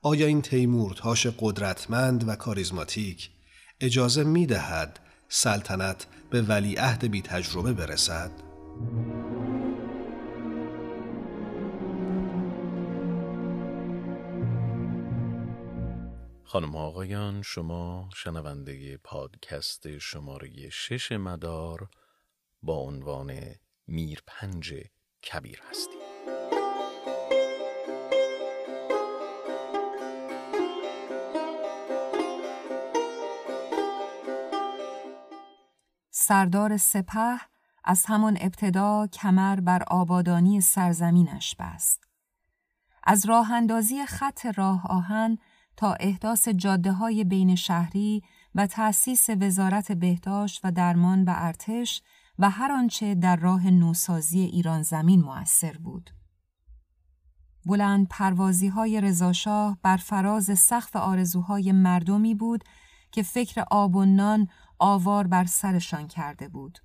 آیا 0.02 0.28
این 0.28 0.42
تیمورتاش 0.42 1.28
قدرتمند 1.40 2.28
و 2.28 2.36
کاریزماتیک 2.36 3.30
اجازه 3.82 4.24
می 4.24 4.46
دهد 4.46 5.00
سلطنت 5.30 6.08
به 6.30 6.42
ولیعهد 6.42 7.12
بی 7.12 7.22
تجربه 7.22 7.74
برسد؟ 7.74 8.32
خانم 16.44 16.76
آقایان 16.76 17.42
شما 17.42 18.10
شنونده 18.16 18.98
پادکست 18.98 19.98
شماره 19.98 20.70
شش 20.70 21.12
مدار 21.12 21.90
با 22.62 22.74
عنوان 22.74 23.34
میرپنج 23.88 24.74
کبیر 25.24 25.62
هستید 25.70 26.18
سردار 36.12 36.78
سپه 36.78 37.40
از 37.84 38.06
همان 38.06 38.38
ابتدا 38.42 39.08
کمر 39.08 39.60
بر 39.60 39.84
آبادانی 39.84 40.62
سرزمینش 40.62 41.56
بست. 41.60 42.04
از 43.04 43.26
راه 43.26 43.52
اندازی 43.52 44.06
خط 44.06 44.46
راه 44.46 44.88
آهن 44.88 45.38
تا 45.78 45.94
احداث 45.94 46.48
جاده 46.48 46.92
های 46.92 47.24
بین 47.24 47.56
شهری 47.56 48.24
و 48.56 48.68
تأسیس 48.68 49.30
وزارت 49.30 49.92
بهداشت 49.92 50.62
و 50.64 50.72
درمان 50.72 51.24
و 51.24 51.34
ارتش 51.36 52.02
و 52.40 52.50
هر 52.50 52.72
آنچه 52.72 53.16
در 53.16 53.36
راه 53.36 53.70
نوسازی 53.70 54.40
ایران 54.40 54.82
زمین 54.82 55.22
مؤثر 55.22 55.78
بود. 55.78 56.10
بلند 57.66 58.08
پروازی 58.08 58.68
های 58.68 59.02
رضاشاه 59.02 59.78
بر 59.82 59.98
فراز 59.98 60.60
سقف 60.60 60.96
آرزوهای 60.96 61.72
مردمی 61.72 62.36
بود 62.36 62.64
که 63.12 63.24
فکر 63.24 63.64
آب 63.72 63.96
و 63.96 64.06
نان 64.06 64.48
آوار 64.80 65.28
بر 65.28 65.46
سرشان 65.46 66.08
کرده 66.08 66.50
بود. 66.50 66.80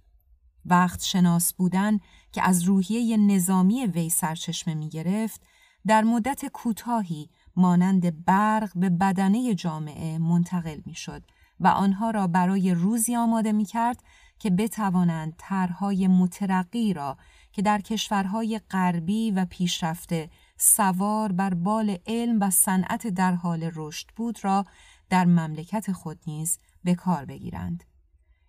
وقت 0.65 1.03
شناس 1.03 1.55
بودن 1.55 1.99
که 2.33 2.43
از 2.43 2.63
روحیه 2.63 3.17
نظامی 3.17 3.87
وی 3.87 4.11
سرچشمه 4.11 4.75
می 4.75 4.89
گرفت، 4.89 5.47
در 5.87 6.03
مدت 6.03 6.47
کوتاهی 6.47 7.31
مانند 7.57 8.25
برق 8.25 8.71
به 8.75 8.91
بدنه 8.91 9.55
جامعه 9.55 10.19
منتقل 10.19 10.81
می 10.87 10.95
شد 10.95 11.23
و 11.61 11.67
آنها 11.67 12.11
را 12.11 12.27
برای 12.27 12.75
روزی 12.75 13.17
آماده 13.17 13.53
می 13.53 13.65
کرد 13.65 14.03
که 14.43 14.51
بتوانند 14.51 15.35
طرحهای 15.39 16.09
مترقی 16.09 16.93
را 16.95 17.19
که 17.53 17.63
در 17.63 17.81
کشورهای 17.81 18.61
غربی 18.71 19.31
و 19.31 19.45
پیشرفته 19.45 20.31
سوار 20.57 21.33
بر 21.33 21.55
بال 21.55 21.97
علم 22.07 22.41
و 22.41 22.51
صنعت 22.51 23.07
در 23.07 23.35
حال 23.35 23.71
رشد 23.75 24.07
بود 24.17 24.45
را 24.45 24.67
در 25.11 25.25
مملکت 25.25 25.93
خود 25.93 26.19
نیز 26.27 26.59
به 26.85 26.95
کار 26.95 27.25
بگیرند. 27.25 27.85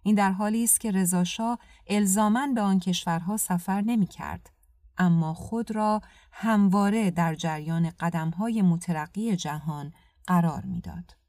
این 0.04 0.16
در 0.16 0.32
حالی 0.32 0.64
است 0.64 0.80
که 0.80 0.92
رضاشاه 0.92 1.60
الزامن 1.88 2.54
به 2.54 2.62
آن 2.62 2.80
کشورها 2.80 3.38
سفر 3.38 3.82
نمی 3.82 4.08
کرد. 4.08 4.50
اما 4.98 5.34
خود 5.34 5.72
را 5.72 6.02
همواره 6.32 7.12
در 7.12 7.36
جریان 7.36 7.90
قدمهای 7.90 8.62
مترقی 8.62 9.36
جهان 9.36 9.94
قرار 10.28 10.66
می‌داد. 10.66 11.23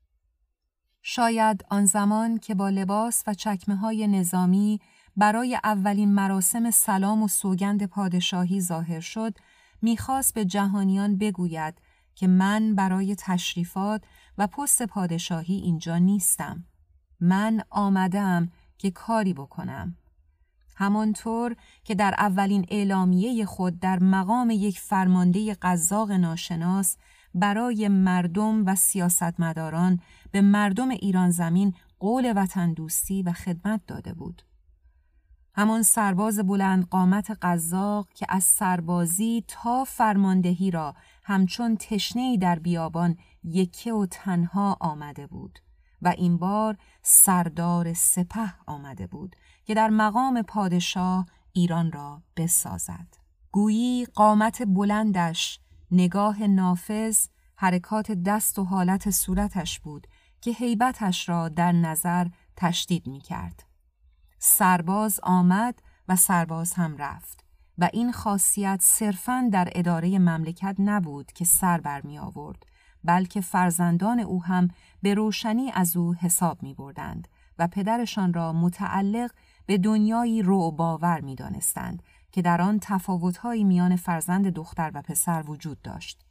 شاید 1.06 1.64
آن 1.70 1.84
زمان 1.84 2.38
که 2.38 2.54
با 2.54 2.68
لباس 2.68 3.22
و 3.26 3.34
چکمه 3.34 3.76
های 3.76 4.08
نظامی 4.08 4.80
برای 5.16 5.58
اولین 5.64 6.14
مراسم 6.14 6.70
سلام 6.70 7.22
و 7.22 7.28
سوگند 7.28 7.86
پادشاهی 7.86 8.60
ظاهر 8.60 9.00
شد، 9.00 9.36
می‌خواست 9.82 10.34
به 10.34 10.44
جهانیان 10.44 11.18
بگوید 11.18 11.74
که 12.14 12.26
من 12.26 12.74
برای 12.74 13.14
تشریفات 13.18 14.04
و 14.38 14.46
پست 14.46 14.82
پادشاهی 14.82 15.54
اینجا 15.54 15.98
نیستم. 15.98 16.64
من 17.20 17.60
آمدم 17.70 18.50
که 18.78 18.90
کاری 18.90 19.34
بکنم. 19.34 19.96
همانطور 20.76 21.56
که 21.84 21.94
در 21.94 22.14
اولین 22.18 22.66
اعلامیه 22.68 23.44
خود 23.44 23.80
در 23.80 23.98
مقام 23.98 24.50
یک 24.50 24.80
فرمانده 24.80 25.54
قزاق 25.54 26.12
ناشناس 26.12 26.96
برای 27.34 27.88
مردم 27.88 28.66
و 28.66 28.74
سیاستمداران 28.74 30.00
به 30.34 30.40
مردم 30.40 30.88
ایران 30.88 31.30
زمین 31.30 31.74
قول 31.98 32.32
وطن 32.36 32.72
دوستی 32.72 33.22
و 33.22 33.32
خدمت 33.32 33.80
داده 33.86 34.14
بود. 34.14 34.42
همان 35.54 35.82
سرباز 35.82 36.38
بلند 36.38 36.86
قامت 36.86 37.30
قزاق 37.42 38.08
که 38.14 38.26
از 38.28 38.44
سربازی 38.44 39.44
تا 39.48 39.84
فرماندهی 39.84 40.70
را 40.70 40.94
همچون 41.24 41.76
تشنهی 41.76 42.38
در 42.38 42.58
بیابان 42.58 43.16
یکه 43.44 43.92
و 43.92 44.06
تنها 44.06 44.76
آمده 44.80 45.26
بود 45.26 45.58
و 46.02 46.08
این 46.08 46.36
بار 46.38 46.76
سردار 47.02 47.92
سپه 47.92 48.54
آمده 48.66 49.06
بود 49.06 49.36
که 49.64 49.74
در 49.74 49.90
مقام 49.90 50.42
پادشاه 50.42 51.26
ایران 51.52 51.92
را 51.92 52.22
بسازد. 52.36 53.16
گویی 53.52 54.04
قامت 54.04 54.62
بلندش 54.66 55.60
نگاه 55.90 56.42
نافذ 56.42 57.26
حرکات 57.56 58.10
دست 58.12 58.58
و 58.58 58.64
حالت 58.64 59.10
صورتش 59.10 59.80
بود 59.80 60.06
که 60.44 60.50
حیبتش 60.50 61.28
را 61.28 61.48
در 61.48 61.72
نظر 61.72 62.26
تشدید 62.56 63.06
می 63.06 63.20
کرد. 63.20 63.62
سرباز 64.38 65.20
آمد 65.22 65.82
و 66.08 66.16
سرباز 66.16 66.72
هم 66.72 66.96
رفت 66.96 67.44
و 67.78 67.90
این 67.92 68.12
خاصیت 68.12 68.80
صرفاً 68.82 69.48
در 69.52 69.68
اداره 69.72 70.18
مملکت 70.18 70.76
نبود 70.78 71.32
که 71.32 71.44
سر 71.44 71.80
بر 71.80 72.00
می 72.00 72.18
آورد 72.18 72.66
بلکه 73.04 73.40
فرزندان 73.40 74.20
او 74.20 74.44
هم 74.44 74.68
به 75.02 75.14
روشنی 75.14 75.72
از 75.72 75.96
او 75.96 76.14
حساب 76.14 76.62
می 76.62 76.74
بردند 76.74 77.28
و 77.58 77.68
پدرشان 77.68 78.32
را 78.32 78.52
متعلق 78.52 79.30
به 79.66 79.78
دنیایی 79.78 80.42
رو 80.42 80.70
باور 80.70 81.20
می 81.20 81.34
دانستند 81.34 82.02
که 82.32 82.42
در 82.42 82.62
آن 82.62 82.78
تفاوتهایی 82.82 83.64
میان 83.64 83.96
فرزند 83.96 84.46
دختر 84.46 84.90
و 84.94 85.02
پسر 85.02 85.44
وجود 85.46 85.82
داشت. 85.82 86.24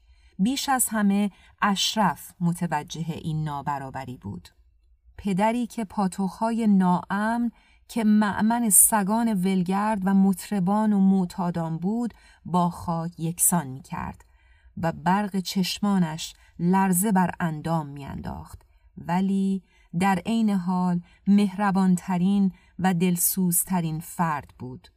بیش 0.44 0.70
از 0.70 0.88
همه 0.90 1.32
اشرف 1.62 2.34
متوجه 2.40 3.06
این 3.10 3.44
نابرابری 3.44 4.18
بود. 4.18 4.50
پدری 5.18 5.68
که 5.68 5.86
پاتوخهای 5.86 6.68
ناامن 6.68 7.52
که 7.88 8.04
معمن 8.04 8.70
سگان 8.70 9.34
ولگرد 9.34 10.02
و 10.06 10.14
مطربان 10.14 10.94
و 10.94 11.00
معتادان 11.00 11.78
بود 11.78 12.14
با 12.46 12.70
خاک 12.70 13.20
یکسان 13.20 13.68
می 13.68 13.82
کرد 13.82 14.26
و 14.78 14.92
برق 14.92 15.40
چشمانش 15.40 16.34
لرزه 16.60 17.12
بر 17.12 17.32
اندام 17.40 17.88
میانداخت 17.88 18.62
ولی 18.98 19.64
در 20.00 20.20
عین 20.26 20.50
حال 20.50 21.02
مهربانترین 21.28 22.52
و 22.80 22.94
دلسوزترین 22.94 24.00
فرد 24.00 24.54
بود 24.60 24.88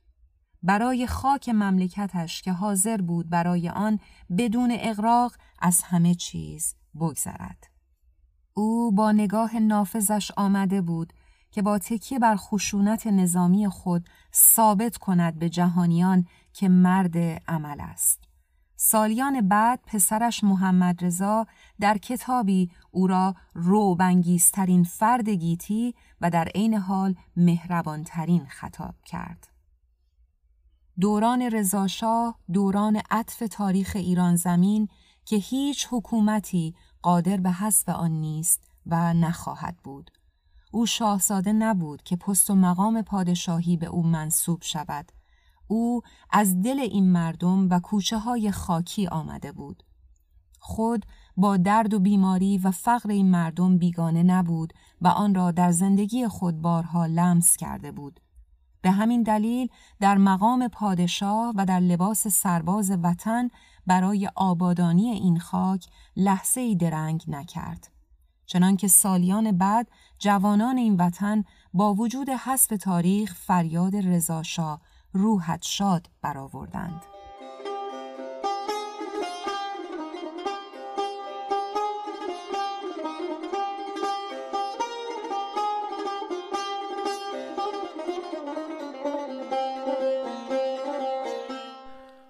برای 0.66 1.06
خاک 1.06 1.48
مملکتش 1.48 2.42
که 2.42 2.52
حاضر 2.52 2.96
بود 2.96 3.30
برای 3.30 3.68
آن 3.68 3.98
بدون 4.38 4.76
اغراق 4.80 5.36
از 5.58 5.82
همه 5.82 6.14
چیز 6.14 6.74
بگذرد. 6.94 7.66
او 8.54 8.92
با 8.92 9.12
نگاه 9.12 9.58
نافذش 9.58 10.32
آمده 10.36 10.80
بود 10.82 11.12
که 11.50 11.62
با 11.62 11.78
تکیه 11.78 12.18
بر 12.18 12.36
خشونت 12.36 13.06
نظامی 13.06 13.68
خود 13.68 14.08
ثابت 14.34 14.96
کند 14.96 15.38
به 15.38 15.48
جهانیان 15.48 16.26
که 16.52 16.68
مرد 16.68 17.18
عمل 17.48 17.80
است. 17.80 18.20
سالیان 18.76 19.48
بعد 19.48 19.80
پسرش 19.86 20.44
محمد 20.44 21.04
رضا 21.04 21.46
در 21.80 21.98
کتابی 21.98 22.70
او 22.90 23.06
را 23.06 23.34
روبنگیزترین 23.54 24.84
فرد 24.84 25.28
گیتی 25.28 25.94
و 26.20 26.30
در 26.30 26.48
عین 26.54 26.74
حال 26.74 27.14
مهربانترین 27.36 28.46
خطاب 28.46 28.94
کرد. 29.04 29.55
دوران 31.00 31.42
رضاشاه 31.42 32.38
دوران 32.52 33.00
عطف 33.10 33.42
تاریخ 33.50 33.92
ایران 33.94 34.36
زمین 34.36 34.88
که 35.24 35.36
هیچ 35.36 35.88
حکومتی 35.90 36.74
قادر 37.02 37.36
به 37.36 37.52
حسب 37.52 37.90
آن 37.90 38.10
نیست 38.10 38.64
و 38.86 39.14
نخواهد 39.14 39.76
بود. 39.84 40.10
او 40.72 40.86
شاهزاده 40.86 41.52
نبود 41.52 42.02
که 42.02 42.16
پست 42.16 42.50
و 42.50 42.54
مقام 42.54 43.02
پادشاهی 43.02 43.76
به 43.76 43.86
او 43.86 44.02
منصوب 44.02 44.62
شود. 44.62 45.12
او 45.68 46.02
از 46.30 46.62
دل 46.62 46.80
این 46.80 47.12
مردم 47.12 47.68
و 47.70 47.80
کوچه 47.80 48.18
های 48.18 48.50
خاکی 48.50 49.06
آمده 49.06 49.52
بود. 49.52 49.82
خود 50.58 51.06
با 51.36 51.56
درد 51.56 51.94
و 51.94 51.98
بیماری 51.98 52.58
و 52.58 52.70
فقر 52.70 53.10
این 53.10 53.30
مردم 53.30 53.78
بیگانه 53.78 54.22
نبود 54.22 54.72
و 55.00 55.08
آن 55.08 55.34
را 55.34 55.50
در 55.50 55.72
زندگی 55.72 56.28
خود 56.28 56.60
بارها 56.62 57.06
لمس 57.06 57.56
کرده 57.56 57.92
بود. 57.92 58.20
به 58.82 58.90
همین 58.90 59.22
دلیل 59.22 59.68
در 60.00 60.16
مقام 60.16 60.68
پادشاه 60.68 61.52
و 61.56 61.66
در 61.66 61.80
لباس 61.80 62.28
سرباز 62.28 62.90
وطن 63.02 63.48
برای 63.86 64.30
آبادانی 64.34 65.10
این 65.10 65.38
خاک 65.38 65.86
لحظه 66.16 66.60
ای 66.60 66.74
درنگ 66.74 67.24
نکرد. 67.28 67.90
چنانکه 68.46 68.88
سالیان 68.88 69.58
بعد 69.58 69.88
جوانان 70.18 70.76
این 70.76 70.96
وطن 70.96 71.44
با 71.74 71.94
وجود 71.94 72.28
حسب 72.28 72.76
تاریخ 72.76 73.34
فریاد 73.34 73.96
رضاشاه 73.96 74.80
روحت 75.12 75.62
شاد 75.62 76.08
برآوردند. 76.22 77.15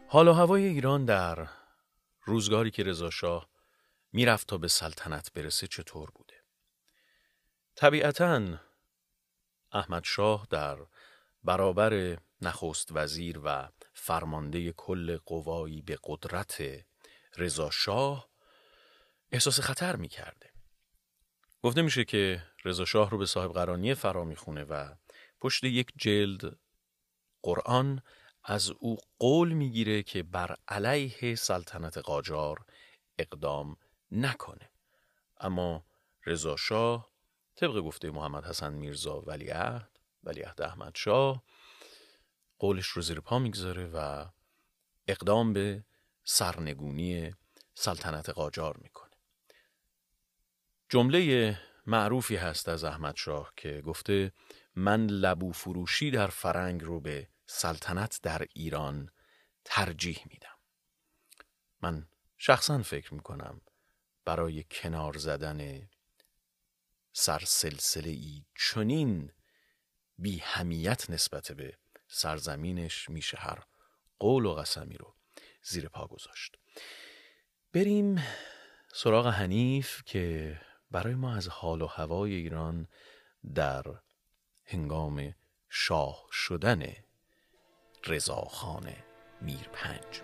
حال 0.08 0.28
و 0.28 0.32
هوای 0.32 0.64
ایران 0.64 1.04
در 1.04 1.48
روزگاری 2.22 2.70
که 2.70 2.82
رضاشاه 2.82 3.48
می‌رفت 4.12 4.48
تا 4.48 4.58
به 4.58 4.68
سلطنت 4.68 5.32
برسه 5.32 5.66
چطور 5.66 6.10
بوده 6.14 6.34
طبیعتا 7.74 8.60
احمد 9.72 10.04
شاه 10.04 10.46
در 10.50 10.78
برابر 11.44 12.18
نخست 12.42 12.88
وزیر 12.92 13.40
و 13.44 13.68
فرمانده 13.94 14.72
کل 14.72 15.18
قوایی 15.26 15.82
به 15.82 15.98
قدرت 16.04 16.62
رضا 17.36 17.70
شاه 17.70 18.28
احساس 19.32 19.60
خطر 19.60 19.96
می 19.96 20.08
کرده. 20.08 20.50
گفته 21.62 21.82
میشه 21.82 22.04
که 22.04 22.42
رضا 22.64 22.84
شاه 22.84 23.10
رو 23.10 23.18
به 23.18 23.26
صاحب 23.26 23.52
قرانی 23.52 23.94
فرا 23.94 24.24
می‌خونه 24.24 24.64
و 24.64 24.94
پشت 25.40 25.64
یک 25.64 25.92
جلد 25.96 26.58
قرآن 27.42 28.02
از 28.48 28.70
او 28.70 28.96
قول 29.18 29.52
می‌گیره 29.52 30.02
که 30.02 30.22
بر 30.22 30.56
علیه 30.68 31.34
سلطنت 31.34 31.98
قاجار 31.98 32.64
اقدام 33.18 33.76
نکنه. 34.12 34.70
اما 35.40 35.84
رضا 36.26 36.56
شاه 36.56 37.10
طبق 37.56 37.80
گفته 37.80 38.10
محمد 38.10 38.44
حسن 38.44 38.72
میرزا 38.72 39.20
ولیعهد 39.20 39.98
ولیعهد 40.24 40.62
احمد 40.62 40.92
شاه 40.96 41.42
قولش 42.58 42.86
رو 42.86 43.02
زیر 43.02 43.20
پا 43.20 43.38
می‌گذاره 43.38 43.86
و 43.86 44.26
اقدام 45.08 45.52
به 45.52 45.84
سرنگونی 46.24 47.34
سلطنت 47.74 48.28
قاجار 48.28 48.76
می‌کنه. 48.76 49.10
جمله 50.88 51.58
معروفی 51.86 52.36
هست 52.36 52.68
از 52.68 52.84
احمد 52.84 53.16
شاه 53.16 53.52
که 53.56 53.80
گفته 53.80 54.32
من 54.76 55.06
لبو 55.06 55.52
فروشی 55.52 56.10
در 56.10 56.26
فرنگ 56.26 56.84
رو 56.84 57.00
به 57.00 57.28
سلطنت 57.46 58.20
در 58.22 58.46
ایران 58.54 59.10
ترجیح 59.64 60.22
میدم. 60.30 60.56
من 61.82 62.08
شخصا 62.38 62.82
فکر 62.82 63.14
می‌کنم 63.14 63.60
برای 64.24 64.64
کنار 64.70 65.16
زدن 65.16 65.88
سرسلسله 67.12 68.10
ای 68.10 68.44
چنین 68.54 69.32
بی 70.18 70.38
همیت 70.38 71.10
نسبت 71.10 71.52
به 71.52 71.78
سرزمینش 72.08 73.10
میشه 73.10 73.38
هر 73.38 73.62
قول 74.18 74.46
و 74.46 74.54
قسمی 74.54 74.96
رو 74.96 75.14
زیر 75.62 75.88
پا 75.88 76.06
گذاشت. 76.06 76.56
بریم 77.72 78.22
سراغ 78.94 79.26
حنیف 79.26 80.02
که 80.04 80.60
برای 80.90 81.14
ما 81.14 81.34
از 81.34 81.48
حال 81.48 81.82
و 81.82 81.86
هوای 81.86 82.34
ایران 82.34 82.88
در 83.54 83.84
هنگام 84.64 85.34
شاه 85.68 86.26
شدن 86.32 87.05
رضاخان 88.06 88.84
میرپنج 89.40 90.22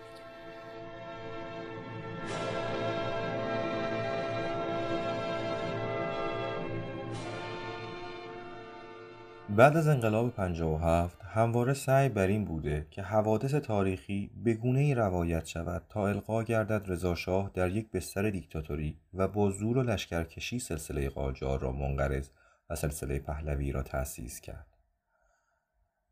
بعد 9.57 9.77
از 9.77 9.89
انقلاب 9.89 10.31
57 10.31 11.19
همواره 11.25 11.75
سعی 11.75 12.09
بر 12.09 12.27
این 12.27 12.45
بوده 12.45 12.87
که 12.91 13.03
حوادث 13.03 13.55
تاریخی 13.55 14.31
به 14.45 14.59
ای 14.65 14.95
روایت 14.95 15.47
شود 15.47 15.83
تا 15.89 16.09
القا 16.09 16.43
گردد 16.43 16.85
رضاشاه 16.87 17.51
در 17.55 17.71
یک 17.71 17.91
بستر 17.91 18.31
دیکتاتوری 18.31 18.99
و 19.15 19.29
با 19.29 19.51
زور 19.51 19.79
و 19.79 19.83
لشکرکشی 19.83 20.59
سلسله 20.59 21.09
قاجار 21.09 21.61
را 21.61 21.73
منقرض 21.73 22.29
و 22.71 22.77
سلسله 22.77 23.19
پهلوی 23.19 23.73
را 23.73 23.83
تأسیس 23.83 24.41
کرد. 24.41 24.67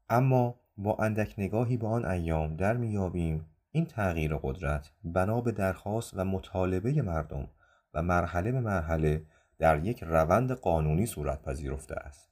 اما 0.09 0.61
با 0.83 0.97
اندک 1.01 1.35
نگاهی 1.39 1.77
به 1.77 1.87
آن 1.87 2.05
ایام 2.05 2.57
در 2.57 2.77
میابیم 2.77 3.47
این 3.73 3.87
تغییر 3.87 4.37
قدرت 4.37 4.91
بنا 5.05 5.41
به 5.41 5.53
درخواست 5.53 6.13
و 6.17 6.25
مطالبه 6.25 7.03
مردم 7.03 7.49
و 7.95 8.03
مرحله 8.03 8.53
به 8.53 8.61
مرحله 8.61 9.23
در 9.59 9.85
یک 9.85 10.03
روند 10.03 10.53
قانونی 10.53 11.07
صورت 11.07 11.43
پذیرفته 11.43 11.95
است. 11.95 12.31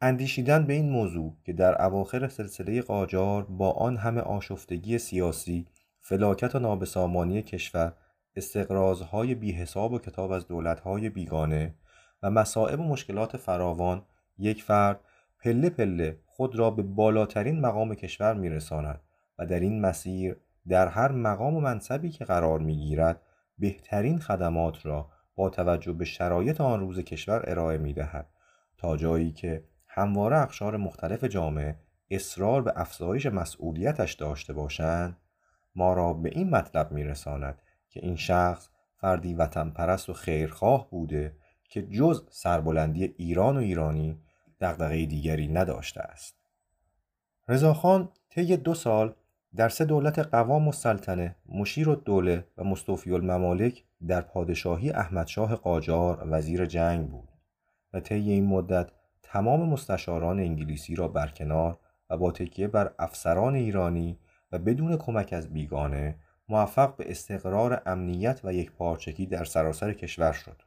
اندیشیدن 0.00 0.66
به 0.66 0.72
این 0.72 0.90
موضوع 0.90 1.36
که 1.44 1.52
در 1.52 1.82
اواخر 1.82 2.28
سلسله 2.28 2.82
قاجار 2.82 3.44
با 3.44 3.70
آن 3.70 3.96
همه 3.96 4.20
آشفتگی 4.20 4.98
سیاسی 4.98 5.66
فلاکت 6.00 6.54
و 6.54 6.58
نابسامانی 6.58 7.42
کشور 7.42 7.92
استقرازهای 8.36 9.34
بیحساب 9.34 9.92
و 9.92 9.98
کتاب 9.98 10.30
از 10.32 10.46
دولتهای 10.46 11.08
بیگانه 11.08 11.74
و 12.22 12.30
مسائب 12.30 12.80
و 12.80 12.82
مشکلات 12.82 13.36
فراوان 13.36 14.02
یک 14.38 14.62
فرد 14.62 15.00
پله 15.46 15.70
پله 15.70 16.18
خود 16.26 16.56
را 16.56 16.70
به 16.70 16.82
بالاترین 16.82 17.60
مقام 17.60 17.94
کشور 17.94 18.34
میرساند 18.34 19.00
و 19.38 19.46
در 19.46 19.60
این 19.60 19.80
مسیر 19.80 20.36
در 20.68 20.88
هر 20.88 21.12
مقام 21.12 21.54
و 21.56 21.60
منصبی 21.60 22.10
که 22.10 22.24
قرار 22.24 22.58
می‌گیرد 22.58 23.22
بهترین 23.58 24.18
خدمات 24.18 24.86
را 24.86 25.10
با 25.36 25.50
توجه 25.50 25.92
به 25.92 26.04
شرایط 26.04 26.60
آن 26.60 26.80
روز 26.80 26.98
کشور 26.98 27.44
ارائه 27.44 27.78
می 27.78 27.92
دهد 27.92 28.28
تا 28.78 28.96
جایی 28.96 29.32
که 29.32 29.64
همواره 29.88 30.38
اقشار 30.38 30.76
مختلف 30.76 31.24
جامعه 31.24 31.78
اصرار 32.10 32.62
به 32.62 32.72
افزایش 32.76 33.26
مسئولیتش 33.26 34.12
داشته 34.14 34.52
باشند 34.52 35.16
ما 35.76 35.94
را 35.94 36.12
به 36.12 36.28
این 36.28 36.50
مطلب 36.50 36.92
میرساند 36.92 37.62
که 37.90 38.00
این 38.02 38.16
شخص 38.16 38.68
فردی 38.96 39.34
وطن 39.34 39.70
پرست 39.70 40.08
و 40.08 40.12
خیرخواه 40.12 40.90
بوده 40.90 41.36
که 41.68 41.82
جز 41.82 42.24
سربلندی 42.30 43.14
ایران 43.18 43.56
و 43.56 43.60
ایرانی 43.60 44.20
دغدغه 44.60 45.06
دیگری 45.06 45.48
نداشته 45.48 46.00
است 46.00 46.36
رضاخان 47.48 48.08
طی 48.30 48.56
دو 48.56 48.74
سال 48.74 49.14
در 49.56 49.68
سه 49.68 49.84
دولت 49.84 50.18
قوام 50.18 50.68
و 50.68 50.72
سلطنه 50.72 51.36
مشیر 51.48 51.90
الدوله 51.90 52.46
و 52.58 52.64
مستوفی 52.64 53.12
الممالک 53.12 53.84
در 54.08 54.20
پادشاهی 54.20 54.90
احمدشاه 54.90 55.54
قاجار 55.56 56.28
وزیر 56.30 56.66
جنگ 56.66 57.08
بود 57.08 57.28
و 57.92 58.00
طی 58.00 58.30
این 58.30 58.46
مدت 58.46 58.90
تمام 59.22 59.68
مستشاران 59.68 60.40
انگلیسی 60.40 60.94
را 60.94 61.08
برکنار 61.08 61.78
و 62.10 62.16
با 62.16 62.32
تکیه 62.32 62.68
بر 62.68 62.94
افسران 62.98 63.54
ایرانی 63.54 64.18
و 64.52 64.58
بدون 64.58 64.96
کمک 64.96 65.32
از 65.32 65.52
بیگانه 65.52 66.18
موفق 66.48 66.96
به 66.96 67.10
استقرار 67.10 67.82
امنیت 67.86 68.40
و 68.44 68.52
یک 68.52 68.72
پارچگی 68.72 69.26
در 69.26 69.44
سراسر 69.44 69.92
کشور 69.92 70.32
شد. 70.32 70.62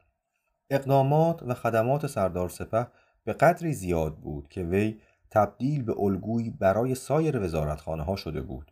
اقدامات 0.69 1.43
و 1.43 1.53
خدمات 1.53 2.07
سردار 2.07 2.49
سپه 2.49 2.87
به 3.29 3.33
قدری 3.33 3.73
زیاد 3.73 4.15
بود 4.15 4.47
که 4.49 4.63
وی 4.63 4.99
تبدیل 5.31 5.83
به 5.83 5.93
الگویی 5.99 6.49
برای 6.49 6.95
سایر 6.95 7.39
وزارتخانه 7.39 8.03
ها 8.03 8.15
شده 8.15 8.41
بود 8.41 8.71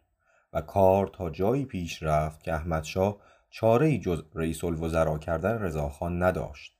و 0.54 0.62
کار 0.62 1.08
تا 1.08 1.30
جایی 1.30 1.66
پیش 1.66 2.04
رفت 2.04 2.44
که 2.44 2.54
احمدشاه 2.54 3.18
چاره 3.50 3.98
جز 3.98 4.24
رئیس 4.36 4.64
الوزراء 4.64 5.18
کردن 5.18 5.62
رضاخان 5.62 6.24
نداشت. 6.24 6.78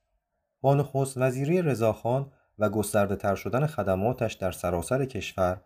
با 0.60 0.74
نخست 0.74 1.18
وزیری 1.18 1.62
رضاخان 1.62 2.32
و 2.58 2.68
گسترده 2.68 3.16
تر 3.16 3.34
شدن 3.34 3.66
خدماتش 3.66 4.34
در 4.34 4.52
سراسر 4.52 5.04
کشور 5.04 5.60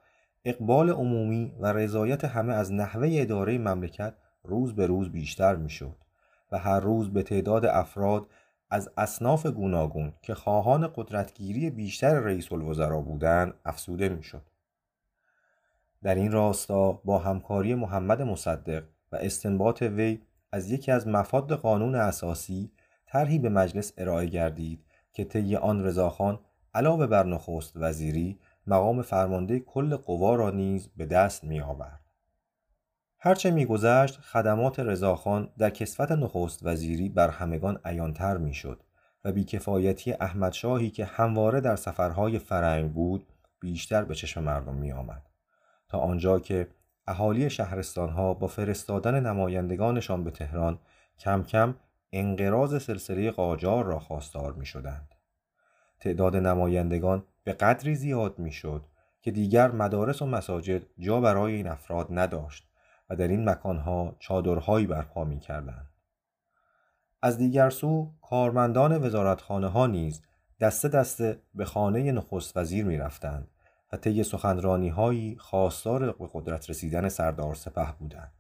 اقبال 0.45 0.91
عمومی 0.91 1.53
و 1.61 1.73
رضایت 1.73 2.25
همه 2.25 2.55
از 2.55 2.73
نحوه 2.73 3.09
اداره 3.13 3.59
مملکت 3.59 4.15
روز 4.45 4.75
به 4.75 4.87
روز 4.87 5.13
بیشتر 5.13 5.57
می‌شد 5.57 5.97
و 6.53 6.59
هر 6.59 6.81
روز 6.81 7.13
به 7.13 7.23
تعداد 7.23 7.67
افراد 7.67 8.27
از 8.73 8.91
اصناف 8.97 9.47
گوناگون 9.47 10.13
که 10.23 10.35
خواهان 10.35 10.93
قدرتگیری 10.97 11.71
بیشتر 11.71 12.21
رئیس 12.21 12.53
الوزراء 12.53 13.01
بودند 13.01 13.55
افسوده 13.65 14.09
می‌شد. 14.09 14.43
در 16.03 16.15
این 16.15 16.33
راستا 16.33 16.93
با 16.93 17.19
همکاری 17.19 17.75
محمد 17.75 18.23
مصدق 18.23 18.85
و 19.13 19.17
استنباط 19.17 19.83
وی 19.83 20.21
از 20.53 20.71
یکی 20.71 20.93
از 20.93 21.09
مفاد 21.09 21.53
قانون 21.53 21.95
اساسی 21.95 22.73
طرحی 23.07 23.39
به 23.39 23.49
مجلس 23.49 23.93
ارائه 23.99 24.27
گردید 24.27 24.85
که 25.13 25.25
طی 25.25 25.57
آن 25.57 25.85
رضاخان 25.85 26.41
علاوه 26.75 27.07
بر 27.07 27.27
نخست 27.27 27.73
وزیری 27.77 28.39
مقام 28.67 29.03
فرمانده 29.03 29.61
کل 29.61 29.97
قوا 29.97 30.35
را 30.35 30.51
نیز 30.51 30.89
به 30.97 31.07
دست 31.07 31.45
می 31.45 31.61
آورد. 31.61 32.02
هرچه 33.25 33.51
میگذشت 33.51 34.21
خدمات 34.21 34.81
رضاخان 34.81 35.49
در 35.59 35.71
کسفت 35.71 36.13
نخست 36.13 36.61
وزیری 36.63 37.09
بر 37.09 37.29
همگان 37.29 37.81
عیانتر 37.85 38.37
می‌شد 38.37 38.83
و 39.25 39.33
بیکفایتی 39.33 40.13
احمدشاهی 40.13 40.91
که 40.91 41.05
همواره 41.05 41.61
در 41.61 41.77
سفرهای 41.77 42.39
فرنگ 42.39 42.93
بود 42.93 43.27
بیشتر 43.61 44.05
به 44.05 44.15
چشم 44.15 44.43
مردم 44.43 44.75
می 44.75 44.93
آمد. 44.93 45.23
تا 45.89 45.99
آنجا 45.99 46.39
که 46.39 46.69
اهالی 47.07 47.51
شهرستانها 47.51 48.35
با 48.35 48.47
فرستادن 48.47 49.27
نمایندگانشان 49.27 50.25
به 50.25 50.31
تهران 50.31 50.79
کم 51.19 51.43
کم 51.43 51.75
انقراض 52.13 52.83
سلسله 52.83 53.31
قاجار 53.31 53.85
را 53.85 53.99
خواستار 53.99 54.53
می 54.53 54.67
شدند. 54.67 55.15
تعداد 56.01 56.37
نمایندگان 56.37 57.25
به 57.45 57.53
قدری 57.53 57.95
زیاد 57.95 58.39
می 58.39 58.53
شد 58.53 58.85
که 59.21 59.31
دیگر 59.31 59.71
مدارس 59.71 60.23
و 60.23 60.27
مساجد 60.27 60.83
جا 60.99 61.21
برای 61.21 61.55
این 61.55 61.67
افراد 61.67 62.07
نداشت 62.11 62.72
و 63.11 63.17
در 63.17 63.29
این 63.29 63.49
مکانها 63.49 64.17
چادرهایی 64.19 64.87
برپا 64.87 65.25
می 65.25 65.39
کردن. 65.39 65.87
از 67.23 67.39
دیگر 67.39 67.71
سو 67.71 68.13
کارمندان 68.23 69.05
وزارتخانه 69.05 69.69
ها 69.69 69.87
نیز 69.87 70.23
دسته 70.61 70.89
دسته 70.89 71.43
به 71.55 71.65
خانه 71.65 72.13
نخست 72.13 72.57
وزیر 72.57 72.85
می 72.85 72.97
رفتند 72.97 73.49
و 73.93 73.97
طی 73.97 74.23
سخنرانی 74.23 74.89
هایی 74.89 75.37
خواستار 75.39 76.13
به 76.13 76.29
قدرت 76.33 76.71
رسیدن 76.71 77.09
سردار 77.09 77.55
سپه 77.55 77.93
بودند. 77.99 78.33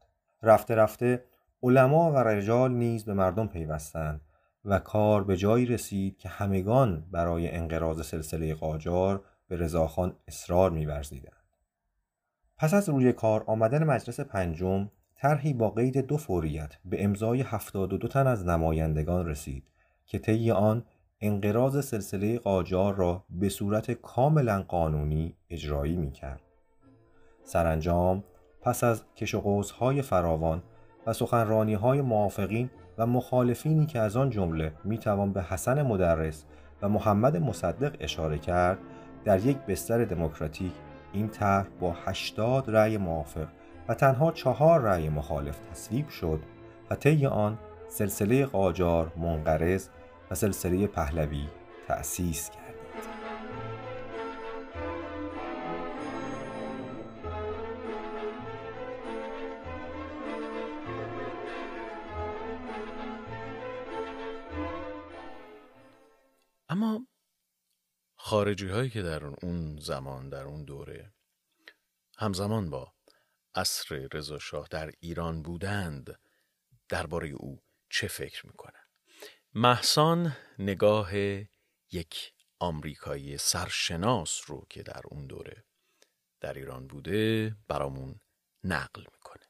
رفته 0.42 0.74
رفته 0.74 1.24
علما 1.62 2.12
و 2.12 2.16
رجال 2.16 2.72
نیز 2.72 3.04
به 3.04 3.14
مردم 3.14 3.46
پیوستند 3.46 4.20
و 4.64 4.78
کار 4.78 5.24
به 5.24 5.36
جایی 5.36 5.66
رسید 5.66 6.18
که 6.18 6.28
همگان 6.28 7.06
برای 7.10 7.50
انقراض 7.50 8.06
سلسله 8.06 8.54
قاجار 8.54 9.24
به 9.48 9.56
رضاخان 9.56 10.16
اصرار 10.28 10.70
می‌ورزیدند. 10.70 11.41
پس 12.62 12.74
از 12.74 12.88
روی 12.88 13.12
کار 13.12 13.44
آمدن 13.46 13.84
مجلس 13.84 14.20
پنجم 14.20 14.88
طرحی 15.16 15.52
با 15.52 15.70
قید 15.70 15.98
دو 15.98 16.16
فوریت 16.16 16.74
به 16.84 17.04
امضای 17.04 17.42
72 17.42 18.08
تن 18.08 18.26
از 18.26 18.46
نمایندگان 18.46 19.26
رسید 19.26 19.64
که 20.06 20.18
طی 20.18 20.50
آن 20.50 20.84
انقراض 21.20 21.84
سلسله 21.86 22.38
قاجار 22.38 22.94
را 22.94 23.24
به 23.30 23.48
صورت 23.48 23.90
کاملا 23.90 24.62
قانونی 24.68 25.36
اجرایی 25.50 25.96
می‌کرد. 25.96 26.40
سرانجام 27.44 28.24
پس 28.60 28.84
از 28.84 29.04
کش 29.16 29.34
و 29.34 29.62
فراوان 30.02 30.62
و 31.06 31.12
سخنرانی 31.12 31.74
های 31.74 32.00
موافقین 32.00 32.70
و 32.98 33.06
مخالفینی 33.06 33.86
که 33.86 33.98
از 34.00 34.16
آن 34.16 34.30
جمله 34.30 34.72
می 34.84 34.98
توان 34.98 35.32
به 35.32 35.42
حسن 35.42 35.82
مدرس 35.82 36.44
و 36.82 36.88
محمد 36.88 37.36
مصدق 37.36 37.96
اشاره 38.00 38.38
کرد 38.38 38.78
در 39.24 39.46
یک 39.46 39.56
بستر 39.56 40.04
دموکراتیک 40.04 40.72
این 41.12 41.28
طرح 41.28 41.66
با 41.80 41.96
80 42.06 42.70
رأی 42.70 42.96
موافق 42.96 43.46
و 43.88 43.94
تنها 43.94 44.32
چهار 44.32 44.80
رأی 44.80 45.08
مخالف 45.08 45.58
تصویب 45.58 46.08
شد 46.08 46.40
و 46.90 46.94
طی 46.94 47.26
آن 47.26 47.58
سلسله 47.88 48.46
قاجار 48.46 49.12
منقرض 49.16 49.88
و 50.30 50.34
سلسله 50.34 50.86
پهلوی 50.86 51.46
تأسیس 51.88 52.50
کرد. 52.50 52.61
خارجی 68.32 68.68
هایی 68.68 68.90
که 68.90 69.02
در 69.02 69.24
اون 69.24 69.78
زمان 69.80 70.28
در 70.28 70.44
اون 70.44 70.64
دوره 70.64 71.12
همزمان 72.18 72.70
با 72.70 72.92
عصر 73.54 74.08
رضا 74.12 74.38
شاه 74.38 74.68
در 74.70 74.92
ایران 75.00 75.42
بودند 75.42 76.18
درباره 76.88 77.28
او 77.28 77.62
چه 77.90 78.08
فکر 78.08 78.46
می‌کنن؟ 78.46 78.82
محسان 79.54 80.36
نگاه 80.58 81.14
یک 81.92 82.32
آمریکایی 82.58 83.38
سرشناس 83.38 84.40
رو 84.46 84.66
که 84.70 84.82
در 84.82 85.02
اون 85.04 85.26
دوره 85.26 85.64
در 86.40 86.54
ایران 86.54 86.86
بوده 86.86 87.56
برامون 87.68 88.20
نقل 88.64 89.04
می‌کنه. 89.12 89.46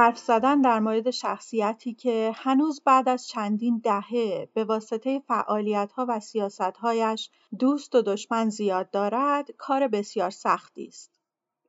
حرف 0.00 0.18
زدن 0.18 0.60
در 0.60 0.80
مورد 0.80 1.10
شخصیتی 1.10 1.94
که 1.94 2.32
هنوز 2.34 2.82
بعد 2.84 3.08
از 3.08 3.28
چندین 3.28 3.80
دهه 3.84 4.48
به 4.54 4.64
واسطه 4.64 5.22
فعالیت‌ها 5.28 6.06
و 6.08 6.20
سیاست‌هایش 6.20 7.30
دوست 7.58 7.94
و 7.94 8.02
دشمن 8.02 8.48
زیاد 8.48 8.90
دارد، 8.90 9.50
کار 9.50 9.88
بسیار 9.88 10.30
سختی 10.30 10.86
است. 10.86 11.20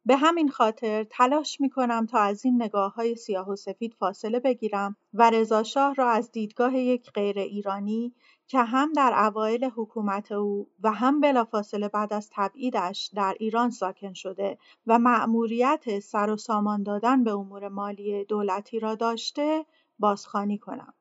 به 0.06 0.18
همین 0.18 0.50
خاطر 0.50 1.04
تلاش 1.04 1.62
می 1.62 1.70
کنم 1.70 2.06
تا 2.06 2.20
از 2.20 2.46
این 2.46 2.64
نگاه 2.64 2.94
های 2.94 3.16
سیاه 3.16 3.50
و 3.50 3.56
سفید 3.56 3.94
فاصله 4.00 4.40
بگیرم 4.40 4.96
و 5.14 5.30
رضا 5.30 5.64
شاه 5.64 5.96
را 5.96 6.10
از 6.10 6.32
دیدگاه 6.32 6.78
یک 6.78 7.12
غیر 7.12 7.40
ایرانی 7.40 8.14
که 8.48 8.60
هم 8.60 8.94
در 8.94 9.14
اوایل 9.18 9.66
حکومت 9.76 10.32
او 10.32 10.68
و 10.84 10.92
هم 10.92 11.22
بلافاصله 11.22 11.88
بعد 11.88 12.14
از 12.14 12.30
تبعیدش 12.34 13.12
در 13.16 13.36
ایران 13.40 13.70
ساکن 13.70 14.14
شده 14.14 14.58
و 14.88 15.00
مأموریت 15.00 16.00
سر 16.00 16.30
و 16.30 16.38
سامان 16.38 16.84
دادن 16.84 17.24
به 17.24 17.32
امور 17.32 17.68
مالی 17.68 18.26
دولتی 18.26 18.80
را 18.80 18.96
داشته 18.96 19.66
بازخوانی 20.00 20.58
کنم. 20.58 20.94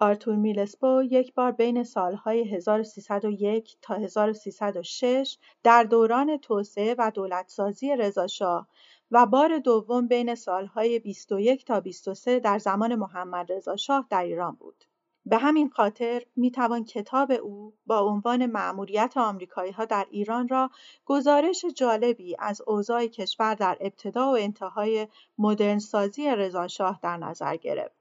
آرتور 0.00 0.36
میلسپو 0.36 1.02
یک 1.02 1.34
بار 1.34 1.52
بین 1.52 1.84
سالهای 1.84 2.54
1301 2.54 3.76
تا 3.82 3.94
1306 3.94 5.38
در 5.62 5.84
دوران 5.84 6.36
توسعه 6.36 6.94
و 6.98 7.10
دولتسازی 7.14 7.96
رضاشاه 7.96 8.68
و 9.10 9.26
بار 9.26 9.58
دوم 9.58 10.08
بین 10.08 10.34
سالهای 10.34 10.98
21 10.98 11.64
تا 11.64 11.80
23 11.80 12.40
در 12.40 12.58
زمان 12.58 12.94
محمد 12.94 13.52
رضا 13.52 13.76
شاه 13.76 14.06
در 14.10 14.22
ایران 14.22 14.54
بود. 14.54 14.84
به 15.26 15.36
همین 15.36 15.70
خاطر 15.70 16.22
می 16.36 16.50
توان 16.50 16.84
کتاب 16.84 17.32
او 17.32 17.74
با 17.86 18.00
عنوان 18.00 18.46
مأموریت 18.46 19.16
آمریکایی 19.16 19.72
ها 19.72 19.84
در 19.84 20.06
ایران 20.10 20.48
را 20.48 20.70
گزارش 21.04 21.64
جالبی 21.64 22.36
از 22.38 22.62
اوضاع 22.66 23.06
کشور 23.06 23.54
در 23.54 23.76
ابتدا 23.80 24.26
و 24.26 24.36
انتهای 24.36 25.08
مدرنسازی 25.38 26.30
رضاشاه 26.30 27.00
در 27.02 27.16
نظر 27.16 27.56
گرفت. 27.56 27.96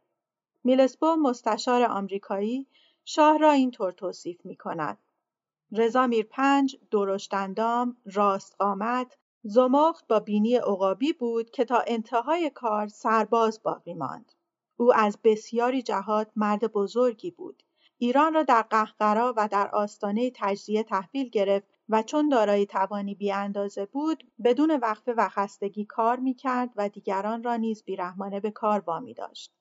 میلسپو 0.64 1.16
مستشار 1.16 1.84
آمریکایی 1.84 2.68
شاه 3.06 3.38
را 3.38 3.52
اینطور 3.52 3.92
توصیف 3.92 4.46
می 4.46 4.56
کند. 4.56 4.98
رضا 5.72 6.10
پنج 6.30 6.78
درشت 6.92 7.34
اندام، 7.34 7.98
راست 8.06 8.56
قامت، 8.60 9.18
زمخت 9.44 10.08
با 10.08 10.20
بینی 10.20 10.56
عقابی 10.56 11.14
بود 11.14 11.50
که 11.50 11.66
تا 11.66 11.84
انتهای 11.88 12.50
کار 12.50 12.88
سرباز 12.88 13.64
باقی 13.64 13.94
ماند. 13.94 14.32
او 14.84 14.94
از 14.96 15.18
بسیاری 15.24 15.82
جهات 15.82 16.32
مرد 16.36 16.68
بزرگی 16.68 17.32
بود. 17.32 17.64
ایران 17.98 18.34
را 18.34 18.44
در 18.44 18.62
قهقرا 18.62 19.34
و 19.38 19.48
در 19.48 19.68
آستانه 19.68 20.32
تجزیه 20.36 20.84
تحویل 20.84 21.30
گرفت 21.30 21.68
و 21.90 22.04
چون 22.04 22.30
دارای 22.30 22.66
توانی 22.66 23.16
بیاندازه 23.16 23.86
بود 23.86 24.24
بدون 24.44 24.80
وقفه 24.82 25.14
و 25.18 25.30
خستگی 25.30 25.86
کار 25.86 26.20
می‌کرد 26.20 26.70
و 26.76 26.90
دیگران 26.90 27.44
را 27.44 27.56
نیز 27.56 27.84
بیرحمانه 27.84 28.40
به 28.40 28.52
کار 28.52 28.80
وامی 28.80 29.14
داشت. 29.14 29.54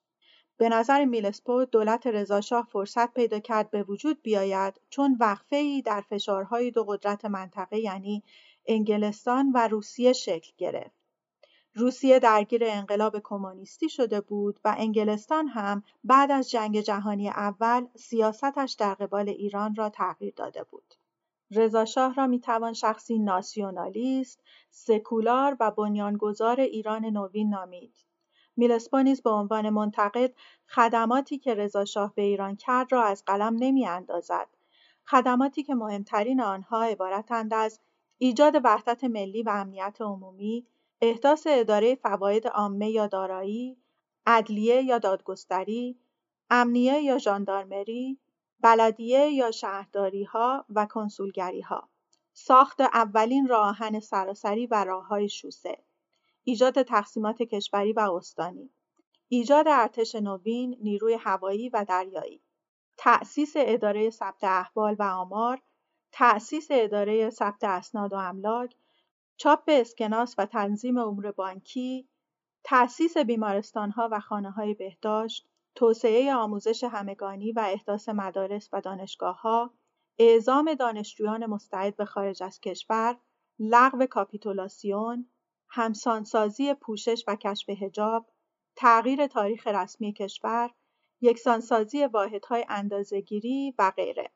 به 0.57 0.69
نظر 0.69 1.05
میلسپو 1.05 1.65
دولت 1.65 2.07
رضاشاه 2.07 2.69
فرصت 2.73 3.15
پیدا 3.15 3.39
کرد 3.39 3.71
به 3.71 3.83
وجود 3.83 4.23
بیاید 4.23 4.81
چون 4.91 5.19
ای 5.51 5.83
در 5.83 6.01
فشارهای 6.01 6.71
دو 6.71 6.85
قدرت 6.85 7.25
منطقه 7.25 7.79
یعنی 7.79 8.23
انگلستان 8.67 9.53
و 9.55 9.69
روسیه 9.69 10.13
شکل 10.13 10.53
گرفت. 10.59 11.02
روسیه 11.75 12.19
درگیر 12.19 12.63
انقلاب 12.65 13.21
کمونیستی 13.25 13.89
شده 13.89 14.21
بود 14.21 14.61
و 14.65 14.75
انگلستان 14.79 15.49
هم 15.49 15.83
بعد 16.05 16.31
از 16.31 16.51
جنگ 16.51 16.81
جهانی 16.81 17.29
اول 17.29 17.87
سیاستش 17.97 18.73
در 18.73 18.95
قبال 18.95 19.29
ایران 19.29 19.75
را 19.75 19.89
تغییر 19.89 20.33
داده 20.37 20.65
بود. 20.65 20.95
رضاشاه 21.51 22.15
را 22.15 22.27
می‌توان 22.27 22.73
شخصی 22.73 23.19
ناسیونالیست، 23.19 24.43
سکولار 24.71 25.57
و 25.61 25.71
بنیانگذار 25.71 26.61
ایران 26.61 27.05
نوین 27.05 27.49
نامید. 27.49 27.95
میلسپو 28.57 28.99
نیز 29.03 29.23
به 29.23 29.31
عنوان 29.31 29.71
منتقد 29.71 30.35
خدماتی 30.67 31.39
که 31.39 31.55
رضاشاه 31.55 32.15
به 32.15 32.23
ایران 32.23 32.57
کرد 32.57 32.93
را 32.93 33.03
از 33.03 33.25
قلم 33.25 33.57
نمیاندازد 33.59 34.49
خدماتی 35.05 35.63
که 35.63 35.75
مهمترین 35.75 36.41
آنها 36.41 36.83
عبارتند 36.83 37.55
از 37.55 37.81
ایجاد 38.19 38.55
وحدت 38.65 39.05
ملی 39.05 39.43
و 39.43 39.51
امنیت 39.51 39.97
عمومی 40.01 40.67
احداث 41.05 41.47
اداره 41.51 41.95
فواید 41.95 42.47
عامه 42.47 42.91
یا 42.91 43.07
دارایی 43.07 43.77
عدلیه 44.27 44.83
یا 44.83 44.99
دادگستری 44.99 45.99
امنیه 46.51 47.03
یا 47.03 47.19
ژاندارمری 47.19 48.19
بلدیه 48.61 49.31
یا 49.31 49.51
شهرداریها 49.51 50.65
و 50.75 50.87
کنسولگریها. 50.87 51.89
ساخت 52.33 52.81
اولین 52.81 53.49
راه 53.49 53.69
آهن 53.69 54.01
سراسری 54.01 54.67
و 54.67 54.85
راههای 54.85 55.29
شوسه. 55.29 55.79
ایجاد 56.45 56.83
تقسیمات 56.83 57.43
کشوری 57.43 57.93
و 57.93 58.01
استانی. 58.01 58.71
ایجاد 59.29 59.69
ارتش 59.69 60.15
نوین، 60.15 60.77
نیروی 60.81 61.15
هوایی 61.15 61.69
و 61.69 61.85
دریایی. 61.89 62.43
تأسیس 62.97 63.53
اداره 63.57 64.11
ثبت 64.11 64.45
احوال 64.45 64.97
و 64.99 65.03
آمار. 65.03 65.63
تأسیس 66.13 66.69
اداره 66.71 67.31
ثبت 67.31 67.65
اسناد 67.65 68.13
و 68.13 68.17
املاک. 68.17 68.75
چاپ 69.37 69.65
اسکناس 69.69 70.35
و 70.39 70.47
تنظیم 70.47 70.99
امور 70.99 71.33
بانکی 71.33 72.09
تأسیس 72.65 73.17
بیمارستانها 73.17 74.09
و 74.13 74.21
های 74.51 74.75
بهداشت 74.75 75.49
توسعه 75.75 76.35
آموزش 76.35 76.85
همگانی 76.85 77.53
و 77.53 77.61
احداث 77.61 78.09
مدارس 78.09 78.69
و 78.73 78.81
دانشگاهها 78.81 79.75
اعزام 80.19 80.75
دانشجویان 80.75 81.47
مستعد 81.47 81.97
به 81.97 82.05
خارج 82.05 82.43
از 82.43 82.61
کشور 82.61 83.19
لغو 83.59 84.07
کاپیتولاسیون 84.07 85.29
همسانسازی 85.69 86.75
پوشش 86.75 87.25
و 87.29 87.37
کشف 87.37 87.71
حجاب، 87.71 88.27
تغییر 88.77 89.27
تاریخ 89.27 89.67
رسمی 89.67 90.13
کشور، 90.13 90.71
یکسانسازی 91.21 92.05
واحدهای 92.05 92.65
اندازهگیری 92.69 93.75
و 93.79 93.93
غیره. 93.97 94.31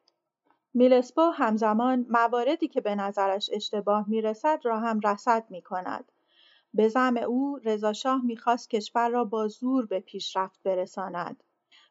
میلسپو 0.78 1.22
همزمان 1.22 2.06
مواردی 2.08 2.68
که 2.68 2.80
به 2.80 2.94
نظرش 2.94 3.50
اشتباه 3.52 4.08
می‌رسد 4.08 4.60
را 4.64 4.80
هم 4.80 5.00
رصد 5.04 5.44
می 5.50 5.62
کند. 5.62 6.12
به 6.74 6.88
زم 6.88 7.16
او 7.16 7.60
رضاشاه 7.64 8.24
می‌خواست 8.24 8.70
کشور 8.70 9.08
را 9.08 9.24
با 9.24 9.48
زور 9.48 9.86
به 9.86 10.00
پیشرفت 10.00 10.60
برساند. 10.62 11.42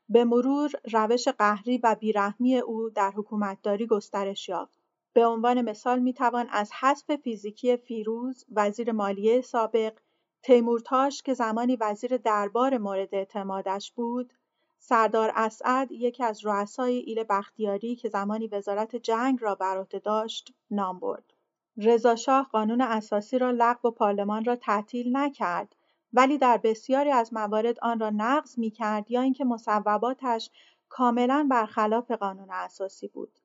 به 0.09 0.23
مرور 0.25 0.71
روش 0.93 1.27
قهری 1.27 1.77
و 1.77 1.95
بیرحمی 1.99 2.57
او 2.57 2.89
در 2.89 3.11
حکومتداری 3.11 3.87
گسترش 3.87 4.49
یافت. 4.49 4.79
به 5.13 5.25
عنوان 5.25 5.61
مثال 5.61 5.99
می‌توان 5.99 6.47
از 6.49 6.71
حذف 6.79 7.15
فیزیکی 7.15 7.77
فیروز 7.77 8.45
وزیر 8.51 8.91
مالیه 8.91 9.41
سابق 9.41 9.93
تیمورتاش 10.43 11.23
که 11.23 11.33
زمانی 11.33 11.75
وزیر 11.75 12.17
دربار 12.17 12.77
مورد 12.77 13.15
اعتمادش 13.15 13.91
بود 13.91 14.33
سردار 14.87 15.31
اسعد 15.35 15.91
یکی 15.91 16.23
از 16.23 16.45
رؤسای 16.45 16.95
ایل 16.95 17.23
بختیاری 17.29 17.95
که 17.95 18.09
زمانی 18.09 18.47
وزارت 18.47 18.95
جنگ 18.95 19.37
را 19.41 19.55
بر 19.55 19.77
عهده 19.77 19.99
داشت 19.99 20.53
نام 20.71 20.99
برد. 20.99 21.33
رضاشاه 21.77 22.49
قانون 22.51 22.81
اساسی 22.81 23.37
را 23.39 23.51
لغو 23.51 23.87
و 23.87 23.91
پارلمان 23.91 24.45
را 24.45 24.55
تعطیل 24.55 25.17
نکرد 25.17 25.75
ولی 26.13 26.37
در 26.37 26.57
بسیاری 26.57 27.11
از 27.11 27.33
موارد 27.33 27.79
آن 27.79 27.99
را 27.99 28.09
نقض 28.09 28.59
می‌کرد 28.59 29.11
یا 29.11 29.21
اینکه 29.21 29.45
مصوباتش 29.45 30.49
کاملا 30.89 31.47
برخلاف 31.51 32.11
قانون 32.11 32.51
اساسی 32.51 33.07
بود. 33.07 33.39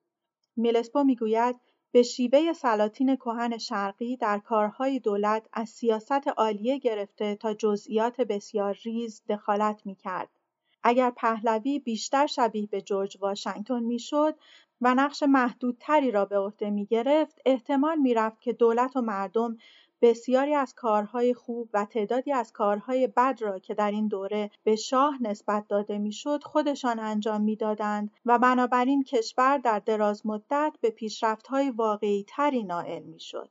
میلسپو 0.56 1.04
می‌گوید 1.04 1.56
به 1.92 2.02
شیوه 2.02 2.52
سلاطین 2.52 3.16
کهن 3.16 3.58
شرقی 3.58 4.16
در 4.16 4.38
کارهای 4.38 4.98
دولت 4.98 5.48
از 5.52 5.68
سیاست 5.68 6.28
عالیه 6.28 6.78
گرفته 6.78 7.34
تا 7.34 7.54
جزئیات 7.54 8.20
بسیار 8.20 8.78
ریز 8.84 9.22
دخالت 9.28 9.86
می‌کرد. 9.86 10.39
اگر 10.82 11.10
پهلوی 11.10 11.78
بیشتر 11.78 12.26
شبیه 12.26 12.66
به 12.66 12.80
جورج 12.82 13.16
واشنگتن 13.20 13.82
می‌شد 13.82 14.34
و 14.80 14.94
نقش 14.94 15.22
محدودتری 15.22 16.10
را 16.10 16.24
به 16.24 16.38
عهده 16.38 16.70
می‌گرفت 16.70 17.38
احتمال 17.46 17.98
می‌رفت 17.98 18.40
که 18.40 18.52
دولت 18.52 18.96
و 18.96 19.00
مردم 19.00 19.56
بسیاری 20.02 20.54
از 20.54 20.74
کارهای 20.74 21.34
خوب 21.34 21.68
و 21.74 21.84
تعدادی 21.84 22.32
از 22.32 22.52
کارهای 22.52 23.06
بد 23.06 23.38
را 23.40 23.58
که 23.58 23.74
در 23.74 23.90
این 23.90 24.08
دوره 24.08 24.50
به 24.64 24.76
شاه 24.76 25.22
نسبت 25.22 25.68
داده 25.68 25.98
می‌شد 25.98 26.44
خودشان 26.44 26.98
انجام 26.98 27.40
می‌دادند 27.42 28.10
و 28.26 28.38
بنابراین 28.38 29.02
کشور 29.02 29.58
در 29.58 29.78
دراز 29.78 30.26
مدت 30.26 30.76
به 30.80 30.90
پیشرفت‌های 30.90 31.70
واقعی‌تری 31.70 32.64
نائل 32.64 33.02
می‌شد. 33.02 33.50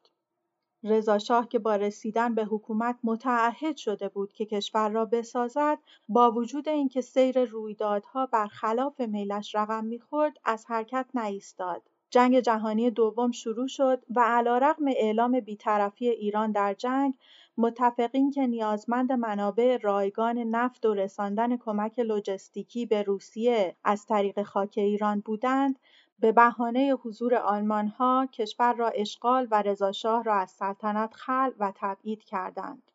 رضاشاه 0.84 1.48
که 1.48 1.60
با 1.60 1.76
رسیدن 1.76 2.36
به 2.36 2.46
حکومت 2.46 2.96
متعهد 3.04 3.78
شده 3.78 4.10
بود 4.10 4.34
که 4.34 4.46
کشور 4.46 4.90
را 4.90 5.06
بسازد 5.06 5.80
با 6.10 6.32
وجود 6.32 6.70
اینکه 6.70 7.02
سیر 7.02 7.46
رویدادها 7.46 8.26
برخلاف 8.26 9.00
میلش 9.00 9.56
رقم 9.56 9.86
می‌خورد 9.86 10.38
از 10.46 10.66
حرکت 10.66 11.06
نایستاد. 11.14 11.82
جنگ 12.10 12.40
جهانی 12.40 12.92
دوم 12.92 13.32
شروع 13.32 13.68
شد 13.68 14.04
و 14.16 14.20
علیرغم 14.20 14.88
اعلام 14.88 15.40
بیطرفی 15.40 16.10
ایران 16.10 16.52
در 16.52 16.74
جنگ 16.74 17.14
متفقین 17.58 18.32
که 18.32 18.48
نیازمند 18.48 19.12
منابع 19.12 19.78
رایگان 19.82 20.38
نفت 20.38 20.86
و 20.86 20.94
رساندن 20.94 21.58
کمک 21.58 22.00
لوجستیکی 22.00 22.86
به 22.86 23.04
روسیه 23.04 23.76
از 23.84 24.06
طریق 24.06 24.44
خاک 24.44 24.74
ایران 24.78 25.20
بودند 25.20 25.80
به 26.20 26.32
بهانه 26.32 26.92
حضور 27.04 27.36
آلمانها 27.36 28.28
کشور 28.34 28.74
را 28.74 28.90
اشغال 28.90 29.48
و 29.52 29.62
رضاشاه 29.62 30.24
را 30.24 30.36
از 30.36 30.52
سلطنت 30.52 31.14
خلع 31.14 31.54
و 31.60 31.72
تبعید 31.76 32.24
کردند. 32.24 32.92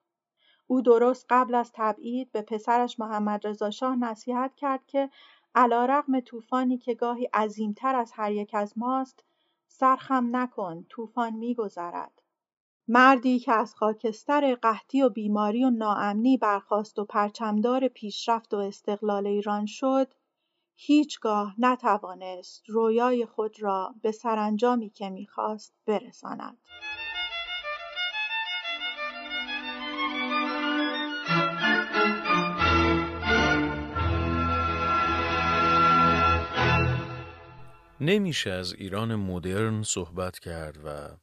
او 0.67 0.81
درست 0.81 1.27
قبل 1.31 1.55
از 1.55 1.73
تبعید 1.75 2.33
به 2.33 2.43
پسرش 2.43 3.01
محمد 3.01 3.47
رضاشاه 3.47 3.97
نصیحت 3.97 4.55
کرد 4.55 4.87
که 4.87 5.11
علیرغم 5.55 6.21
طوفانی 6.21 6.79
که 6.79 6.95
گاهی 6.95 7.25
عظیمتر 7.25 7.97
از 7.97 8.13
هر 8.15 8.33
یک 8.33 8.55
از 8.55 8.79
ماست 8.79 9.25
سرخم 9.69 10.37
نکن 10.37 10.87
طوفان 10.89 11.33
میگذرد. 11.33 12.23
مردی 12.89 13.39
که 13.39 13.53
از 13.53 13.75
خاکستر 13.75 14.55
قحطی 14.55 15.03
و 15.03 15.09
بیماری 15.09 15.65
و 15.65 15.71
ناامنی 15.71 16.37
برخاست 16.37 16.99
و 16.99 17.05
پرچمدار 17.05 17.89
پیشرفت 17.89 18.55
و 18.55 18.57
استقلال 18.57 19.27
ایران 19.27 19.67
شد 19.67 20.15
هیچگاه 20.77 21.55
نتوانست 21.59 22.63
رویای 22.69 23.27
خود 23.27 23.63
را 23.63 23.95
به 24.03 24.13
سرانجامی 24.13 24.91
که 24.91 25.11
می‌خواست 25.11 25.75
برساند. 25.87 26.59
نمیشه 38.01 38.51
از 38.51 38.73
ایران 38.73 39.15
مدرن 39.15 39.83
صحبت 39.83 40.39
کرد 40.39 40.79
و 40.85 41.17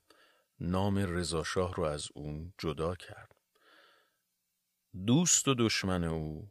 نام 0.59 0.97
رضاشاه 0.97 1.73
رو 1.73 1.83
از 1.83 2.07
اون 2.15 2.53
جدا 2.57 2.95
کرد. 2.95 3.35
دوست 5.05 5.47
و 5.47 5.53
دشمن 5.53 6.03
او 6.03 6.47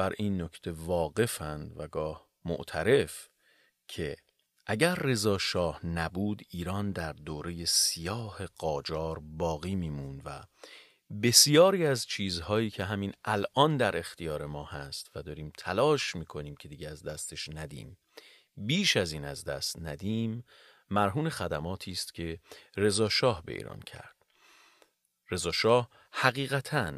بر 0.00 0.14
این 0.18 0.42
نکته 0.42 0.72
واقفند 0.72 1.72
و 1.76 1.88
گاه 1.88 2.28
معترف 2.44 3.28
که 3.88 4.16
اگر 4.66 4.94
رضا 4.94 5.38
شاه 5.38 5.86
نبود 5.86 6.42
ایران 6.48 6.92
در 6.92 7.12
دوره 7.12 7.64
سیاه 7.64 8.46
قاجار 8.46 9.18
باقی 9.18 9.74
میمون 9.74 10.22
و 10.24 10.42
بسیاری 11.22 11.86
از 11.86 12.06
چیزهایی 12.06 12.70
که 12.70 12.84
همین 12.84 13.12
الان 13.24 13.76
در 13.76 13.96
اختیار 13.96 14.46
ما 14.46 14.64
هست 14.64 15.10
و 15.14 15.22
داریم 15.22 15.52
تلاش 15.58 16.16
می‌کنیم 16.16 16.56
که 16.56 16.68
دیگه 16.68 16.88
از 16.88 17.02
دستش 17.02 17.48
ندیم 17.48 17.98
بیش 18.56 18.96
از 18.96 19.12
این 19.12 19.24
از 19.24 19.44
دست 19.44 19.78
ندیم 19.78 20.44
مرهون 20.90 21.28
خدماتی 21.28 21.92
است 21.92 22.14
که 22.14 22.40
رضا 22.76 23.08
شاه 23.08 23.42
به 23.44 23.52
ایران 23.52 23.80
کرد. 23.80 24.16
رضا 25.30 25.52
شاه 25.52 25.90
حقیقتا 26.12 26.92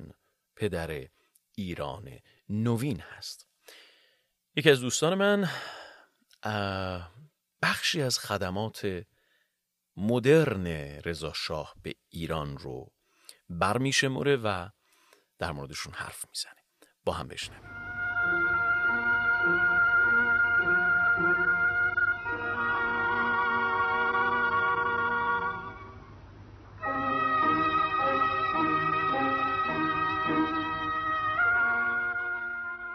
پدر 0.57 1.09
ایران 1.55 2.19
نوین 2.53 3.01
هست. 3.01 3.49
یکی 4.57 4.71
از 4.71 4.81
دوستان 4.81 5.15
من 5.15 5.49
بخشی 7.63 8.03
از 8.03 8.19
خدمات 8.19 9.05
مدرن 9.97 10.67
رضا 11.05 11.33
شاه 11.33 11.75
به 11.83 11.95
ایران 12.09 12.59
رو 12.59 12.93
برمیشمره 13.49 14.37
و 14.37 14.69
در 15.39 15.53
موردشون 15.53 15.95
حرف 15.95 16.25
می‌زنه. 16.29 16.63
با 17.05 17.13
هم 17.13 17.29
بشنویم. 17.29 17.92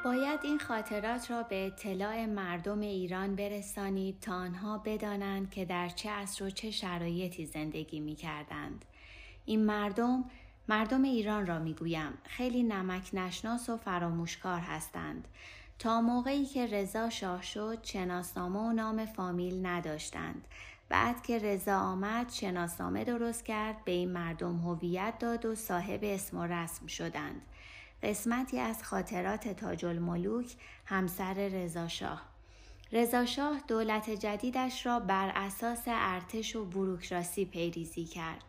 باید 0.07 0.39
این 0.43 0.59
خاطرات 0.59 1.31
را 1.31 1.43
به 1.43 1.67
اطلاع 1.67 2.25
مردم 2.25 2.79
ایران 2.79 3.35
برسانید 3.35 4.19
تا 4.19 4.33
آنها 4.33 4.77
بدانند 4.77 5.49
که 5.51 5.65
در 5.65 5.89
چه 5.89 6.09
عصر 6.09 6.45
و 6.45 6.49
چه 6.49 6.71
شرایطی 6.71 7.45
زندگی 7.45 7.99
می 7.99 8.15
کردند. 8.15 8.85
این 9.45 9.65
مردم 9.65 10.25
مردم 10.67 11.03
ایران 11.03 11.47
را 11.47 11.59
می 11.59 11.73
گویم 11.73 12.13
خیلی 12.23 12.63
نمک 12.63 13.09
نشناس 13.13 13.69
و 13.69 13.77
فراموشکار 13.77 14.59
هستند. 14.59 15.27
تا 15.79 16.01
موقعی 16.01 16.45
که 16.45 16.67
رضا 16.67 17.09
شاه 17.09 17.41
شد 17.41 17.77
شناسنامه 17.83 18.59
و 18.59 18.73
نام 18.73 19.05
فامیل 19.05 19.65
نداشتند. 19.65 20.47
بعد 20.89 21.23
که 21.23 21.39
رضا 21.39 21.77
آمد 21.79 22.29
شناسنامه 22.29 23.03
درست 23.03 23.45
کرد 23.45 23.85
به 23.85 23.91
این 23.91 24.11
مردم 24.11 24.57
هویت 24.57 25.13
داد 25.19 25.45
و 25.45 25.55
صاحب 25.55 25.99
اسم 26.03 26.37
و 26.37 26.43
رسم 26.43 26.87
شدند. 26.87 27.41
قسمتی 28.03 28.59
از 28.59 28.83
خاطرات 28.83 29.47
تاج 29.47 29.85
الملوک 29.85 30.55
همسر 30.85 31.33
رضاشاه 31.33 32.21
رضاشاه 32.91 33.59
دولت 33.67 34.09
جدیدش 34.09 34.85
را 34.85 34.99
بر 34.99 35.31
اساس 35.35 35.81
ارتش 35.87 36.55
و 36.55 36.65
بروکراسی 36.65 37.45
پیریزی 37.45 38.05
کرد 38.05 38.43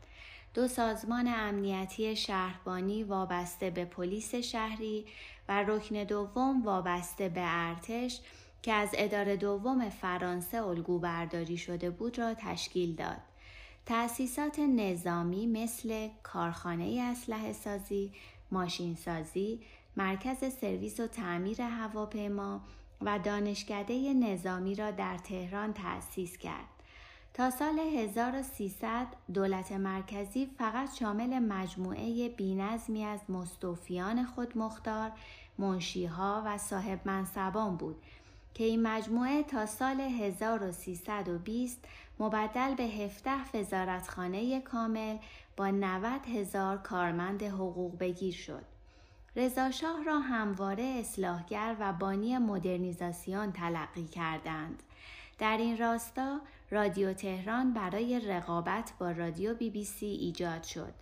دو 0.54 0.68
سازمان 0.68 1.28
امنیتی 1.28 2.16
شهربانی 2.16 3.04
وابسته 3.04 3.70
به 3.70 3.84
پلیس 3.84 4.34
شهری 4.34 5.06
و 5.48 5.62
رکن 5.62 6.04
دوم 6.04 6.62
وابسته 6.62 7.28
به 7.28 7.42
ارتش 7.44 8.20
که 8.62 8.72
از 8.72 8.90
اداره 8.94 9.36
دوم 9.36 9.88
فرانسه 9.88 10.62
الگو 10.62 10.98
برداری 10.98 11.56
شده 11.56 11.90
بود 11.90 12.18
را 12.18 12.34
تشکیل 12.34 12.94
داد. 12.94 13.18
تأسیسات 13.86 14.58
نظامی 14.58 15.46
مثل 15.46 16.08
کارخانه 16.22 17.00
اسلحه 17.12 17.52
سازی 17.52 18.12
ماشینسازی، 18.52 19.60
مرکز 19.96 20.54
سرویس 20.60 21.00
و 21.00 21.06
تعمیر 21.06 21.62
هواپیما 21.62 22.60
و 23.00 23.18
دانشکده 23.18 24.14
نظامی 24.14 24.74
را 24.74 24.90
در 24.90 25.18
تهران 25.18 25.72
تأسیس 25.72 26.36
کرد. 26.36 26.68
تا 27.34 27.50
سال 27.50 27.78
1300 27.78 29.06
دولت 29.34 29.72
مرکزی 29.72 30.46
فقط 30.58 30.94
شامل 30.94 31.38
مجموعه 31.38 32.28
بینظمی 32.28 33.04
از 33.04 33.20
مستوفیان 33.28 34.24
خود 34.24 34.58
مختار، 34.58 35.10
منشیها 35.58 36.42
و 36.46 36.58
صاحب 36.58 37.00
منصبان 37.04 37.76
بود 37.76 37.96
که 38.54 38.64
این 38.64 38.82
مجموعه 38.82 39.42
تا 39.42 39.66
سال 39.66 40.00
1320 40.00 41.84
مبدل 42.20 42.74
به 42.74 42.82
17 42.82 43.30
وزارتخانه 43.54 44.60
کامل 44.60 45.16
با 45.58 45.70
90 45.70 46.26
هزار 46.26 46.76
کارمند 46.76 47.42
حقوق 47.42 47.98
بگیر 47.98 48.34
شد. 48.34 48.64
رضاشاه 49.36 50.04
را 50.04 50.18
همواره 50.18 50.82
اصلاحگر 50.82 51.76
و 51.80 51.92
بانی 51.92 52.38
مدرنیزاسیون 52.38 53.52
تلقی 53.52 54.04
کردند. 54.04 54.82
در 55.38 55.56
این 55.56 55.78
راستا 55.78 56.40
رادیو 56.70 57.12
تهران 57.12 57.72
برای 57.72 58.20
رقابت 58.20 58.92
با 58.98 59.10
رادیو 59.10 59.54
بی 59.54 59.70
بی 59.70 59.84
سی 59.84 60.06
ایجاد 60.06 60.62
شد. 60.62 60.94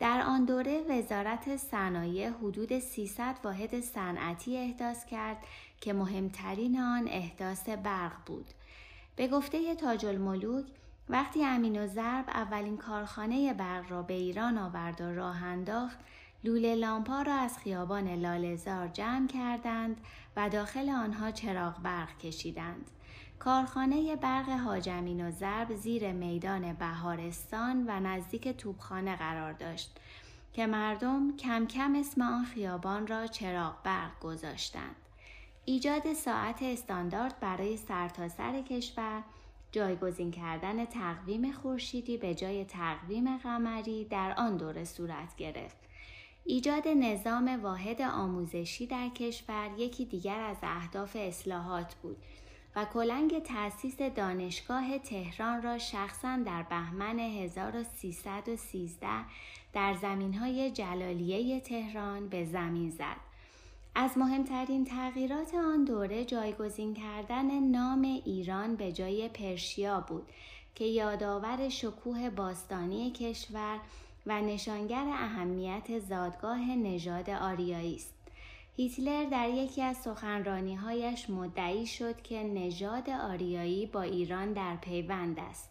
در 0.00 0.20
آن 0.20 0.44
دوره 0.44 0.82
وزارت 0.90 1.56
صنایع 1.56 2.30
حدود 2.30 2.78
300 2.78 3.36
واحد 3.44 3.80
صنعتی 3.80 4.56
احداث 4.56 5.04
کرد 5.04 5.36
که 5.80 5.92
مهمترین 5.92 6.80
آن 6.80 7.08
احداث 7.08 7.68
برق 7.68 8.24
بود. 8.26 8.46
به 9.16 9.28
گفته 9.28 9.74
تاج 9.74 10.06
الملوک 10.06 10.64
وقتی 11.08 11.44
امین 11.44 11.82
و 11.82 11.86
ضرب 11.86 12.24
اولین 12.28 12.76
کارخانه 12.76 13.54
برق 13.54 13.90
را 13.90 14.02
به 14.02 14.14
ایران 14.14 14.58
آورد 14.58 15.00
و 15.00 15.14
راه 15.14 15.42
انداخت 15.42 15.98
لوله 16.44 16.74
لامپا 16.74 17.22
را 17.22 17.34
از 17.34 17.58
خیابان 17.58 18.08
لالزار 18.08 18.88
جمع 18.88 19.26
کردند 19.26 20.00
و 20.36 20.48
داخل 20.48 20.90
آنها 20.90 21.30
چراغ 21.30 21.82
برق 21.82 22.18
کشیدند. 22.18 22.90
کارخانه 23.38 24.16
برق 24.16 24.48
حاجمین 24.48 25.28
و 25.28 25.30
ضرب 25.30 25.74
زیر 25.74 26.12
میدان 26.12 26.72
بهارستان 26.72 27.84
و 27.88 28.00
نزدیک 28.00 28.48
توبخانه 28.48 29.16
قرار 29.16 29.52
داشت 29.52 30.00
که 30.52 30.66
مردم 30.66 31.36
کم 31.36 31.66
کم 31.66 31.94
اسم 31.94 32.22
آن 32.22 32.44
خیابان 32.44 33.06
را 33.06 33.26
چراغ 33.26 33.82
برق 33.84 34.20
گذاشتند. 34.20 34.96
ایجاد 35.64 36.12
ساعت 36.12 36.62
استاندارد 36.62 37.40
برای 37.40 37.76
سرتاسر 37.76 38.28
سر 38.28 38.62
کشور 38.62 39.22
جایگزین 39.76 40.30
کردن 40.30 40.84
تقویم 40.84 41.52
خورشیدی 41.52 42.16
به 42.16 42.34
جای 42.34 42.64
تقویم 42.64 43.38
قمری 43.38 44.04
در 44.04 44.34
آن 44.38 44.56
دوره 44.56 44.84
صورت 44.84 45.36
گرفت. 45.36 45.76
ایجاد 46.44 46.88
نظام 46.88 47.62
واحد 47.62 48.02
آموزشی 48.02 48.86
در 48.86 49.08
کشور 49.08 49.70
یکی 49.78 50.04
دیگر 50.04 50.40
از 50.40 50.56
اهداف 50.62 51.16
اصلاحات 51.16 51.94
بود 51.94 52.16
و 52.76 52.84
کلنگ 52.84 53.38
تأسیس 53.38 54.02
دانشگاه 54.02 54.98
تهران 54.98 55.62
را 55.62 55.78
شخصا 55.78 56.36
در 56.46 56.62
بهمن 56.62 57.18
1313 57.18 59.08
در 59.72 59.94
زمینهای 59.94 60.70
جلالیه 60.70 61.60
تهران 61.60 62.28
به 62.28 62.44
زمین 62.44 62.90
زد. 62.90 63.25
از 63.98 64.18
مهمترین 64.18 64.84
تغییرات 64.84 65.54
آن 65.54 65.84
دوره 65.84 66.24
جایگزین 66.24 66.94
کردن 66.94 67.60
نام 67.60 68.02
ایران 68.02 68.76
به 68.76 68.92
جای 68.92 69.28
پرشیا 69.28 70.00
بود 70.00 70.22
که 70.74 70.84
یادآور 70.84 71.68
شکوه 71.68 72.30
باستانی 72.30 73.10
کشور 73.10 73.78
و 74.26 74.40
نشانگر 74.40 75.04
اهمیت 75.08 75.98
زادگاه 75.98 76.58
نژاد 76.58 77.30
آریایی 77.30 77.94
است. 77.94 78.14
هیتلر 78.76 79.24
در 79.24 79.48
یکی 79.48 79.82
از 79.82 79.96
سخنرانیهایش 79.96 81.30
مدعی 81.30 81.86
شد 81.86 82.22
که 82.22 82.42
نژاد 82.42 83.10
آریایی 83.10 83.86
با 83.86 84.02
ایران 84.02 84.52
در 84.52 84.76
پیوند 84.76 85.38
است. 85.38 85.70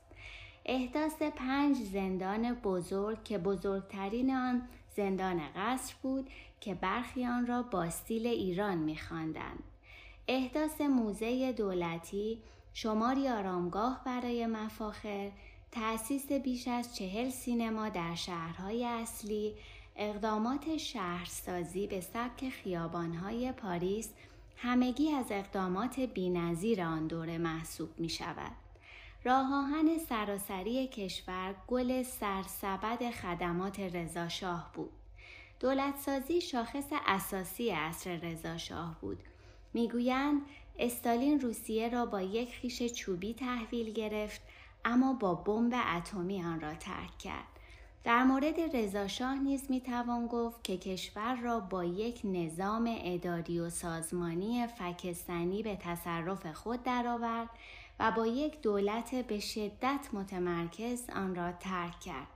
احداث 0.66 1.22
پنج 1.22 1.78
زندان 1.78 2.54
بزرگ 2.54 3.24
که 3.24 3.38
بزرگترین 3.38 4.36
آن 4.36 4.68
زندان 4.96 5.41
قصر 5.56 5.96
بود 6.02 6.30
که 6.62 6.74
برخی 6.74 7.26
آن 7.26 7.48
را 7.48 7.64
باستیل 7.64 8.28
ایران 8.28 8.78
می‌خواندند. 8.78 9.64
احداث 10.28 10.82
موزه 10.82 11.52
دولتی، 11.52 12.39
شماری 12.74 13.30
آرامگاه 13.30 14.02
برای 14.06 14.46
مفاخر، 14.46 15.32
تأسیس 15.72 16.32
بیش 16.32 16.68
از 16.68 16.96
چهل 16.96 17.30
سینما 17.30 17.89
در 17.89 18.16
شهرهای 18.16 18.86
اصلی، 18.86 19.54
اقدامات 19.96 20.78
شهرسازی 20.78 21.88
به 21.88 22.02
سبک 22.02 22.50
خیابانهای 22.50 23.52
پاریس 23.52 24.10
همگی 24.58 25.12
از 25.12 25.26
اقدامات 25.30 26.00
بینظیر 26.00 26.82
آن 26.82 27.08
دوره 27.08 27.38
محسوب 27.38 27.89
می 27.98 28.10
شود. 28.10 28.64
راه 29.26 29.54
آهن 29.54 29.98
سراسری 29.98 30.88
کشور 30.88 31.56
گل 31.68 32.04
سرسبد 32.04 33.12
خدمات 33.12 33.80
رضاشاه 33.80 34.72
بود. 34.74 34.92
دولتسازی 35.60 36.42
شاخص 36.42 36.86
اساسی 37.08 37.70
عصر 37.70 38.16
رضاشاه 38.16 38.98
بود. 39.02 39.18
می‌گویند 39.74 40.42
استالین 40.80 41.40
روسیه 41.40 41.90
را 41.90 42.06
با 42.06 42.22
یک 42.22 42.56
خیش 42.56 42.84
چوبی 42.84 43.34
تحویل 43.34 43.94
گرفت 43.94 44.42
اما 44.86 45.14
با 45.14 45.36
بمب 45.36 45.74
اتمی 45.98 46.44
آن 46.44 46.62
را 46.62 46.74
ترک 46.74 47.18
کرد. 47.18 47.48
در 48.04 48.24
مورد 48.24 48.76
رضاشاه 48.76 49.40
نیز 49.40 49.66
می‌توان 49.70 50.28
گفت 50.28 50.64
که 50.64 50.78
کشور 50.78 51.36
را 51.36 51.60
با 51.60 51.84
یک 51.84 52.22
نظام 52.24 52.96
اداری 53.04 53.60
و 53.60 53.70
سازمانی 53.70 54.68
فکستنی 54.68 55.64
به 55.64 55.76
تصرف 55.76 56.46
خود 56.46 56.84
درآورد 56.84 57.50
و 58.00 58.12
با 58.12 58.28
یک 58.28 58.62
دولت 58.62 59.16
به 59.16 59.39
شدت 59.39 60.10
متمرکز 60.14 61.10
آن 61.16 61.36
را 61.36 61.52
ترک 61.52 62.00
کرد. 62.00 62.28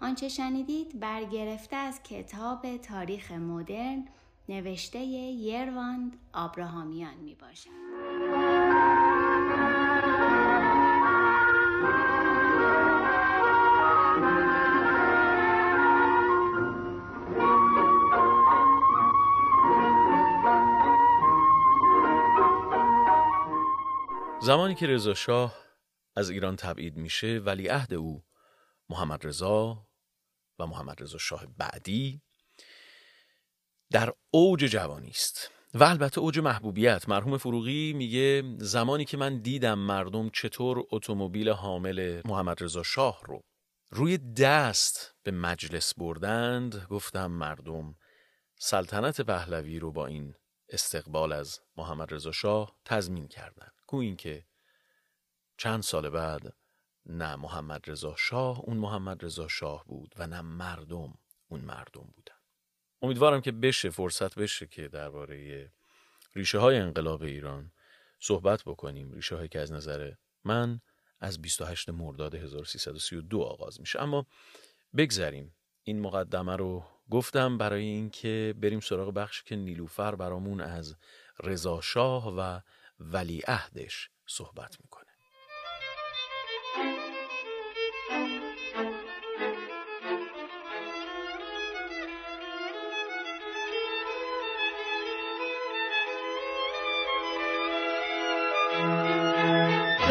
آنچه 0.00 0.28
شنیدید 0.28 1.00
برگرفته 1.00 1.76
از 1.76 2.02
کتاب 2.02 2.76
تاریخ 2.76 3.32
مدرن 3.32 4.08
نوشته 4.48 4.98
یرواند 4.98 6.16
آبراهامیان 6.32 7.14
می 7.14 7.34
باشد. 7.34 8.61
زمانی 24.44 24.74
که 24.74 24.86
رضا 24.86 25.14
شاه 25.14 25.58
از 26.16 26.30
ایران 26.30 26.56
تبعید 26.56 26.96
میشه 26.96 27.38
ولیعهد 27.38 27.94
او 27.94 28.24
محمد 28.88 29.26
رضا 29.26 29.86
و 30.58 30.66
محمد 30.66 31.02
رضا 31.02 31.18
شاه 31.18 31.46
بعدی 31.46 32.22
در 33.90 34.12
اوج 34.30 34.64
جوانی 34.64 35.08
است. 35.08 35.50
و 35.74 35.84
البته 35.84 36.20
اوج 36.20 36.38
محبوبیت. 36.38 37.08
مرحوم 37.08 37.38
فروغی 37.38 37.92
میگه 37.92 38.42
زمانی 38.58 39.04
که 39.04 39.16
من 39.16 39.38
دیدم 39.38 39.78
مردم 39.78 40.30
چطور 40.30 40.84
اتومبیل 40.90 41.48
حامل 41.48 42.22
محمد 42.24 42.62
رضا 42.62 42.82
شاه 42.82 43.20
رو 43.24 43.40
روی 43.90 44.18
دست 44.18 45.14
به 45.22 45.30
مجلس 45.30 45.94
بردند 45.94 46.86
گفتم 46.90 47.26
مردم 47.26 47.94
سلطنت 48.58 49.20
پهلوی 49.20 49.78
رو 49.78 49.92
با 49.92 50.06
این 50.06 50.34
استقبال 50.68 51.32
از 51.32 51.60
محمد 51.76 52.14
رضا 52.14 52.32
شاه 52.32 52.76
تضمین 52.84 53.28
کردند 53.28 53.81
گویین 53.92 54.16
که 54.16 54.44
چند 55.56 55.82
سال 55.82 56.10
بعد 56.10 56.54
نه 57.06 57.36
محمد 57.36 57.90
رضا 57.90 58.14
شاه 58.16 58.60
اون 58.60 58.76
محمد 58.76 59.24
رضا 59.24 59.48
شاه 59.48 59.84
بود 59.84 60.14
و 60.18 60.26
نه 60.26 60.40
مردم 60.40 61.18
اون 61.48 61.60
مردم 61.60 62.12
بودن. 62.14 62.34
امیدوارم 63.02 63.40
که 63.40 63.52
بشه 63.52 63.90
فرصت 63.90 64.34
بشه 64.38 64.66
که 64.66 64.88
درباره 64.88 65.70
ریشه 66.34 66.58
های 66.58 66.76
انقلاب 66.76 67.22
ایران 67.22 67.72
صحبت 68.18 68.62
بکنیم. 68.64 69.12
ریشه 69.12 69.36
هایی 69.36 69.48
که 69.48 69.60
از 69.60 69.72
نظر 69.72 70.12
من 70.44 70.80
از 71.20 71.42
28 71.42 71.88
مرداد 71.88 72.34
1332 72.34 73.42
آغاز 73.42 73.80
میشه. 73.80 74.02
اما 74.02 74.26
بگذریم. 74.96 75.54
این 75.82 76.00
مقدمه 76.00 76.56
رو 76.56 76.84
گفتم 77.10 77.58
برای 77.58 77.84
اینکه 77.84 78.54
بریم 78.62 78.80
سراغ 78.80 79.14
بخشی 79.14 79.42
که 79.46 79.56
نیلوفر 79.56 80.14
برامون 80.14 80.60
از 80.60 80.96
رضا 81.42 81.80
شاه 81.80 82.34
و 82.36 82.60
ولیعهدش 83.02 84.10
صحبت 84.26 84.76
می‌کنه. 84.80 85.11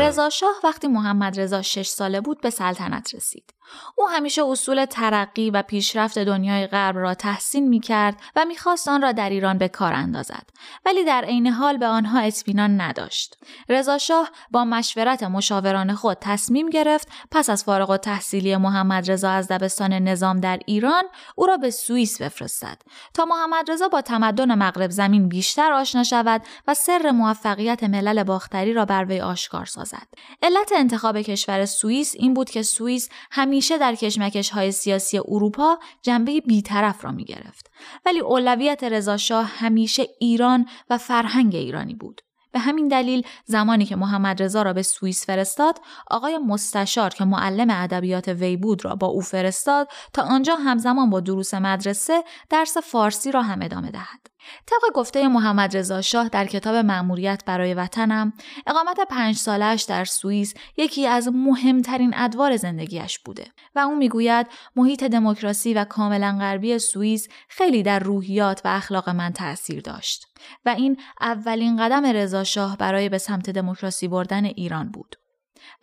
رضا 0.01 0.29
شاه 0.29 0.55
وقتی 0.63 0.87
محمد 0.87 1.39
رضا 1.39 1.61
شش 1.61 1.87
ساله 1.87 2.21
بود 2.21 2.41
به 2.41 2.49
سلطنت 2.49 3.15
رسید. 3.15 3.53
او 3.95 4.09
همیشه 4.09 4.43
اصول 4.43 4.85
ترقی 4.85 5.49
و 5.49 5.61
پیشرفت 5.61 6.19
دنیای 6.19 6.67
غرب 6.67 6.97
را 6.97 7.13
تحسین 7.13 7.69
می 7.69 7.79
کرد 7.79 8.17
و 8.35 8.45
می‌خواست 8.45 8.87
آن 8.87 9.01
را 9.01 9.11
در 9.11 9.29
ایران 9.29 9.57
به 9.57 9.67
کار 9.67 9.93
اندازد. 9.93 10.49
ولی 10.85 11.03
در 11.03 11.25
عین 11.25 11.47
حال 11.47 11.77
به 11.77 11.87
آنها 11.87 12.19
اطمینان 12.19 12.81
نداشت. 12.81 13.37
رضا 13.69 13.97
شاه 13.97 14.29
با 14.51 14.65
مشورت 14.65 15.23
مشاوران 15.23 15.93
خود 15.93 16.17
تصمیم 16.21 16.69
گرفت 16.69 17.07
پس 17.31 17.49
از 17.49 17.63
فارغ 17.63 17.89
و 17.89 17.97
تحصیلی 17.97 18.57
محمد 18.57 19.11
رضا 19.11 19.29
از 19.29 19.47
دبستان 19.47 19.93
نظام 19.93 20.39
در 20.39 20.59
ایران 20.65 21.03
او 21.35 21.45
را 21.45 21.57
به 21.57 21.71
سوئیس 21.71 22.21
بفرستد 22.21 22.82
تا 23.13 23.25
محمد 23.25 23.71
رضا 23.71 23.87
با 23.87 24.01
تمدن 24.01 24.55
مغرب 24.55 24.89
زمین 24.89 25.29
بیشتر 25.29 25.71
آشنا 25.73 26.03
شود 26.03 26.41
و 26.67 26.73
سر 26.73 27.11
موفقیت 27.11 27.83
ملل 27.83 28.23
باختری 28.23 28.73
را 28.73 28.86
بر 28.86 29.05
وی 29.05 29.19
آشکار 29.19 29.65
سازد. 29.65 29.91
علت 30.42 30.72
انتخاب 30.76 31.22
کشور 31.22 31.66
سوئیس 31.66 32.16
این 32.16 32.34
بود 32.34 32.50
که 32.50 32.63
سوئیس 32.63 33.09
همیشه 33.32 33.62
همیشه 33.62 33.78
در 33.78 33.96
کشمکش 33.96 34.50
های 34.50 34.72
سیاسی 34.72 35.18
اروپا 35.18 35.80
جنبه 36.01 36.42
بیطرف 36.42 37.05
را 37.05 37.12
می 37.12 37.26
گرفت. 37.26 37.72
ولی 38.05 38.20
اولویت 38.20 38.84
رضاشاه 38.84 39.46
همیشه 39.46 40.08
ایران 40.20 40.66
و 40.89 40.97
فرهنگ 40.97 41.55
ایرانی 41.55 41.96
بود. 41.96 42.22
به 42.51 42.59
همین 42.59 42.88
دلیل 42.88 43.28
زمانی 43.46 43.86
که 43.86 43.96
محمد 43.96 44.43
رضا 44.43 44.62
را 44.62 44.74
به 44.74 44.82
سوئیس 44.82 45.26
فرستاد 45.26 45.80
آقای 46.12 46.38
مستشار 46.38 47.09
که 47.09 47.26
معلم 47.26 47.68
ادبیات 47.70 48.28
وی 48.28 48.58
بود 48.58 48.86
را 48.86 48.96
با 48.96 49.08
او 49.08 49.22
فرستاد 49.22 49.88
تا 50.13 50.22
آنجا 50.22 50.55
همزمان 50.55 51.09
با 51.09 51.20
دروس 51.20 51.54
مدرسه 51.54 52.24
درس 52.50 52.78
فارسی 52.78 53.32
را 53.32 53.42
هم 53.42 53.62
ادامه 53.62 53.92
دهد 53.92 54.28
طبق 54.66 54.93
گفته 54.93 55.28
محمد 55.28 55.78
رضا 55.78 56.01
شاه 56.01 56.30
در 56.30 56.46
کتاب 56.46 56.76
مأموریت 56.76 57.43
برای 57.46 57.74
وطنم 57.74 58.34
اقامت 58.68 59.00
پنج 59.09 59.36
سالش 59.36 59.84
در 59.84 60.05
سوئیس 60.05 60.54
یکی 60.78 61.08
از 61.08 61.28
مهمترین 61.34 62.13
ادوار 62.16 62.58
زندگیش 62.58 63.20
بوده 63.20 63.46
و 63.76 63.80
او 63.80 63.96
می‌گوید 63.96 64.47
محیط 64.76 65.04
دموکراسی 65.04 65.74
و 65.74 65.84
کاملا 65.84 66.38
غربی 66.39 66.80
سوئیس 66.80 67.28
خیلی 67.50 67.84
در 67.84 68.00
روحیات 68.00 68.62
و 68.66 68.68
اخلاق 68.68 69.09
من 69.09 69.34
تاثیر 69.34 69.82
داشت 69.82 70.28
و 70.66 70.70
این 70.70 70.97
اولین 71.22 71.78
قدم 71.78 72.05
رضا 72.05 72.43
شاه 72.43 72.78
برای 72.78 73.09
به 73.09 73.18
سمت 73.18 73.50
دموکراسی 73.50 74.08
بردن 74.08 74.46
ایران 74.46 74.92
بود. 74.92 75.20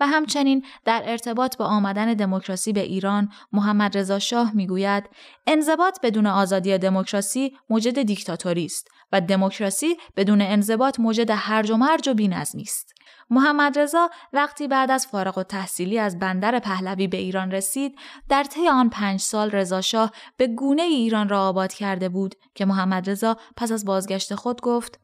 و 0.01 0.07
همچنین 0.07 0.65
در 0.85 1.03
ارتباط 1.05 1.57
با 1.57 1.65
آمدن 1.65 2.15
دموکراسی 2.15 2.73
به 2.73 2.81
ایران 2.81 3.29
محمد 3.53 3.99
رضا 3.99 4.19
شاه 4.19 4.53
می‌گوید 4.55 5.05
انضباط 5.47 5.99
بدون 6.03 6.27
آزادی 6.27 6.79
دموکراسی 6.79 7.57
موجد 7.71 8.03
دیکتاتوری 8.03 8.65
است 8.65 8.89
و 9.13 9.21
دموکراسی 9.21 9.97
بدون 10.17 10.43
انضباط 10.43 11.01
موجد 11.01 11.31
هرج 11.31 11.71
و 11.71 11.77
مرج 11.77 12.09
و 12.09 12.15
بینظمی 12.15 12.63
است. 12.63 12.95
محمد 13.31 13.79
رضا 13.79 14.11
وقتی 14.33 14.69
بعد 14.69 14.91
از 14.91 15.07
فارغ 15.07 15.39
و 15.39 15.43
تحصیلی 15.43 15.99
از 15.99 16.19
بندر 16.19 16.59
پهلوی 16.59 17.07
به 17.07 17.17
ایران 17.17 17.51
رسید 17.51 17.99
در 18.29 18.45
طی 18.45 18.69
آن 18.69 18.89
پنج 18.89 19.21
سال 19.21 19.51
رضا 19.51 19.81
شاه 19.81 20.13
به 20.37 20.47
گونه 20.47 20.83
ای 20.83 20.95
ایران 20.95 21.29
را 21.29 21.49
آباد 21.49 21.73
کرده 21.73 22.09
بود 22.09 22.35
که 22.55 22.65
محمد 22.65 23.11
رضا 23.11 23.37
پس 23.57 23.73
از 23.73 23.85
بازگشت 23.85 24.35
خود 24.35 24.61
گفت 24.61 25.01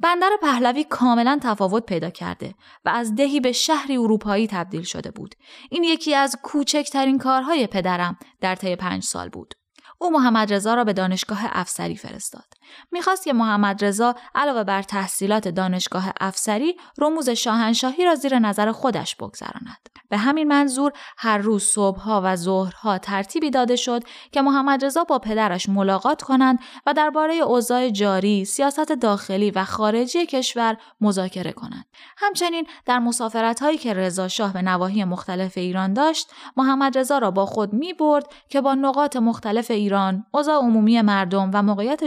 بندر 0.00 0.30
پهلوی 0.42 0.84
کاملا 0.84 1.38
تفاوت 1.42 1.86
پیدا 1.86 2.10
کرده 2.10 2.54
و 2.84 2.88
از 2.88 3.14
دهی 3.14 3.40
به 3.40 3.52
شهری 3.52 3.96
اروپایی 3.96 4.46
تبدیل 4.46 4.82
شده 4.82 5.10
بود. 5.10 5.34
این 5.70 5.84
یکی 5.84 6.14
از 6.14 6.36
کوچکترین 6.42 7.18
کارهای 7.18 7.66
پدرم 7.66 8.18
در 8.40 8.54
طی 8.54 8.76
پنج 8.76 9.02
سال 9.02 9.28
بود. 9.28 9.54
او 9.98 10.10
محمد 10.10 10.52
رضا 10.52 10.74
را 10.74 10.84
به 10.84 10.92
دانشگاه 10.92 11.40
افسری 11.44 11.96
فرستاد. 11.96 12.55
می‌خواست 12.92 13.24
که 13.24 13.32
محمد 13.32 13.84
رضا 13.84 14.14
علاوه 14.34 14.64
بر 14.64 14.82
تحصیلات 14.82 15.48
دانشگاه 15.48 16.12
افسری 16.20 16.76
رموز 16.98 17.30
شاهنشاهی 17.30 18.04
را 18.04 18.14
زیر 18.14 18.38
نظر 18.38 18.72
خودش 18.72 19.16
بگذراند. 19.16 19.88
به 20.08 20.16
همین 20.16 20.48
منظور 20.48 20.92
هر 21.18 21.38
روز 21.38 21.64
صبحها 21.64 22.22
و 22.24 22.36
ظهرها 22.36 22.98
ترتیبی 22.98 23.50
داده 23.50 23.76
شد 23.76 24.02
که 24.32 24.42
محمد 24.42 24.84
رضا 24.84 25.04
با 25.04 25.18
پدرش 25.18 25.68
ملاقات 25.68 26.22
کنند 26.22 26.58
و 26.86 26.92
درباره 26.92 27.34
اوضاع 27.34 27.90
جاری، 27.90 28.44
سیاست 28.44 28.92
داخلی 28.92 29.50
و 29.50 29.64
خارجی 29.64 30.26
کشور 30.26 30.76
مذاکره 31.00 31.52
کنند. 31.52 31.86
همچنین 32.18 32.66
در 32.86 32.98
مسافرت 32.98 33.62
هایی 33.62 33.78
که 33.78 33.94
رضا 33.94 34.28
شاه 34.28 34.52
به 34.52 34.62
نواحی 34.62 35.04
مختلف 35.04 35.58
ایران 35.58 35.92
داشت، 35.92 36.30
محمد 36.56 36.98
رضا 36.98 37.18
را 37.18 37.30
با 37.30 37.46
خود 37.46 37.72
می 37.72 37.92
برد 37.92 38.26
که 38.48 38.60
با 38.60 38.74
نقاط 38.74 39.16
مختلف 39.16 39.70
ایران، 39.70 40.26
اوضاع 40.30 40.56
عمومی 40.56 41.02
مردم 41.02 41.50
و 41.54 41.62
موقعیت 41.62 42.04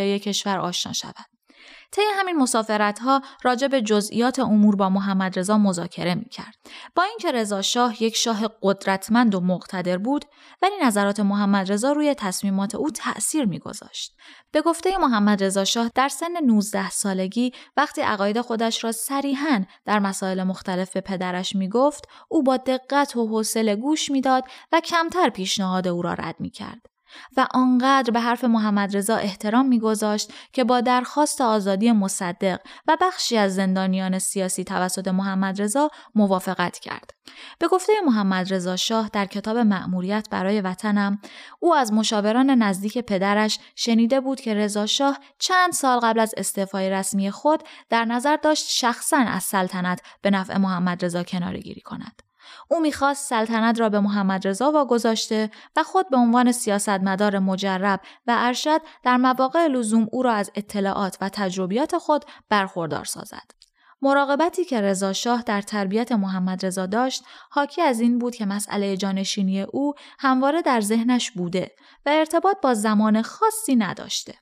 جغرافیایی 0.00 0.18
کشور 0.18 0.58
آشنا 0.58 0.92
شود. 0.92 1.14
طی 1.92 2.02
همین 2.14 2.36
مسافرت 2.36 2.98
ها 2.98 3.22
راجع 3.42 3.68
به 3.68 3.82
جزئیات 3.82 4.38
امور 4.38 4.76
با 4.76 4.88
محمد 4.88 5.38
رضا 5.38 5.58
مذاکره 5.58 6.14
می 6.14 6.28
کرد. 6.28 6.54
با 6.94 7.02
اینکه 7.02 7.32
رضا 7.32 7.62
شاه 7.62 8.02
یک 8.02 8.16
شاه 8.16 8.48
قدرتمند 8.62 9.34
و 9.34 9.40
مقتدر 9.40 9.98
بود 9.98 10.24
ولی 10.62 10.72
نظرات 10.82 11.20
محمد 11.20 11.72
رضا 11.72 11.92
روی 11.92 12.14
تصمیمات 12.14 12.74
او 12.74 12.90
تأثیر 12.90 13.44
میگذاشت. 13.44 14.16
به 14.52 14.62
گفته 14.62 14.98
محمد 14.98 15.44
رضا 15.44 15.64
شاه 15.64 15.90
در 15.94 16.08
سن 16.08 16.44
19 16.44 16.90
سالگی 16.90 17.52
وقتی 17.76 18.00
عقاید 18.00 18.40
خودش 18.40 18.84
را 18.84 18.92
صریحا 18.92 19.64
در 19.84 19.98
مسائل 19.98 20.42
مختلف 20.42 20.92
به 20.92 21.00
پدرش 21.00 21.56
می 21.56 21.68
گفت 21.68 22.08
او 22.28 22.42
با 22.42 22.56
دقت 22.56 23.16
و 23.16 23.26
حوصله 23.26 23.76
گوش 23.76 24.10
می‌داد 24.10 24.44
و 24.72 24.80
کمتر 24.80 25.28
پیشنهاد 25.28 25.88
او 25.88 26.02
را 26.02 26.14
رد 26.14 26.36
می 26.40 26.50
کرد. 26.50 26.89
و 27.36 27.46
آنقدر 27.54 28.10
به 28.10 28.20
حرف 28.20 28.44
محمد 28.44 28.96
رضا 28.96 29.16
احترام 29.16 29.66
میگذاشت 29.66 30.32
که 30.52 30.64
با 30.64 30.80
درخواست 30.80 31.40
آزادی 31.40 31.92
مصدق 31.92 32.60
و 32.88 32.96
بخشی 33.00 33.36
از 33.36 33.54
زندانیان 33.54 34.18
سیاسی 34.18 34.64
توسط 34.64 35.08
محمد 35.08 35.62
رضا 35.62 35.90
موافقت 36.14 36.78
کرد. 36.78 37.10
به 37.58 37.68
گفته 37.68 37.92
محمد 38.06 38.54
رضا 38.54 38.76
شاه 38.76 39.10
در 39.12 39.26
کتاب 39.26 39.56
مأموریت 39.56 40.28
برای 40.30 40.60
وطنم 40.60 41.18
او 41.60 41.74
از 41.74 41.92
مشاوران 41.92 42.50
نزدیک 42.50 42.98
پدرش 42.98 43.58
شنیده 43.74 44.20
بود 44.20 44.40
که 44.40 44.54
رضا 44.54 44.86
شاه 44.86 45.18
چند 45.38 45.72
سال 45.72 46.00
قبل 46.00 46.20
از 46.20 46.34
استعفای 46.36 46.90
رسمی 46.90 47.30
خود 47.30 47.62
در 47.88 48.04
نظر 48.04 48.36
داشت 48.36 48.66
شخصا 48.68 49.16
از 49.16 49.42
سلطنت 49.42 50.02
به 50.22 50.30
نفع 50.30 50.58
محمد 50.58 51.04
رضا 51.04 51.22
کنارگیری 51.22 51.80
کند. 51.80 52.29
او 52.70 52.80
می‌خواست 52.80 53.28
سلطنت 53.28 53.80
را 53.80 53.88
به 53.88 54.00
محمد 54.00 54.48
رضا 54.48 54.72
واگذاشته 54.72 55.50
و 55.76 55.82
خود 55.82 56.10
به 56.10 56.16
عنوان 56.16 56.52
سیاستمدار 56.52 57.38
مجرب 57.38 58.00
و 58.26 58.36
ارشد 58.38 58.80
در 59.04 59.16
مواقع 59.16 59.66
لزوم 59.66 60.08
او 60.12 60.22
را 60.22 60.32
از 60.32 60.50
اطلاعات 60.54 61.18
و 61.20 61.28
تجربیات 61.28 61.98
خود 61.98 62.24
برخوردار 62.48 63.04
سازد. 63.04 63.59
مراقبتی 64.02 64.64
که 64.64 64.80
رضا 64.80 65.12
شاه 65.12 65.42
در 65.42 65.62
تربیت 65.62 66.12
محمد 66.12 66.66
رضا 66.66 66.86
داشت 66.86 67.24
حاکی 67.50 67.82
از 67.82 68.00
این 68.00 68.18
بود 68.18 68.34
که 68.34 68.46
مسئله 68.46 68.96
جانشینی 68.96 69.60
او 69.60 69.94
همواره 70.18 70.62
در 70.62 70.80
ذهنش 70.80 71.30
بوده 71.30 71.70
و 72.06 72.10
ارتباط 72.12 72.56
با 72.62 72.74
زمان 72.74 73.22
خاصی 73.22 73.76
نداشته. 73.76 74.34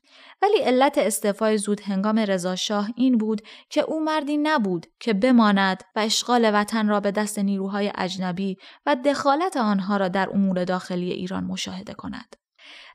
ولی 0.43 0.59
علت 0.59 0.99
استعفای 0.99 1.59
زود 1.59 1.81
هنگام 1.81 2.19
رضا 2.19 2.57
شاه 2.57 2.89
این 2.97 3.19
بود 3.19 3.43
که 3.71 3.81
او 3.81 4.05
مردی 4.05 4.37
نبود 4.37 4.87
که 5.01 5.13
بماند 5.13 5.83
و 5.97 6.01
اشغال 6.01 6.51
وطن 6.55 6.89
را 6.89 7.01
به 7.01 7.11
دست 7.11 7.39
نیروهای 7.39 7.93
اجنبی 7.95 8.57
و 8.87 8.97
دخالت 8.97 9.57
آنها 9.57 9.97
را 9.97 10.09
در 10.09 10.31
امور 10.31 10.65
داخلی 10.65 11.11
ایران 11.11 11.45
مشاهده 11.45 11.95
کند. 11.95 12.37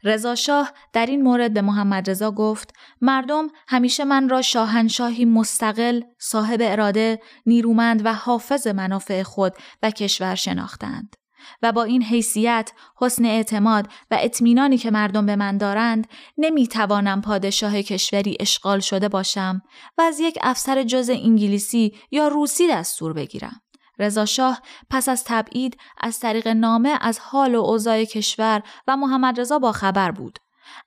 رضا 0.04 0.36
شاه 0.36 0.72
در 0.94 1.06
این 1.06 1.22
مورد 1.22 1.54
به 1.54 1.62
محمد 1.62 2.10
رضا 2.10 2.32
گفت 2.32 2.74
مردم 3.02 3.48
همیشه 3.68 4.04
من 4.04 4.30
را 4.30 4.42
شاهنشاهی 4.42 5.26
مستقل، 5.26 6.02
صاحب 6.20 6.60
اراده، 6.64 7.20
نیرومند 7.46 8.06
و 8.06 8.14
حافظ 8.14 8.68
منافع 8.68 9.24
خود 9.24 9.54
و 9.84 9.92
کشور 9.92 10.36
شناختند. 10.36 11.16
و 11.62 11.72
با 11.72 11.84
این 11.84 12.04
حیثیت، 12.04 12.72
حسن 12.98 13.26
اعتماد 13.26 13.88
و 14.12 14.18
اطمینانی 14.22 14.78
که 14.78 14.92
مردم 14.92 15.26
به 15.26 15.36
من 15.36 15.58
دارند 15.58 16.08
نمی 16.38 16.68
توانم 16.68 17.22
پادشاه 17.22 17.82
کشوری 17.82 18.38
اشغال 18.40 18.80
شده 18.80 19.10
باشم 19.10 19.62
و 19.98 20.02
از 20.02 20.20
یک 20.20 20.38
افسر 20.42 20.84
جز 20.84 21.10
انگلیسی 21.10 21.94
یا 22.12 22.28
روسی 22.28 22.68
دستور 22.68 23.14
بگیرم. 23.14 23.62
رضا 24.00 24.26
شاه 24.26 24.62
پس 24.90 25.10
از 25.10 25.24
تبعید 25.24 25.78
از 26.02 26.20
طریق 26.20 26.48
نامه 26.48 26.98
از 27.02 27.20
حال 27.20 27.56
و 27.56 27.60
اوضاع 27.60 28.04
کشور 28.04 28.64
و 28.88 28.98
محمد 28.98 29.40
رضا 29.40 29.60
با 29.60 29.72
خبر 29.72 30.12
بود 30.12 30.40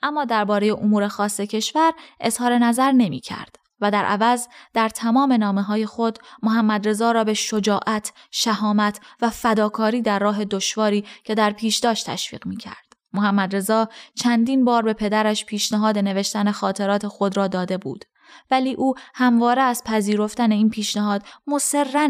اما 0.03 0.25
درباره 0.25 0.73
امور 0.73 1.09
خاص 1.09 1.41
کشور 1.41 1.93
اظهار 2.21 2.59
نظر 2.59 2.93
نمی 2.93 3.21
کرد 3.21 3.57
و 3.81 3.91
در 3.91 4.05
عوض 4.05 4.47
در 4.75 4.89
تمام 4.89 5.33
نامه 5.33 5.63
های 5.63 5.87
خود 5.87 6.19
محمد 6.43 6.89
رضا 6.89 7.13
را 7.13 7.25
به 7.25 7.35
شجاعت، 7.35 8.13
شهامت 8.31 9.01
و 9.21 9.31
فداکاری 9.31 10.03
در 10.03 10.19
راه 10.19 10.45
دشواری 10.45 11.05
که 11.25 11.35
در 11.35 11.51
پیش 11.51 11.79
داشت 11.79 12.11
تشویق 12.11 12.47
می 12.47 12.57
کرد. 12.57 12.87
محمد 13.13 13.57
رضا 13.57 13.89
چندین 14.15 14.65
بار 14.65 14.83
به 14.83 14.93
پدرش 14.93 15.45
پیشنهاد 15.45 15.99
نوشتن 15.99 16.51
خاطرات 16.51 17.09
خود 17.09 17.37
را 17.37 17.49
داده 17.49 17.79
بود 17.79 18.05
ولی 18.51 18.75
او 18.75 18.95
همواره 19.15 19.63
از 19.63 19.85
پذیرفتن 19.85 20.53
این 20.53 20.71
پیشنهاد 20.71 21.23
مصرا 21.47 22.09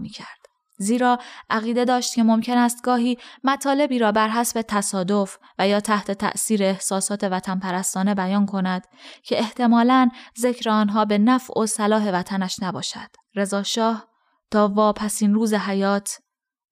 می 0.00 0.08
کرد. 0.08 0.42
زیرا 0.78 1.18
عقیده 1.50 1.84
داشت 1.84 2.14
که 2.14 2.22
ممکن 2.22 2.58
است 2.58 2.82
گاهی 2.82 3.18
مطالبی 3.44 3.98
را 3.98 4.12
بر 4.12 4.28
حسب 4.28 4.62
تصادف 4.62 5.38
و 5.58 5.68
یا 5.68 5.80
تحت 5.80 6.10
تأثیر 6.10 6.62
احساسات 6.62 7.24
وطن 7.24 7.58
پرستانه 7.58 8.14
بیان 8.14 8.46
کند 8.46 8.86
که 9.22 9.38
احتمالاً 9.38 10.08
ذکر 10.38 10.70
آنها 10.70 11.04
به 11.04 11.18
نفع 11.18 11.60
و 11.60 11.66
صلاح 11.66 12.10
وطنش 12.10 12.62
نباشد. 12.62 13.08
رضا 13.34 13.62
شاه 13.62 14.08
تا 14.50 14.68
واپسین 14.68 15.34
روز 15.34 15.54
حیات 15.54 16.18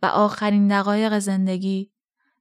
و 0.03 0.07
آخرین 0.07 0.69
دقایق 0.69 1.19
زندگی 1.19 1.93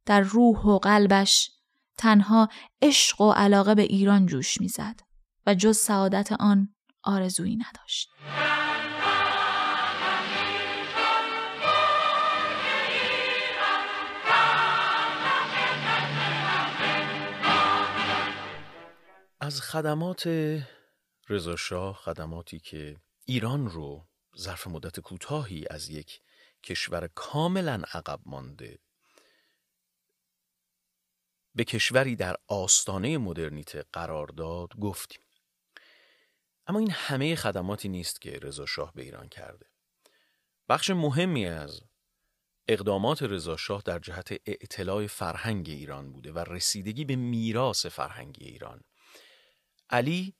در 0.05 0.21
روح 0.21 0.65
و 0.65 0.77
قلبش 0.77 1.51
تنها 1.97 2.49
عشق 2.81 3.21
و 3.21 3.31
علاقه 3.31 3.75
به 3.75 3.81
ایران 3.81 4.25
جوش 4.25 4.61
می‌زد 4.61 5.08
و 5.49 5.53
جز 5.53 5.77
سعادت 5.77 6.31
آن 6.31 6.75
آرزویی 7.03 7.55
نداشت. 7.55 8.09
از 19.39 19.61
خدمات 19.61 20.27
رضاشاه 21.29 21.95
خدماتی 21.95 22.59
که 22.59 22.97
ایران 23.25 23.69
رو 23.69 24.07
ظرف 24.37 24.67
مدت 24.67 24.99
کوتاهی 24.99 25.65
از 25.69 25.89
یک 25.89 26.21
کشور 26.63 27.09
کاملا 27.15 27.81
عقب 27.93 28.19
مانده 28.25 28.79
به 31.55 31.63
کشوری 31.63 32.15
در 32.15 32.35
آستانه 32.47 33.17
مدرنیته 33.17 33.85
قرار 33.93 34.27
داد 34.27 34.69
گفتیم 34.81 35.21
اما 36.69 36.79
این 36.79 36.91
همه 36.91 37.35
خدماتی 37.35 37.89
نیست 37.89 38.21
که 38.21 38.31
رضا 38.31 38.65
شاه 38.65 38.93
به 38.93 39.01
ایران 39.01 39.29
کرده. 39.29 39.65
بخش 40.69 40.89
مهمی 40.89 41.45
از 41.45 41.81
اقدامات 42.67 43.23
رضا 43.23 43.57
شاه 43.57 43.81
در 43.85 43.99
جهت 43.99 44.31
اعتلاع 44.45 45.07
فرهنگ 45.07 45.69
ایران 45.69 46.11
بوده 46.11 46.31
و 46.31 46.39
رسیدگی 46.39 47.05
به 47.05 47.15
میراث 47.15 47.85
فرهنگی 47.85 48.45
ایران. 48.45 48.81
علی 49.89 50.35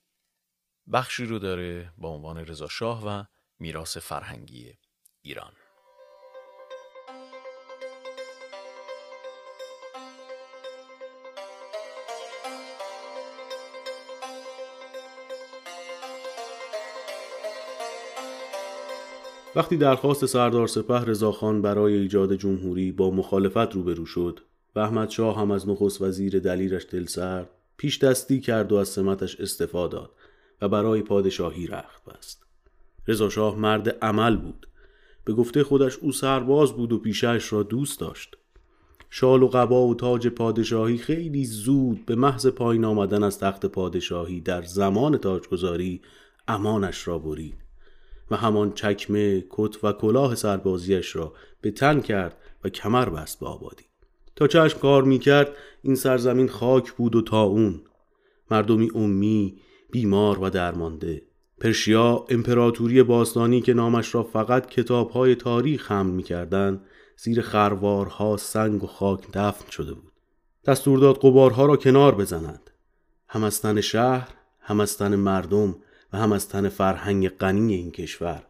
بخشی 0.93 1.25
رو 1.25 1.39
داره 1.39 1.93
با 1.97 2.09
عنوان 2.09 2.37
رضا 2.37 2.67
شاه 2.67 3.07
و 3.07 3.23
میراث 3.59 3.97
فرهنگی 3.97 4.77
ایران. 5.21 5.53
وقتی 19.55 19.77
درخواست 19.77 20.25
سردار 20.25 20.67
سپه 20.67 20.99
رضاخان 20.99 21.61
برای 21.61 21.93
ایجاد 21.93 22.33
جمهوری 22.33 22.91
با 22.91 23.11
مخالفت 23.11 23.73
روبرو 23.73 24.05
شد 24.05 24.39
و 24.75 24.79
احمد 24.79 25.09
شاه 25.09 25.39
هم 25.39 25.51
از 25.51 25.69
نخست 25.69 26.01
وزیر 26.01 26.39
دلیرش 26.39 26.85
دل 26.91 27.05
سرد 27.05 27.49
پیش 27.77 27.99
دستی 27.99 28.39
کرد 28.39 28.71
و 28.71 28.75
از 28.75 28.89
سمتش 28.89 29.39
استفا 29.39 29.87
داد 29.87 30.11
و 30.61 30.69
برای 30.69 31.01
پادشاهی 31.01 31.67
رخت 31.67 32.05
بست. 32.05 32.43
رضا 33.07 33.29
شاه 33.29 33.55
مرد 33.55 33.89
عمل 33.89 34.37
بود. 34.37 34.67
به 35.25 35.33
گفته 35.33 35.63
خودش 35.63 35.97
او 35.97 36.11
سرباز 36.11 36.73
بود 36.73 36.93
و 36.93 36.97
پیشش 36.97 37.53
را 37.53 37.63
دوست 37.63 37.99
داشت. 37.99 38.37
شال 39.09 39.43
و 39.43 39.47
قبا 39.47 39.87
و 39.87 39.95
تاج 39.95 40.27
پادشاهی 40.27 40.97
خیلی 40.97 41.45
زود 41.45 42.05
به 42.05 42.15
محض 42.15 42.47
پایین 42.47 42.85
آمدن 42.85 43.23
از 43.23 43.39
تخت 43.39 43.65
پادشاهی 43.65 44.41
در 44.41 44.61
زمان 44.61 45.17
تاجگذاری 45.17 46.01
امانش 46.47 47.07
را 47.07 47.19
برید. 47.19 47.68
و 48.31 48.35
همان 48.35 48.73
چکمه 48.73 49.45
کت 49.49 49.83
و 49.83 49.91
کلاه 49.91 50.35
سربازیش 50.35 51.15
را 51.15 51.33
به 51.61 51.71
تن 51.71 51.99
کرد 51.99 52.37
و 52.63 52.69
کمر 52.69 53.09
بست 53.09 53.39
به 53.39 53.45
آبادی. 53.45 53.85
تا 54.35 54.47
چشم 54.47 54.79
کار 54.79 55.03
می 55.03 55.19
کرد 55.19 55.55
این 55.81 55.95
سرزمین 55.95 56.47
خاک 56.47 56.91
بود 56.91 57.15
و 57.15 57.21
تا 57.21 57.43
اون. 57.43 57.81
مردمی 58.51 58.91
امی 58.95 59.61
بیمار 59.91 60.43
و 60.43 60.49
درمانده. 60.49 61.21
پرشیا 61.59 62.25
امپراتوری 62.29 63.03
باستانی 63.03 63.61
که 63.61 63.73
نامش 63.73 64.15
را 64.15 64.23
فقط 64.23 64.65
کتابهای 64.65 65.35
تاریخ 65.35 65.91
هم 65.91 66.05
می‌کردند 66.05 66.81
زیر 67.17 67.41
خروارها 67.41 68.37
سنگ 68.37 68.83
و 68.83 68.87
خاک 68.87 69.27
دفن 69.33 69.71
شده 69.71 69.93
بود. 69.93 70.11
دستور 70.65 70.99
داد 70.99 71.17
قبارها 71.17 71.65
را 71.65 71.77
کنار 71.77 72.15
بزنند. 72.15 72.69
هم 73.27 73.43
از 73.43 73.61
تن 73.61 73.81
شهر 73.81 74.29
هم 74.59 74.79
از 74.79 74.97
تن 74.97 75.15
مردم 75.15 75.75
و 76.13 76.17
هم 76.17 76.31
از 76.31 76.49
تن 76.49 76.69
فرهنگ 76.69 77.29
غنی 77.29 77.73
این 77.73 77.91
کشور. 77.91 78.43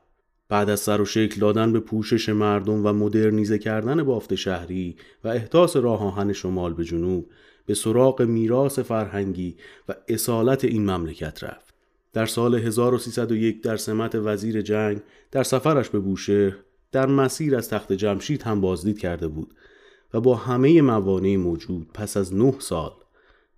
بعد 0.50 0.70
از 0.70 0.80
سر 0.80 1.02
و 1.02 1.06
شکل 1.06 1.42
دادن 1.42 1.74
به 1.74 1.80
پوشش 1.80 2.30
مردم 2.30 2.86
و 2.86 2.94
مدرنیزه 2.94 3.60
کردن 3.60 4.04
بافت 4.04 4.36
شهری 4.36 4.96
و 5.24 5.28
احداث 5.28 5.76
راه 5.76 6.04
آهن 6.04 6.34
شمال 6.34 6.74
به 6.74 6.84
جنوب 6.84 7.30
به 7.66 7.74
سراغ 7.74 8.22
میراث 8.22 8.80
فرهنگی 8.80 9.56
و 9.90 9.96
اصالت 10.08 10.66
این 10.66 10.90
مملکت 10.90 11.44
رفت. 11.44 11.74
در 12.14 12.26
سال 12.26 12.56
1301 12.56 13.64
در 13.64 13.78
سمت 13.78 14.16
وزیر 14.16 14.62
جنگ 14.62 15.02
در 15.32 15.44
سفرش 15.44 15.90
به 15.90 16.00
بوشهر 16.00 16.56
در 16.92 17.06
مسیر 17.06 17.56
از 17.56 17.70
تخت 17.70 17.94
جمشید 17.94 18.42
هم 18.42 18.62
بازدید 18.62 19.00
کرده 19.00 19.28
بود 19.28 19.54
و 20.14 20.22
با 20.22 20.36
همه 20.36 20.82
موانع 20.82 21.36
موجود 21.36 21.88
پس 21.94 22.18
از 22.18 22.36
نه 22.36 22.54
سال 22.60 22.92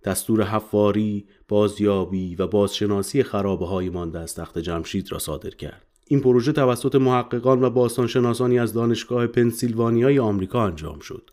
دستور 0.04 0.42
حفاری، 0.42 1.24
بازیابی 1.48 2.34
و 2.34 2.46
بازشناسی 2.46 3.22
خرابه 3.22 3.66
های 3.66 3.90
مانده 3.90 4.18
از 4.18 4.34
تخت 4.34 4.58
جمشید 4.58 5.12
را 5.12 5.18
صادر 5.18 5.50
کرد. 5.50 5.86
این 6.06 6.20
پروژه 6.20 6.52
توسط 6.52 6.94
محققان 6.94 7.62
و 7.62 7.70
باستانشناسانی 7.70 8.58
از 8.58 8.72
دانشگاه 8.72 9.26
پنسیلوانیای 9.26 10.18
آمریکا 10.18 10.66
انجام 10.66 10.98
شد. 10.98 11.30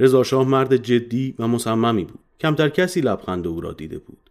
رضا 0.00 0.22
شاه 0.22 0.48
مرد 0.48 0.76
جدی 0.76 1.34
و 1.38 1.48
مصممی 1.48 2.04
بود. 2.04 2.20
کمتر 2.40 2.68
کسی 2.68 3.00
لبخند 3.00 3.46
او 3.46 3.60
را 3.60 3.72
دیده 3.72 3.98
بود. 3.98 4.30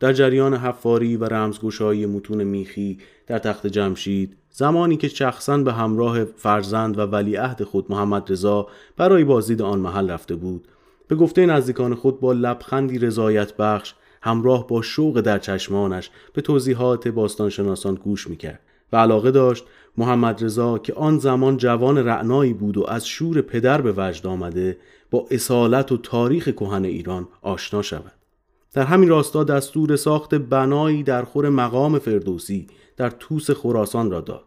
در 0.00 0.12
جریان 0.12 0.54
حفاری 0.54 1.16
و 1.16 1.24
رمزگشایی 1.24 2.06
متون 2.06 2.44
میخی 2.44 2.98
در 3.26 3.38
تخت 3.38 3.66
جمشید 3.66 4.36
زمانی 4.50 4.96
که 4.96 5.08
شخصا 5.08 5.58
به 5.58 5.72
همراه 5.72 6.24
فرزند 6.24 6.98
و 6.98 7.00
ولیعهد 7.00 7.64
خود 7.64 7.92
محمد 7.92 8.32
رضا 8.32 8.68
برای 8.96 9.24
بازدید 9.24 9.62
آن 9.62 9.78
محل 9.78 10.10
رفته 10.10 10.34
بود 10.34 10.68
به 11.12 11.16
گفته 11.18 11.46
نزدیکان 11.46 11.94
خود 11.94 12.20
با 12.20 12.32
لبخندی 12.32 12.98
رضایت 12.98 13.56
بخش 13.56 13.94
همراه 14.22 14.66
با 14.66 14.82
شوق 14.82 15.20
در 15.20 15.38
چشمانش 15.38 16.10
به 16.32 16.42
توضیحات 16.42 17.08
باستانشناسان 17.08 17.94
گوش 17.94 18.28
می‌کرد 18.28 18.60
و 18.92 18.96
علاقه 18.96 19.30
داشت 19.30 19.64
محمد 19.96 20.44
رضا 20.44 20.78
که 20.78 20.94
آن 20.94 21.18
زمان 21.18 21.56
جوان 21.56 21.98
رعنایی 21.98 22.52
بود 22.52 22.76
و 22.76 22.84
از 22.88 23.08
شور 23.08 23.40
پدر 23.40 23.80
به 23.80 23.94
وجد 23.96 24.26
آمده 24.26 24.78
با 25.10 25.26
اصالت 25.30 25.92
و 25.92 25.96
تاریخ 25.96 26.48
کهن 26.48 26.84
ایران 26.84 27.28
آشنا 27.42 27.82
شود. 27.82 28.12
در 28.72 28.84
همین 28.84 29.08
راستا 29.08 29.44
دستور 29.44 29.96
ساخت 29.96 30.34
بنایی 30.34 31.02
در 31.02 31.22
خور 31.22 31.48
مقام 31.48 31.98
فردوسی 31.98 32.66
در 32.96 33.10
توس 33.10 33.50
خراسان 33.50 34.10
را 34.10 34.20
داد. 34.20 34.44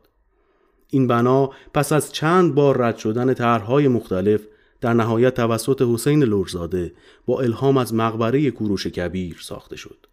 این 0.90 1.08
بنا 1.08 1.50
پس 1.74 1.92
از 1.92 2.12
چند 2.12 2.56
بار 2.56 2.78
رد 2.78 2.98
شدن 2.98 3.34
طرحهای 3.34 3.88
مختلف 3.88 4.42
در 4.86 4.94
نهایت 4.94 5.34
توسط 5.34 5.82
حسین 5.82 6.24
لورزاده 6.24 6.94
با 7.26 7.42
الهام 7.42 7.78
از 7.78 7.94
مقبره 7.94 8.52
کوروش 8.52 8.88
کبیر 8.88 9.38
ساخته 9.42 9.76
شد 9.76 10.08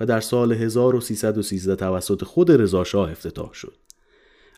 و 0.00 0.06
در 0.06 0.20
سال 0.20 0.52
1313 0.52 1.76
توسط 1.76 2.24
خود 2.24 2.52
رضاشاه 2.52 3.10
افتتاح 3.10 3.52
شد. 3.52 3.74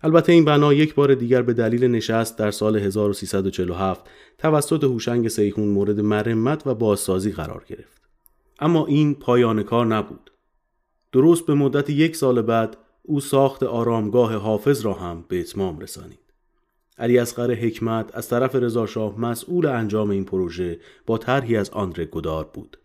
البته 0.02 0.32
این 0.32 0.44
بنا 0.44 0.72
یک 0.72 0.94
بار 0.94 1.14
دیگر 1.14 1.42
به 1.42 1.52
دلیل 1.52 1.84
نشست 1.84 2.38
در 2.38 2.50
سال 2.50 2.76
1347 2.76 4.04
توسط 4.38 4.84
هوشنگ 4.84 5.28
سیخون 5.28 5.68
مورد 5.68 6.00
مرمت 6.00 6.66
و 6.66 6.74
بازسازی 6.74 7.32
قرار 7.32 7.64
گرفت. 7.68 8.02
اما 8.60 8.86
این 8.86 9.14
پایان 9.14 9.62
کار 9.62 9.86
نبود. 9.86 10.30
درست 11.12 11.46
به 11.46 11.54
مدت 11.54 11.90
یک 11.90 12.16
سال 12.16 12.42
بعد 12.42 12.76
او 13.02 13.20
ساخت 13.20 13.62
آرامگاه 13.62 14.34
حافظ 14.34 14.84
را 14.84 14.92
هم 14.92 15.24
به 15.28 15.40
اتمام 15.40 15.78
رسانید. 15.78 16.23
علی 16.98 17.18
اصغر 17.18 17.54
حکمت 17.54 18.10
از 18.14 18.28
طرف 18.28 18.54
رضاشاه 18.54 19.20
مسئول 19.20 19.66
انجام 19.66 20.10
این 20.10 20.24
پروژه 20.24 20.80
با 21.06 21.18
طرحی 21.18 21.56
از 21.56 21.70
آندره 21.70 22.04
گدار 22.04 22.50
بود. 22.54 22.78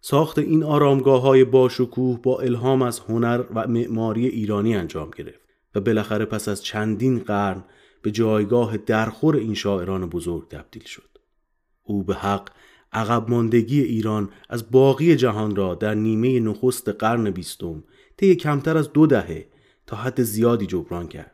ساخت 0.00 0.38
این 0.38 0.62
آرامگاه 0.64 1.22
های 1.22 1.44
باشکوه 1.44 2.22
با 2.22 2.40
الهام 2.40 2.82
از 2.82 3.00
هنر 3.00 3.44
و 3.54 3.68
معماری 3.68 4.26
ایرانی 4.26 4.76
انجام 4.76 5.10
گرفت 5.16 5.40
و 5.74 5.80
بالاخره 5.80 6.24
پس 6.24 6.48
از 6.48 6.64
چندین 6.64 7.18
قرن 7.18 7.64
به 8.02 8.10
جایگاه 8.10 8.76
درخور 8.76 9.36
این 9.36 9.54
شاعران 9.54 10.06
بزرگ 10.06 10.48
تبدیل 10.48 10.84
شد. 10.84 11.18
او 11.82 12.04
به 12.04 12.14
حق 12.14 12.50
عقب 12.92 13.30
ماندگی 13.30 13.80
ایران 13.80 14.30
از 14.48 14.70
باقی 14.70 15.16
جهان 15.16 15.56
را 15.56 15.74
در 15.74 15.94
نیمه 15.94 16.40
نخست 16.40 16.88
قرن 16.88 17.30
بیستم 17.30 17.84
طی 18.16 18.36
کمتر 18.36 18.76
از 18.76 18.92
دو 18.92 19.06
دهه 19.06 19.46
تا 19.86 19.96
حد 19.96 20.22
زیادی 20.22 20.66
جبران 20.66 21.08
کرد. 21.08 21.31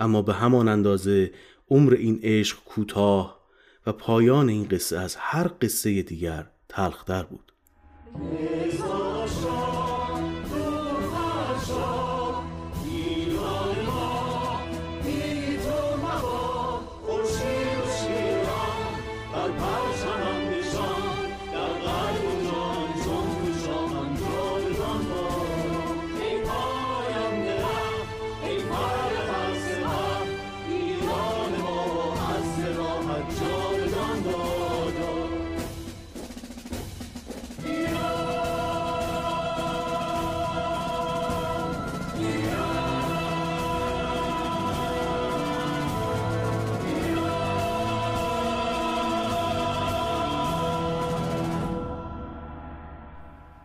اما 0.00 0.22
به 0.22 0.34
همان 0.34 0.68
اندازه 0.68 1.30
عمر 1.70 1.94
این 1.94 2.20
عشق 2.22 2.64
کوتاه 2.64 3.40
و 3.86 3.92
پایان 3.92 4.48
این 4.48 4.68
قصه 4.68 4.98
از 4.98 5.16
هر 5.18 5.50
قصه 5.62 6.02
دیگر 6.02 6.46
تلختر 6.68 7.22
بود. 7.22 7.52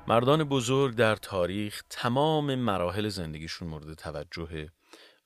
مردان 0.07 0.43
بزرگ 0.43 0.95
در 0.95 1.15
تاریخ 1.15 1.83
تمام 1.89 2.55
مراحل 2.55 3.09
زندگیشون 3.09 3.67
مورد 3.67 3.93
توجه 3.93 4.69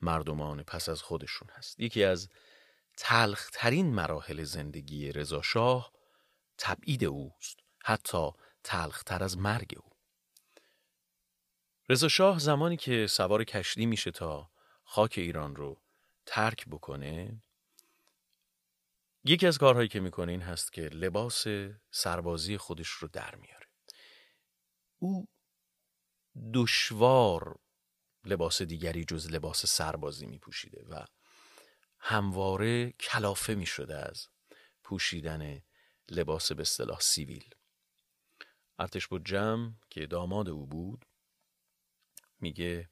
مردمان 0.01 0.63
پس 0.63 0.89
از 0.89 1.01
خودشون 1.01 1.47
هست. 1.49 1.79
یکی 1.79 2.03
از 2.03 2.29
تلخترین 2.97 3.93
مراحل 3.93 4.43
زندگی 4.43 5.11
رضاشاه 5.11 5.91
تبعید 6.57 7.03
اوست 7.03 7.59
حتی 7.83 8.31
تلختر 8.63 9.23
از 9.23 9.37
مرگ 9.37 9.75
او. 9.77 9.91
رضاشاه 11.89 12.39
زمانی 12.39 12.77
که 12.77 13.07
سوار 13.07 13.43
کشتی 13.43 13.85
میشه 13.85 14.11
تا 14.11 14.49
خاک 14.83 15.13
ایران 15.17 15.55
رو 15.55 15.81
ترک 16.25 16.65
بکنه 16.65 17.41
یکی 19.23 19.47
از 19.47 19.57
کارهایی 19.57 19.87
که 19.87 19.99
می‌کنه 19.99 20.31
این 20.31 20.41
هست 20.41 20.73
که 20.73 20.81
لباس 20.81 21.45
سربازی 21.91 22.57
خودش 22.57 22.89
رو 22.89 23.07
در 23.07 23.35
میاره. 23.35 23.58
او 24.99 25.27
دشوار 26.53 27.59
لباس 28.25 28.61
دیگری 28.61 29.05
جز 29.05 29.31
لباس 29.31 29.65
سربازی 29.65 30.25
می 30.25 30.39
پوشیده 30.39 30.85
و 30.89 31.05
همواره 31.99 32.91
کلافه 32.91 33.55
می 33.55 33.65
شده 33.65 33.97
از 33.97 34.27
پوشیدن 34.83 35.61
لباس 36.09 36.51
به 36.51 36.61
اصطلاح 36.61 36.99
سیویل. 36.99 37.49
ارتش 38.79 39.07
بود 39.07 39.25
جمع 39.25 39.73
که 39.89 40.05
داماد 40.05 40.49
او 40.49 40.67
بود 40.67 41.05
میگه 42.39 42.89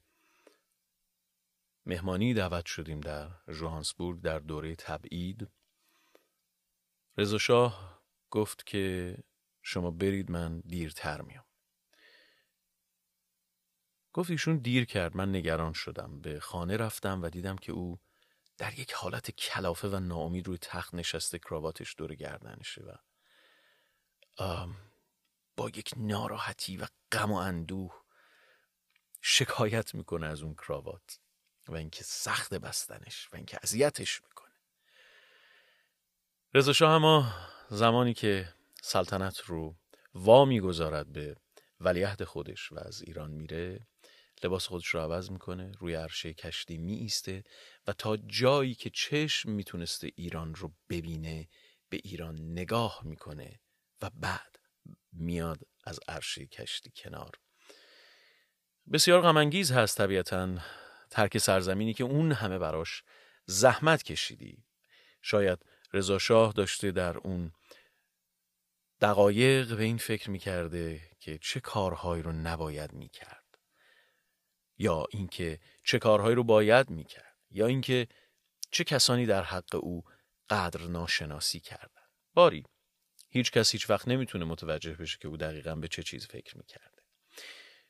مهمانی 1.86 2.34
دعوت 2.34 2.66
شدیم 2.66 3.00
در 3.00 3.30
ژوهانسبورگ 3.50 4.20
در 4.20 4.38
دوره 4.38 4.76
تبعید. 4.76 5.48
رضا 7.16 7.38
شاه 7.38 8.02
گفت 8.30 8.66
که 8.66 9.16
شما 9.62 9.90
برید 9.90 10.30
من 10.30 10.60
دیرتر 10.60 11.20
میام. 11.20 11.47
گفت 14.18 14.30
ایشون 14.30 14.56
دیر 14.56 14.84
کرد. 14.84 15.16
من 15.16 15.34
نگران 15.34 15.72
شدم. 15.72 16.20
به 16.20 16.40
خانه 16.40 16.76
رفتم 16.76 17.22
و 17.22 17.28
دیدم 17.28 17.56
که 17.56 17.72
او 17.72 17.98
در 18.56 18.78
یک 18.78 18.92
حالت 18.92 19.30
کلافه 19.30 19.88
و 19.88 20.00
ناامید 20.00 20.46
روی 20.46 20.58
تخت 20.58 20.94
نشسته 20.94 21.38
کراواتش 21.38 21.94
دور 21.98 22.14
گردنشه 22.14 22.82
و 22.82 22.96
با 25.56 25.68
یک 25.68 25.90
ناراحتی 25.96 26.76
و 26.76 26.86
غم 27.12 27.32
و 27.32 27.34
اندوه 27.34 27.94
شکایت 29.20 29.94
می‌کنه 29.94 30.26
از 30.26 30.42
اون 30.42 30.54
کراوات 30.54 31.18
و 31.68 31.74
اینکه 31.74 32.04
سخت 32.04 32.54
بستنش 32.54 33.28
و 33.32 33.36
اینکه 33.36 33.58
اذیتش 33.62 34.22
می‌کنه. 34.22 34.54
رضا 36.54 36.72
شاه 36.72 36.90
اما 36.90 37.32
زمانی 37.70 38.14
که 38.14 38.54
سلطنت 38.82 39.40
رو 39.40 39.76
وا 40.14 40.44
می‌گذارد 40.44 41.12
به 41.12 41.36
ولیعهد 41.80 42.24
خودش 42.24 42.72
و 42.72 42.78
از 42.78 43.02
ایران 43.02 43.30
میره 43.30 43.86
لباس 44.44 44.66
خودش 44.66 44.86
رو 44.86 45.00
عوض 45.00 45.30
می‌کنه 45.30 45.72
روی 45.78 45.94
عرشه 45.94 46.34
کشتی 46.34 46.78
می 46.78 46.94
ایسته 46.94 47.44
و 47.86 47.92
تا 47.92 48.16
جایی 48.16 48.74
که 48.74 48.90
چشم 48.90 49.50
می‌تونسته 49.50 50.10
ایران 50.16 50.54
رو 50.54 50.72
ببینه 50.90 51.48
به 51.88 52.00
ایران 52.04 52.52
نگاه 52.52 53.00
می‌کنه 53.04 53.60
و 54.02 54.10
بعد 54.14 54.58
میاد 55.12 55.58
از 55.84 56.00
عرشه 56.08 56.46
کشتی 56.46 56.92
کنار. 56.96 57.30
بسیار 58.92 59.20
غمانگیز 59.20 59.72
هست 59.72 59.98
طبیعتا 59.98 60.58
ترک 61.10 61.38
سرزمینی 61.38 61.94
که 61.94 62.04
اون 62.04 62.32
همه 62.32 62.58
براش 62.58 63.02
زحمت 63.46 64.02
کشیدی. 64.02 64.64
شاید 65.22 65.58
رضا 65.92 66.18
شاه 66.18 66.52
داشته 66.52 66.90
در 66.90 67.18
اون 67.18 67.52
دقایق 69.00 69.76
به 69.76 69.82
این 69.82 69.98
فکر 69.98 70.30
می‌کرده 70.30 71.00
که 71.20 71.38
چه 71.38 71.60
کارهایی 71.60 72.22
رو 72.22 72.32
نباید 72.32 72.92
می‌کرد. 72.92 73.37
یا 74.78 75.06
اینکه 75.10 75.60
چه 75.84 75.98
کارهایی 75.98 76.34
رو 76.34 76.44
باید 76.44 76.90
می‌کرد 76.90 77.36
یا 77.50 77.66
اینکه 77.66 78.08
چه 78.70 78.84
کسانی 78.84 79.26
در 79.26 79.42
حق 79.42 79.74
او 79.74 80.04
قدر 80.50 80.80
ناشناسی 80.80 81.60
کردن 81.60 82.02
باری 82.34 82.64
هیچ 83.28 83.52
کس 83.52 83.72
هیچ 83.72 83.90
وقت 83.90 84.08
نمی‌تونه 84.08 84.44
متوجه 84.44 84.92
بشه 84.92 85.18
که 85.20 85.28
او 85.28 85.36
دقیقا 85.36 85.74
به 85.74 85.88
چه 85.88 86.02
چیز 86.02 86.26
فکر 86.26 86.56
می‌کرده. 86.58 87.02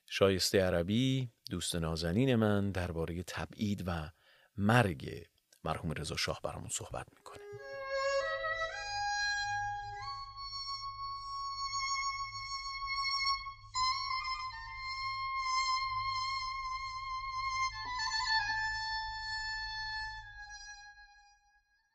شایسته 0.07 0.63
عربی 0.63 1.31
دوست 1.51 1.77
نازنین 1.77 2.35
من 2.35 2.71
درباره 2.71 3.23
تبعید 3.23 3.85
و 3.87 4.11
مرگ 4.57 5.27
مرحوم 5.65 5.93
رضا 5.93 6.17
شاه 6.17 6.41
برامون 6.45 6.69
صحبت 6.69 7.07
می‌کنه. 7.17 7.68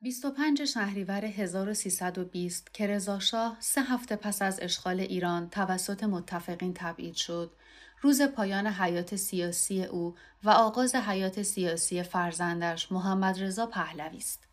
25 0.04 0.64
شهریور 0.64 1.26
1320 1.26 2.74
که 2.74 2.88
رضاشاه 2.88 3.58
سه 3.60 3.82
هفته 3.82 4.16
پس 4.16 4.42
از 4.42 4.60
اشغال 4.62 5.00
ایران 5.00 5.50
توسط 5.50 6.04
متفقین 6.04 6.74
تبعید 6.74 7.16
شد، 7.16 7.52
روز 8.02 8.22
پایان 8.22 8.68
حیات 8.68 9.16
سیاسی 9.16 9.84
او 9.84 10.16
و 10.44 10.50
آغاز 10.50 10.96
حیات 10.96 11.42
سیاسی 11.42 12.04
فرزندش 12.04 12.92
محمد 12.92 13.44
رضا 13.44 13.66
پهلوی 13.66 14.18
است. 14.18 14.44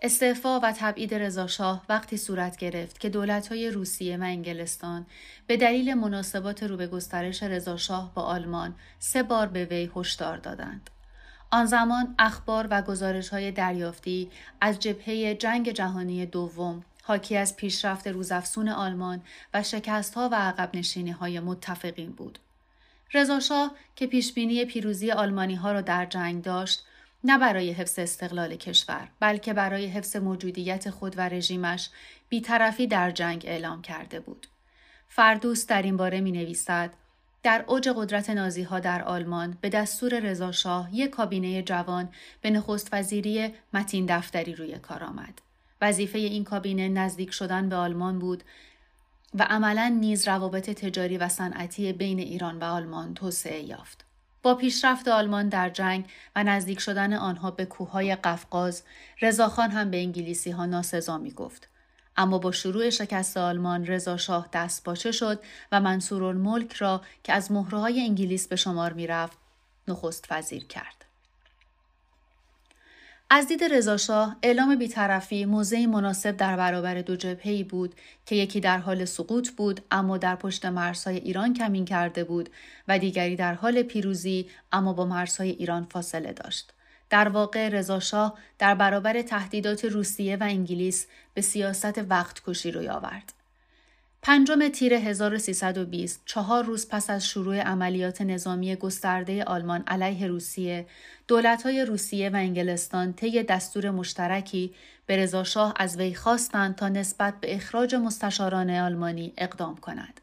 استعفا 0.00 0.60
و 0.60 0.72
تبعید 0.72 1.14
رضاشاه 1.14 1.84
وقتی 1.88 2.16
صورت 2.16 2.56
گرفت 2.56 3.00
که 3.00 3.08
دولت‌های 3.08 3.70
روسیه 3.70 4.16
و 4.16 4.22
انگلستان 4.22 5.06
به 5.46 5.56
دلیل 5.56 5.94
مناسبات 5.94 6.62
رو 6.62 6.76
به 6.76 6.86
گسترش 6.86 7.42
رضاشاه 7.42 8.14
با 8.14 8.22
آلمان 8.22 8.74
سه 8.98 9.22
بار 9.22 9.46
به 9.46 9.64
وی 9.64 9.90
هشدار 9.96 10.36
دادند. 10.36 10.90
آن 11.52 11.66
زمان 11.66 12.14
اخبار 12.18 12.66
و 12.70 12.82
گزارش 12.82 13.28
های 13.28 13.50
دریافتی 13.50 14.30
از 14.60 14.78
جبهه 14.78 15.34
جنگ 15.34 15.70
جهانی 15.70 16.26
دوم 16.26 16.84
حاکی 17.02 17.36
از 17.36 17.56
پیشرفت 17.56 18.08
روزافسون 18.08 18.68
آلمان 18.68 19.22
و 19.54 19.62
شکست 19.62 20.14
ها 20.14 20.28
و 20.32 20.34
عقب 20.34 20.70
نشینی 20.74 21.10
های 21.10 21.40
متفقین 21.40 22.10
بود. 22.10 22.38
رضاشاه 23.14 23.74
که 23.96 24.06
پیشبینی 24.06 24.64
پیروزی 24.64 25.10
آلمانی 25.10 25.54
ها 25.54 25.72
را 25.72 25.80
در 25.80 26.06
جنگ 26.06 26.42
داشت 26.42 26.84
نه 27.24 27.38
برای 27.38 27.72
حفظ 27.72 27.98
استقلال 27.98 28.56
کشور 28.56 29.08
بلکه 29.20 29.52
برای 29.52 29.86
حفظ 29.86 30.16
موجودیت 30.16 30.90
خود 30.90 31.18
و 31.18 31.20
رژیمش 31.20 31.90
بیطرفی 32.28 32.86
در 32.86 33.10
جنگ 33.10 33.44
اعلام 33.46 33.82
کرده 33.82 34.20
بود. 34.20 34.46
فردوس 35.08 35.66
در 35.66 35.82
این 35.82 35.96
باره 35.96 36.20
می 36.20 36.32
نویسد 36.32 36.90
در 37.42 37.64
اوج 37.66 37.88
قدرت 37.88 38.30
نازی 38.30 38.62
ها 38.62 38.80
در 38.80 39.02
آلمان 39.02 39.58
به 39.60 39.68
دستور 39.68 40.20
رضاشاه 40.20 40.88
یک 40.92 41.10
کابینه 41.10 41.62
جوان 41.62 42.08
به 42.40 42.50
نخست 42.50 42.88
وزیری 42.92 43.54
متین 43.72 44.06
دفتری 44.06 44.54
روی 44.54 44.78
کار 44.78 45.04
آمد. 45.04 45.40
وظیفه 45.80 46.18
این 46.18 46.44
کابینه 46.44 46.88
نزدیک 46.88 47.30
شدن 47.30 47.68
به 47.68 47.76
آلمان 47.76 48.18
بود 48.18 48.44
و 49.34 49.42
عملا 49.42 49.88
نیز 50.00 50.28
روابط 50.28 50.70
تجاری 50.70 51.18
و 51.18 51.28
صنعتی 51.28 51.92
بین 51.92 52.18
ایران 52.18 52.58
و 52.58 52.64
آلمان 52.64 53.14
توسعه 53.14 53.62
یافت. 53.62 54.04
با 54.42 54.54
پیشرفت 54.54 55.08
آلمان 55.08 55.48
در 55.48 55.68
جنگ 55.68 56.04
و 56.36 56.44
نزدیک 56.44 56.80
شدن 56.80 57.12
آنها 57.12 57.50
به 57.50 57.64
کوههای 57.64 58.14
قفقاز، 58.14 58.82
رضاخان 59.20 59.70
هم 59.70 59.90
به 59.90 59.96
انگلیسی 59.96 60.50
ها 60.50 60.66
ناسزا 60.66 61.18
می 61.18 61.30
گفت. 61.30 61.68
اما 62.16 62.38
با 62.38 62.52
شروع 62.52 62.90
شکست 62.90 63.36
آلمان 63.36 63.86
رضا 63.86 64.16
شاه 64.16 64.48
دست 64.52 64.84
باچه 64.84 65.12
شد 65.12 65.40
و 65.72 65.80
منصور 65.80 66.24
الملک 66.24 66.72
را 66.72 67.00
که 67.24 67.32
از 67.32 67.52
مهرهای 67.52 68.00
انگلیس 68.00 68.48
به 68.48 68.56
شمار 68.56 68.92
می 68.92 69.06
رفت 69.06 69.38
نخست 69.88 70.26
وزیر 70.30 70.64
کرد. 70.64 71.04
از 73.34 73.48
دید 73.48 73.64
رضاشاه 73.64 74.36
اعلام 74.42 74.76
بیطرفی 74.76 75.44
موضعی 75.44 75.86
مناسب 75.86 76.36
در 76.36 76.56
برابر 76.56 77.02
دو 77.02 77.16
جبهه‌ای 77.16 77.64
بود 77.64 77.94
که 78.26 78.34
یکی 78.34 78.60
در 78.60 78.78
حال 78.78 79.04
سقوط 79.04 79.50
بود 79.50 79.80
اما 79.90 80.18
در 80.18 80.36
پشت 80.36 80.66
مرزهای 80.66 81.16
ایران 81.16 81.54
کمین 81.54 81.84
کرده 81.84 82.24
بود 82.24 82.50
و 82.88 82.98
دیگری 82.98 83.36
در 83.36 83.54
حال 83.54 83.82
پیروزی 83.82 84.50
اما 84.72 84.92
با 84.92 85.04
مرزهای 85.04 85.50
ایران 85.50 85.84
فاصله 85.84 86.32
داشت. 86.32 86.72
در 87.12 87.28
واقع 87.28 87.68
رضاشاه 87.68 88.38
در 88.58 88.74
برابر 88.74 89.22
تهدیدات 89.22 89.84
روسیه 89.84 90.36
و 90.36 90.42
انگلیس 90.42 91.06
به 91.34 91.40
سیاست 91.40 91.98
وقت 92.08 92.42
کشی 92.46 92.70
روی 92.70 92.88
آورد. 92.88 93.32
پنجم 94.22 94.68
تیر 94.68 94.94
1320 94.94 96.22
چهار 96.26 96.64
روز 96.64 96.88
پس 96.88 97.10
از 97.10 97.26
شروع 97.26 97.60
عملیات 97.60 98.22
نظامی 98.22 98.76
گسترده 98.76 99.44
آلمان 99.44 99.84
علیه 99.86 100.26
روسیه 100.26 100.86
دولتهای 101.28 101.84
روسیه 101.84 102.30
و 102.30 102.36
انگلستان 102.36 103.12
طی 103.12 103.42
دستور 103.42 103.90
مشترکی 103.90 104.74
به 105.06 105.16
رضاشاه 105.16 105.74
از 105.76 105.96
وی 105.96 106.14
خواستند 106.14 106.76
تا 106.76 106.88
نسبت 106.88 107.40
به 107.40 107.54
اخراج 107.54 107.94
مستشاران 107.94 108.70
آلمانی 108.70 109.32
اقدام 109.38 109.76
کند 109.76 110.20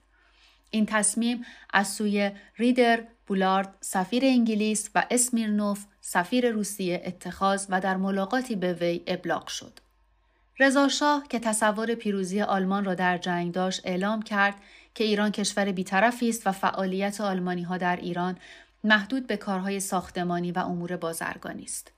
این 0.72 0.86
تصمیم 0.86 1.46
از 1.74 1.88
سوی 1.88 2.32
ریدر 2.58 3.04
بولارد 3.28 3.76
سفیر 3.82 4.26
انگلیس 4.26 4.90
و 4.96 5.06
اسمیرنوف 5.12 5.86
سفیر 6.12 6.52
روسیه 6.52 7.02
اتخاذ 7.06 7.66
و 7.70 7.82
در 7.82 7.98
ملاقاتی 7.98 8.56
به 8.56 8.74
وی 8.74 9.02
ابلاغ 9.08 9.48
شد. 9.48 9.80
رضاشاه 10.60 11.28
که 11.30 11.40
تصور 11.40 11.96
پیروزی 11.96 12.42
آلمان 12.42 12.86
را 12.86 12.96
در 12.96 13.18
جنگ 13.18 13.54
داشت 13.54 13.82
اعلام 13.84 14.22
کرد 14.22 14.56
که 14.96 15.04
ایران 15.04 15.32
کشور 15.32 15.72
بیطرفی 15.72 16.30
است 16.30 16.48
و 16.48 16.52
فعالیت 16.52 17.22
آلمانی 17.22 17.64
ها 17.64 17.78
در 17.78 17.96
ایران 17.96 18.38
محدود 18.84 19.28
به 19.28 19.38
کارهای 19.38 19.80
ساختمانی 19.80 20.52
و 20.52 20.60
امور 20.60 20.98
بازرگانی 20.98 21.64
است. 21.64 21.92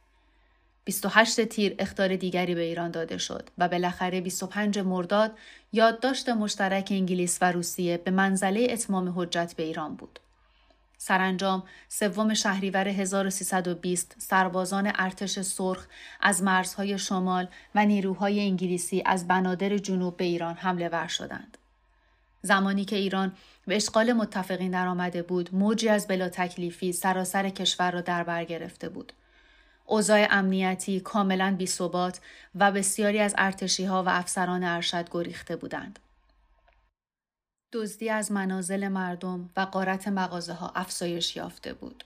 28 0.83 1.41
تیر 1.45 1.75
اختار 1.79 2.15
دیگری 2.15 2.55
به 2.55 2.61
ایران 2.61 2.91
داده 2.91 3.17
شد 3.17 3.49
و 3.57 3.67
بالاخره 3.67 4.21
25 4.21 4.79
مرداد 4.79 5.31
یادداشت 5.73 6.29
مشترک 6.29 6.87
انگلیس 6.91 7.37
و 7.41 7.51
روسیه 7.51 7.97
به 7.97 8.11
منزله 8.11 8.67
اتمام 8.69 9.13
حجت 9.15 9.53
به 9.57 9.63
ایران 9.63 9.95
بود. 9.95 10.19
سرانجام 11.03 11.63
سوم 11.89 12.33
شهریور 12.33 12.87
1320 12.87 14.15
سربازان 14.17 14.91
ارتش 14.95 15.39
سرخ 15.39 15.87
از 16.19 16.43
مرزهای 16.43 16.97
شمال 16.97 17.47
و 17.75 17.85
نیروهای 17.85 18.39
انگلیسی 18.39 19.03
از 19.05 19.27
بنادر 19.27 19.77
جنوب 19.77 20.17
به 20.17 20.23
ایران 20.23 20.55
حمله 20.55 20.89
ور 20.89 21.07
شدند. 21.07 21.57
زمانی 22.41 22.85
که 22.85 22.95
ایران 22.95 23.33
به 23.67 23.75
اشغال 23.75 24.13
متفقین 24.13 24.71
درآمده 24.71 25.21
بود، 25.21 25.55
موجی 25.55 25.89
از 25.89 26.07
بلا 26.07 26.29
تکلیفی 26.29 26.93
سراسر 26.93 27.49
کشور 27.49 27.91
را 27.91 28.01
در 28.01 28.23
بر 28.23 28.43
گرفته 28.43 28.89
بود. 28.89 29.13
اوضاع 29.85 30.27
امنیتی 30.29 30.99
کاملا 30.99 31.55
بی‌ثبات 31.57 32.19
و 32.55 32.71
بسیاری 32.71 33.19
از 33.19 33.35
ارتشی 33.37 33.85
ها 33.85 34.03
و 34.03 34.09
افسران 34.09 34.63
ارشد 34.63 35.07
گریخته 35.11 35.55
بودند. 35.55 35.99
دزدی 37.73 38.09
از 38.09 38.31
منازل 38.31 38.87
مردم 38.87 39.49
و 39.57 39.61
قارت 39.61 40.07
مغازه 40.07 40.53
ها 40.53 40.71
افزایش 40.75 41.35
یافته 41.35 41.73
بود. 41.73 42.03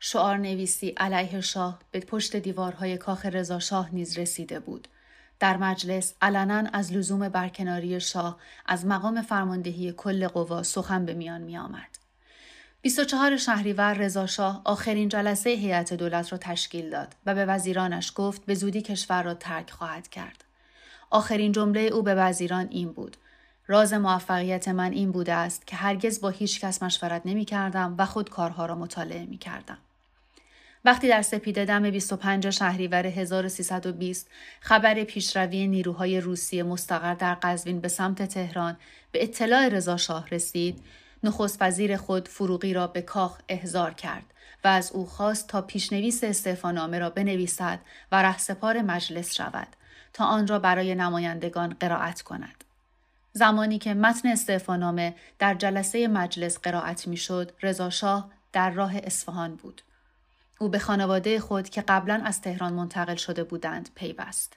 شعار 0.00 0.36
نویسی 0.36 0.88
علیه 0.88 1.40
شاه 1.40 1.78
به 1.90 2.00
پشت 2.00 2.36
دیوارهای 2.36 2.96
کاخ 2.96 3.26
رضا 3.26 3.58
شاه 3.58 3.94
نیز 3.94 4.18
رسیده 4.18 4.60
بود. 4.60 4.88
در 5.40 5.56
مجلس 5.56 6.14
علنا 6.22 6.70
از 6.72 6.92
لزوم 6.92 7.28
برکناری 7.28 8.00
شاه 8.00 8.38
از 8.66 8.86
مقام 8.86 9.22
فرماندهی 9.22 9.92
کل 9.92 10.28
قوا 10.28 10.62
سخن 10.62 11.04
به 11.04 11.14
میان 11.14 11.40
می 11.40 11.58
آمد. 11.58 11.98
24 12.82 13.36
شهریور 13.36 13.94
رضا 13.94 14.26
شاه 14.26 14.62
آخرین 14.64 15.08
جلسه 15.08 15.50
هیئت 15.50 15.94
دولت 15.94 16.32
را 16.32 16.38
تشکیل 16.38 16.90
داد 16.90 17.14
و 17.26 17.34
به 17.34 17.46
وزیرانش 17.46 18.12
گفت 18.14 18.46
به 18.46 18.54
زودی 18.54 18.82
کشور 18.82 19.22
را 19.22 19.34
ترک 19.34 19.70
خواهد 19.70 20.08
کرد. 20.08 20.44
آخرین 21.10 21.52
جمله 21.52 21.80
او 21.80 22.02
به 22.02 22.14
وزیران 22.14 22.68
این 22.70 22.92
بود: 22.92 23.16
راز 23.70 23.92
موفقیت 23.92 24.68
من 24.68 24.92
این 24.92 25.12
بوده 25.12 25.32
است 25.32 25.66
که 25.66 25.76
هرگز 25.76 26.20
با 26.20 26.28
هیچ 26.28 26.60
کس 26.60 26.82
مشورت 26.82 27.22
نمی 27.24 27.44
کردم 27.44 27.94
و 27.98 28.06
خود 28.06 28.30
کارها 28.30 28.66
را 28.66 28.74
مطالعه 28.74 29.26
می 29.26 29.38
کردم. 29.38 29.78
وقتی 30.84 31.08
در 31.08 31.22
سپیده 31.22 31.64
دم 31.64 31.90
25 31.90 32.50
شهریور 32.50 33.06
1320 33.06 34.30
خبر 34.60 35.04
پیشروی 35.04 35.66
نیروهای 35.66 36.20
روسیه 36.20 36.62
مستقر 36.62 37.14
در 37.14 37.34
قزوین 37.34 37.80
به 37.80 37.88
سمت 37.88 38.22
تهران 38.22 38.76
به 39.12 39.22
اطلاع 39.22 39.68
رضا 39.68 39.96
شاه 39.96 40.28
رسید، 40.28 40.80
نخست 41.22 41.62
وزیر 41.62 41.96
خود 41.96 42.28
فروغی 42.28 42.74
را 42.74 42.86
به 42.86 43.02
کاخ 43.02 43.38
احضار 43.48 43.94
کرد 43.94 44.24
و 44.64 44.68
از 44.68 44.92
او 44.92 45.06
خواست 45.06 45.48
تا 45.48 45.62
پیشنویس 45.62 46.24
استعفانامه 46.24 46.98
را 46.98 47.10
بنویسد 47.10 47.80
و 48.12 48.22
رهسپار 48.22 48.82
مجلس 48.82 49.34
شود 49.34 49.68
تا 50.12 50.24
آن 50.24 50.46
را 50.46 50.58
برای 50.58 50.94
نمایندگان 50.94 51.76
قرائت 51.80 52.22
کند. 52.22 52.64
زمانی 53.38 53.78
که 53.78 53.94
متن 53.94 54.28
استعفانامه 54.28 55.14
در 55.38 55.54
جلسه 55.54 56.08
مجلس 56.08 56.58
قرائت 56.58 57.08
می‌شد، 57.08 57.52
رضا 57.62 57.90
شاه 57.90 58.30
در 58.52 58.70
راه 58.70 58.96
اصفهان 58.96 59.56
بود. 59.56 59.82
او 60.60 60.68
به 60.68 60.78
خانواده 60.78 61.40
خود 61.40 61.68
که 61.68 61.80
قبلا 61.80 62.20
از 62.24 62.40
تهران 62.40 62.72
منتقل 62.72 63.14
شده 63.14 63.44
بودند 63.44 63.88
پیوست. 63.94 64.56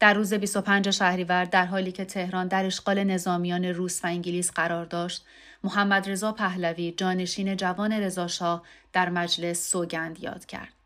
در 0.00 0.14
روز 0.14 0.34
25 0.34 0.90
شهریور 0.90 1.44
در 1.44 1.66
حالی 1.66 1.92
که 1.92 2.04
تهران 2.04 2.48
در 2.48 2.64
اشغال 2.64 3.04
نظامیان 3.04 3.64
روس 3.64 4.04
و 4.04 4.06
انگلیس 4.06 4.50
قرار 4.50 4.84
داشت، 4.84 5.24
محمد 5.64 6.10
رضا 6.10 6.32
پهلوی 6.32 6.92
جانشین 6.92 7.56
جوان 7.56 7.92
رضاشاه 7.92 8.62
در 8.92 9.08
مجلس 9.08 9.70
سوگند 9.70 10.22
یاد 10.22 10.46
کرد. 10.46 10.77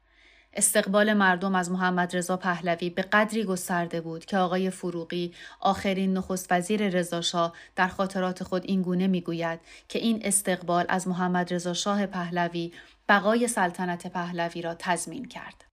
استقبال 0.55 1.13
مردم 1.13 1.55
از 1.55 1.71
محمد 1.71 2.17
رضا 2.17 2.37
پهلوی 2.37 2.91
به 2.91 3.03
قدری 3.03 3.45
گسترده 3.45 4.01
بود 4.01 4.25
که 4.25 4.39
آقای 4.39 4.71
فروغی 4.71 5.35
آخرین 5.61 6.17
نخست 6.17 6.53
وزیر 6.53 6.89
رضاشاه 6.89 7.53
در 7.77 7.89
خاطرات 7.89 8.43
خود 8.43 8.63
این 8.65 8.83
گونه 8.83 9.07
می‌گوید 9.07 9.61
که 9.89 9.99
این 9.99 10.21
استقبال 10.25 10.85
از 10.89 11.09
محمد 11.09 11.55
رضا 11.55 11.75
شاه 11.75 12.07
پهلوی 12.07 12.73
بقای 13.09 13.49
سلطنت 13.49 14.07
پهلوی 14.07 14.63
را 14.63 14.75
تضمین 14.79 15.25
کرد. 15.25 15.65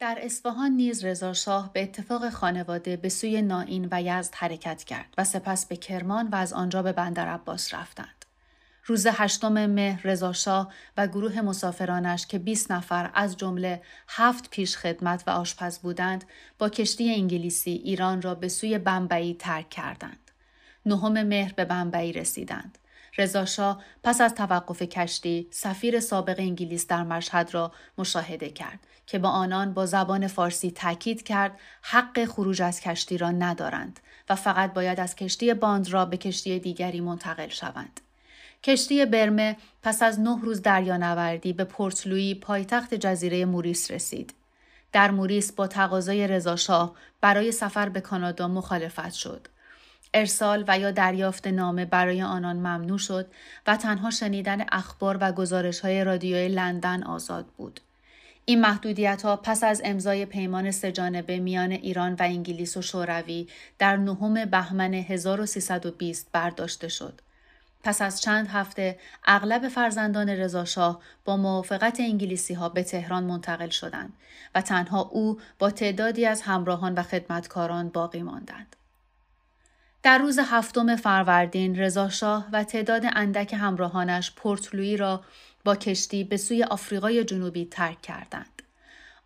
در 0.00 0.18
اصفهان 0.22 0.72
نیز 0.72 1.04
رضا 1.04 1.32
شاه 1.32 1.72
به 1.72 1.82
اتفاق 1.82 2.30
خانواده 2.30 2.96
به 2.96 3.08
سوی 3.08 3.42
نائین 3.42 3.88
و 3.90 4.02
یزد 4.02 4.34
حرکت 4.34 4.84
کرد 4.84 5.14
و 5.18 5.24
سپس 5.24 5.66
به 5.66 5.76
کرمان 5.76 6.28
و 6.28 6.34
از 6.34 6.52
آنجا 6.52 6.82
به 6.82 6.92
بندر 6.92 7.28
عباس 7.28 7.74
رفتند. 7.74 8.21
روز 8.84 9.06
هشتم 9.06 9.66
مهر 9.66 10.00
رضا 10.06 10.68
و 10.96 11.06
گروه 11.06 11.40
مسافرانش 11.40 12.26
که 12.26 12.38
20 12.38 12.72
نفر 12.72 13.10
از 13.14 13.36
جمله 13.36 13.82
هفت 14.08 14.50
پیش 14.50 14.76
خدمت 14.76 15.24
و 15.26 15.30
آشپز 15.30 15.78
بودند 15.78 16.24
با 16.58 16.68
کشتی 16.68 17.14
انگلیسی 17.14 17.70
ایران 17.70 18.22
را 18.22 18.34
به 18.34 18.48
سوی 18.48 18.78
بمبئی 18.78 19.34
ترک 19.34 19.70
کردند. 19.70 20.30
نهم 20.86 21.22
مهر 21.22 21.52
به 21.52 21.64
بمبئی 21.64 22.12
رسیدند. 22.12 22.78
رضاشاه 23.18 23.82
پس 24.02 24.20
از 24.20 24.34
توقف 24.34 24.82
کشتی 24.82 25.48
سفیر 25.50 26.00
سابق 26.00 26.36
انگلیس 26.38 26.86
در 26.86 27.02
مشهد 27.02 27.54
را 27.54 27.72
مشاهده 27.98 28.50
کرد 28.50 28.86
که 29.06 29.18
با 29.18 29.28
آنان 29.28 29.74
با 29.74 29.86
زبان 29.86 30.26
فارسی 30.26 30.70
تاکید 30.70 31.22
کرد 31.22 31.58
حق 31.82 32.24
خروج 32.24 32.62
از 32.62 32.80
کشتی 32.80 33.18
را 33.18 33.30
ندارند 33.30 34.00
و 34.28 34.34
فقط 34.34 34.72
باید 34.72 35.00
از 35.00 35.16
کشتی 35.16 35.54
باند 35.54 35.88
را 35.88 36.04
به 36.04 36.16
کشتی 36.16 36.58
دیگری 36.58 37.00
منتقل 37.00 37.48
شوند. 37.48 38.00
کشتی 38.64 39.04
برمه 39.06 39.56
پس 39.82 40.02
از 40.02 40.20
نه 40.20 40.40
روز 40.42 40.62
دریانوردی 40.62 41.52
به 41.52 41.64
پورت 41.64 42.06
لویی 42.06 42.34
پایتخت 42.34 42.94
جزیره 42.94 43.44
موریس 43.44 43.90
رسید. 43.90 44.34
در 44.92 45.10
موریس 45.10 45.52
با 45.52 45.66
تقاضای 45.66 46.26
رضاشاه 46.26 46.94
برای 47.20 47.52
سفر 47.52 47.88
به 47.88 48.00
کانادا 48.00 48.48
مخالفت 48.48 49.12
شد. 49.12 49.48
ارسال 50.14 50.64
و 50.68 50.78
یا 50.78 50.90
دریافت 50.90 51.46
نامه 51.46 51.84
برای 51.84 52.22
آنان 52.22 52.56
ممنوع 52.56 52.98
شد 52.98 53.26
و 53.66 53.76
تنها 53.76 54.10
شنیدن 54.10 54.64
اخبار 54.72 55.18
و 55.20 55.32
گزارش 55.32 55.80
های 55.80 56.04
رادیوی 56.04 56.48
لندن 56.48 57.02
آزاد 57.02 57.46
بود. 57.46 57.80
این 58.44 58.60
محدودیت 58.60 59.22
ها 59.22 59.36
پس 59.36 59.64
از 59.64 59.82
امضای 59.84 60.26
پیمان 60.26 60.70
سهجانبه 60.70 61.38
میان 61.38 61.72
ایران 61.72 62.12
و 62.12 62.22
انگلیس 62.22 62.76
و 62.76 62.82
شوروی 62.82 63.48
در 63.78 63.96
نهم 63.96 64.44
بهمن 64.44 64.94
1320 64.94 66.28
برداشته 66.32 66.88
شد. 66.88 67.20
پس 67.82 68.02
از 68.02 68.20
چند 68.20 68.48
هفته 68.48 68.98
اغلب 69.24 69.68
فرزندان 69.68 70.28
رضاشاه 70.28 71.00
با 71.24 71.36
موافقت 71.36 72.00
انگلیسی 72.00 72.54
ها 72.54 72.68
به 72.68 72.82
تهران 72.82 73.24
منتقل 73.24 73.68
شدند 73.68 74.12
و 74.54 74.60
تنها 74.60 75.00
او 75.00 75.40
با 75.58 75.70
تعدادی 75.70 76.26
از 76.26 76.42
همراهان 76.42 76.94
و 76.94 77.02
خدمتکاران 77.02 77.88
باقی 77.88 78.22
ماندند. 78.22 78.76
در 80.02 80.18
روز 80.18 80.38
هفتم 80.38 80.96
فروردین 80.96 81.78
رضا 81.78 82.08
شاه 82.08 82.48
و 82.52 82.64
تعداد 82.64 83.02
اندک 83.12 83.54
همراهانش 83.54 84.32
پورتلوی 84.36 84.96
را 84.96 85.24
با 85.64 85.76
کشتی 85.76 86.24
به 86.24 86.36
سوی 86.36 86.64
آفریقای 86.64 87.24
جنوبی 87.24 87.64
ترک 87.64 88.02
کردند. 88.02 88.62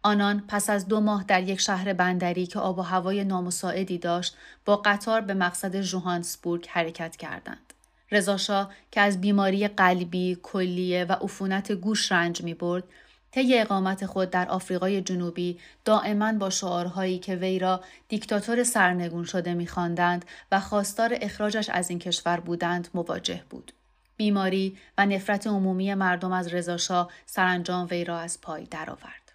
آنان 0.03 0.45
پس 0.49 0.71
از 0.71 0.89
دو 0.89 1.01
ماه 1.01 1.25
در 1.29 1.43
یک 1.43 1.61
شهر 1.61 1.93
بندری 1.93 2.47
که 2.47 2.59
آب 2.59 2.79
و 2.79 2.83
هوای 2.83 3.25
نامساعدی 3.25 3.99
داشت 3.99 4.37
با 4.65 4.77
قطار 4.77 5.21
به 5.21 5.35
مقصد 5.35 5.81
جوهانسبورگ 5.81 6.67
حرکت 6.69 7.17
کردند. 7.17 7.66
رضاشاه 8.11 8.73
که 8.91 9.01
از 9.01 9.21
بیماری 9.21 9.69
قلبی، 9.69 10.39
کلیه 10.43 11.05
و 11.05 11.13
عفونت 11.13 11.73
گوش 11.73 12.13
رنج 12.13 12.43
می 12.43 12.55
برد، 12.55 12.85
طی 13.31 13.59
اقامت 13.59 14.07
خود 14.07 14.31
در 14.31 14.49
آفریقای 14.49 15.03
جنوبی 15.03 15.59
دائما 15.85 16.33
با 16.33 16.51
شعارهایی 16.51 17.19
که 17.19 17.35
وی 17.35 17.59
را 17.59 17.81
دیکتاتور 18.09 18.65
سرنگون 18.65 19.25
شده 19.25 19.55
میخواندند 19.55 20.25
و 20.53 20.61
خواستار 20.61 21.19
اخراجش 21.21 21.69
از 21.69 21.91
این 21.91 21.99
کشور 21.99 22.41
بودند 22.41 22.89
مواجه 22.95 23.43
بود. 23.51 23.73
بیماری 24.17 24.77
و 24.99 25.07
نفرت 25.07 25.47
عمومی 25.47 25.95
مردم 25.95 26.33
از 26.33 26.55
رضاشاه 26.55 27.11
سرانجام 27.27 27.87
وی 27.91 28.05
را 28.05 28.19
از 28.19 28.41
پای 28.41 28.65
درآورد. 28.65 29.26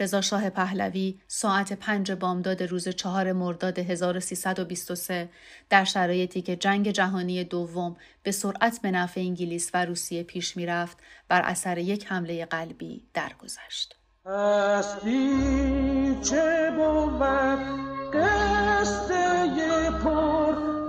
رضا 0.00 0.20
شاه 0.20 0.50
پهلوی 0.50 1.18
ساعت 1.28 1.72
پنج 1.72 2.12
بامداد 2.12 2.62
روز 2.62 2.88
چهار 2.88 3.32
مرداد 3.32 3.78
1323 3.78 5.28
در 5.70 5.84
شرایطی 5.84 6.42
که 6.42 6.56
جنگ 6.56 6.90
جهانی 6.90 7.44
دوم 7.44 7.96
به 8.22 8.30
سرعت 8.32 8.80
به 8.82 8.90
نفع 8.90 9.20
انگلیس 9.20 9.70
و 9.74 9.84
روسیه 9.84 10.22
پیش 10.22 10.56
می‌رفت 10.56 10.96
بر 11.28 11.42
اثر 11.42 11.78
یک 11.78 12.06
حمله 12.06 12.44
قلبی 12.44 13.02
درگذشت. 13.14 13.96
پر 20.02 20.79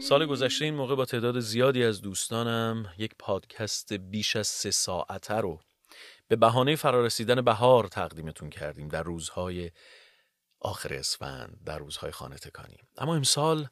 سال 0.00 0.26
گذشته 0.26 0.64
این 0.64 0.74
موقع 0.74 0.94
با 0.94 1.04
تعداد 1.04 1.40
زیادی 1.40 1.84
از 1.84 2.02
دوستانم 2.02 2.86
یک 2.98 3.14
پادکست 3.18 3.92
بیش 3.92 4.36
از 4.36 4.46
سه 4.46 4.70
ساعته 4.70 5.34
رو 5.34 5.60
به 6.28 6.36
بهانه 6.36 6.76
فرارسیدن 6.76 7.40
بهار 7.40 7.86
تقدیمتون 7.86 8.50
کردیم 8.50 8.88
در 8.88 9.02
روزهای 9.02 9.70
آخر 10.64 10.94
اسفند 10.94 11.60
در 11.64 11.78
روزهای 11.78 12.10
خانه 12.10 12.36
تکانی. 12.36 12.78
اما 12.96 13.16
امسال 13.16 13.68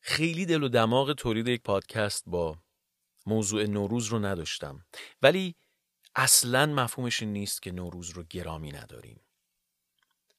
خیلی 0.00 0.46
دل 0.46 0.62
و 0.62 0.68
دماغ 0.68 1.12
تولید 1.12 1.48
یک 1.48 1.62
پادکست 1.62 2.24
با 2.26 2.56
موضوع 3.26 3.66
نوروز 3.66 4.06
رو 4.06 4.18
نداشتم. 4.18 4.84
ولی 5.22 5.54
اصلا 6.14 6.66
مفهومش 6.66 7.22
این 7.22 7.32
نیست 7.32 7.62
که 7.62 7.72
نوروز 7.72 8.10
رو 8.10 8.22
گرامی 8.22 8.72
نداریم. 8.72 9.20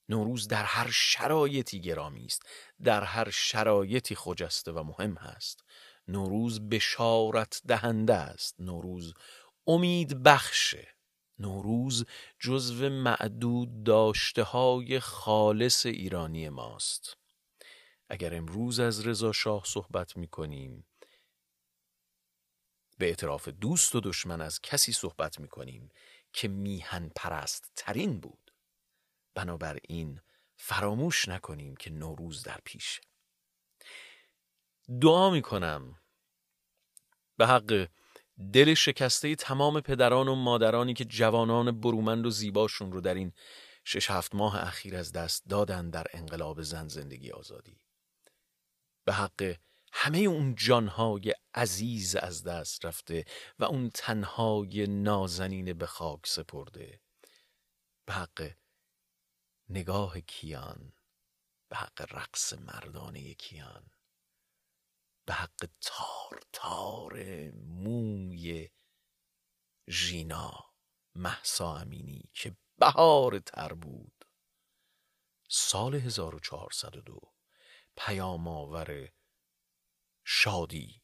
نوروز 0.09 0.47
در 0.47 0.63
هر 0.63 0.89
شرایطی 0.91 1.81
گرامی 1.81 2.25
است. 2.25 2.41
در 2.83 3.03
هر 3.03 3.29
شرایطی 3.29 4.15
خجسته 4.15 4.71
و 4.71 4.83
مهم 4.83 5.13
هست. 5.13 5.63
نوروز 6.07 6.69
بشارت 6.69 7.61
دهنده 7.67 8.13
است. 8.13 8.55
نوروز 8.59 9.13
امید 9.67 10.23
بخشه. 10.23 10.87
نوروز 11.39 12.05
جزو 12.39 12.89
معدود 12.89 13.83
داشته 13.83 14.43
های 14.43 14.99
خالص 14.99 15.85
ایرانی 15.85 16.49
ماست. 16.49 17.17
اگر 18.09 18.35
امروز 18.35 18.79
از 18.79 19.07
رضا 19.07 19.31
شاه 19.31 19.63
صحبت 19.65 20.17
می 20.17 20.27
کنیم 20.27 20.87
به 22.97 23.05
اعتراف 23.05 23.47
دوست 23.47 23.95
و 23.95 23.99
دشمن 23.99 24.41
از 24.41 24.61
کسی 24.61 24.91
صحبت 24.91 25.39
می 25.39 25.47
کنیم 25.47 25.89
که 26.33 26.47
میهن 26.47 27.11
پرست 27.15 27.71
ترین 27.75 28.19
بود. 28.19 28.53
بنابراین 29.33 30.21
فراموش 30.55 31.27
نکنیم 31.27 31.75
که 31.75 31.89
نوروز 31.89 32.43
در 32.43 32.59
پیشه 32.65 33.01
دعا 35.01 35.29
می‌کنم. 35.29 35.99
به 37.37 37.47
حق 37.47 37.87
دل 38.51 38.73
شکسته 38.73 39.35
تمام 39.35 39.81
پدران 39.81 40.27
و 40.27 40.35
مادرانی 40.35 40.93
که 40.93 41.05
جوانان 41.05 41.79
برومند 41.81 42.25
و 42.25 42.29
زیباشون 42.29 42.91
رو 42.91 43.01
در 43.01 43.13
این 43.13 43.33
شش 43.85 44.11
هفت 44.11 44.35
ماه 44.35 44.67
اخیر 44.67 44.95
از 44.95 45.11
دست 45.11 45.43
دادن 45.49 45.89
در 45.89 46.07
انقلاب 46.13 46.61
زن 46.61 46.87
زندگی 46.87 47.31
آزادی. 47.31 47.79
به 49.05 49.13
حق 49.13 49.55
همه 49.93 50.17
اون 50.17 50.55
جانهای 50.55 51.33
عزیز 51.53 52.15
از 52.15 52.43
دست 52.43 52.85
رفته 52.85 53.25
و 53.59 53.63
اون 53.63 53.89
تنهای 53.89 54.87
نازنین 54.87 55.73
به 55.73 55.85
خاک 55.85 56.27
سپرده. 56.27 57.01
به 58.05 58.13
حق 58.13 58.51
نگاه 59.69 60.19
کیان 60.19 60.93
به 61.69 61.75
حق 61.75 62.15
رقص 62.15 62.53
مردانه 62.53 63.33
کیان. 63.33 63.92
به 65.25 65.33
حق 65.33 65.69
تار 65.81 66.41
تار 66.53 67.23
موی 67.51 68.69
ژینا 69.89 70.73
محسا 71.15 71.77
امینی 71.77 72.29
که 72.33 72.57
بهار 72.77 73.39
تر 73.39 73.73
بود. 73.73 74.25
سال 75.49 75.95
1402 75.95 77.33
پیام 77.97 78.47
آور 78.47 79.09
شادی 80.23 81.01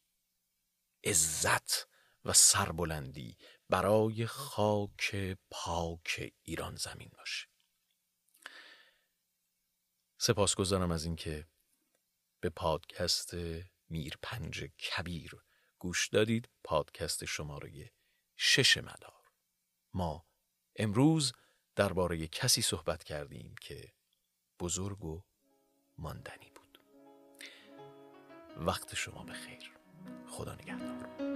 عزت 1.04 1.88
و 2.26 2.34
سربلندی 2.34 3.38
برای 3.70 4.26
خاک 4.26 5.38
پاک 5.52 6.34
ایران 6.42 6.76
زمین 6.76 7.12
باشه. 7.18 7.48
سپاسگزارم 10.18 10.92
از 10.92 11.06
اینکه 11.06 11.48
به 12.40 12.50
پادکست 12.50 13.32
میرپنج 13.90 14.64
کبیر. 14.64 15.44
گوش 15.80 16.08
دادید 16.08 16.50
پادکست 16.64 17.26
شماره 17.26 17.92
شش 18.36 18.78
مدار. 18.78 19.24
ما 19.94 20.26
امروز 20.76 21.34
درباره 21.76 22.28
کسی 22.28 22.62
صحبت 22.62 23.04
کردیم 23.04 23.56
که 23.62 23.94
بزرگ 24.60 25.06
و 25.06 25.24
ماندنی 25.98 26.52
بود. 26.56 26.80
وقت 28.58 28.96
شما 28.96 29.24
بخیر. 29.24 29.72
خدا 30.28 30.56
نگهدار. 30.56 31.29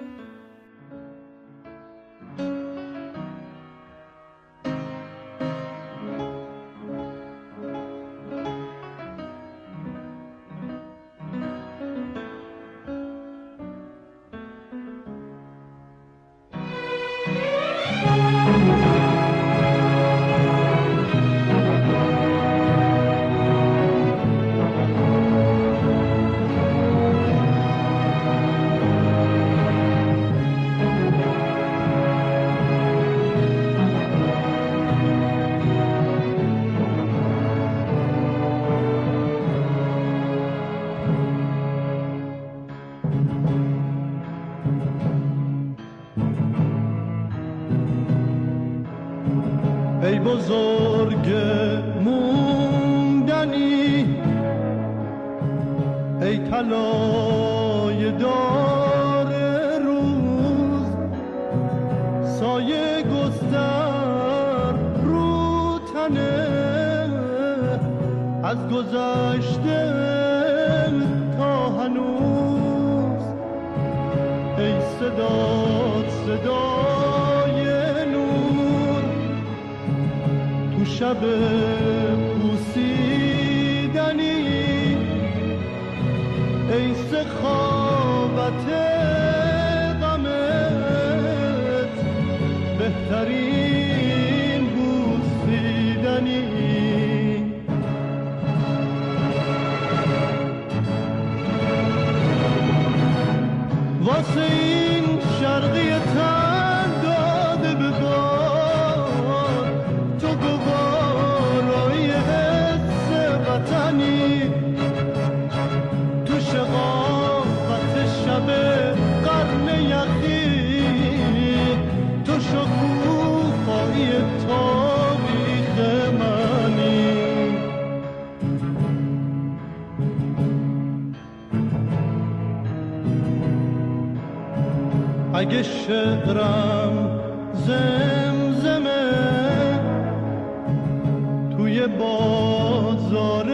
توی 141.84 141.92
بازار 141.98 143.48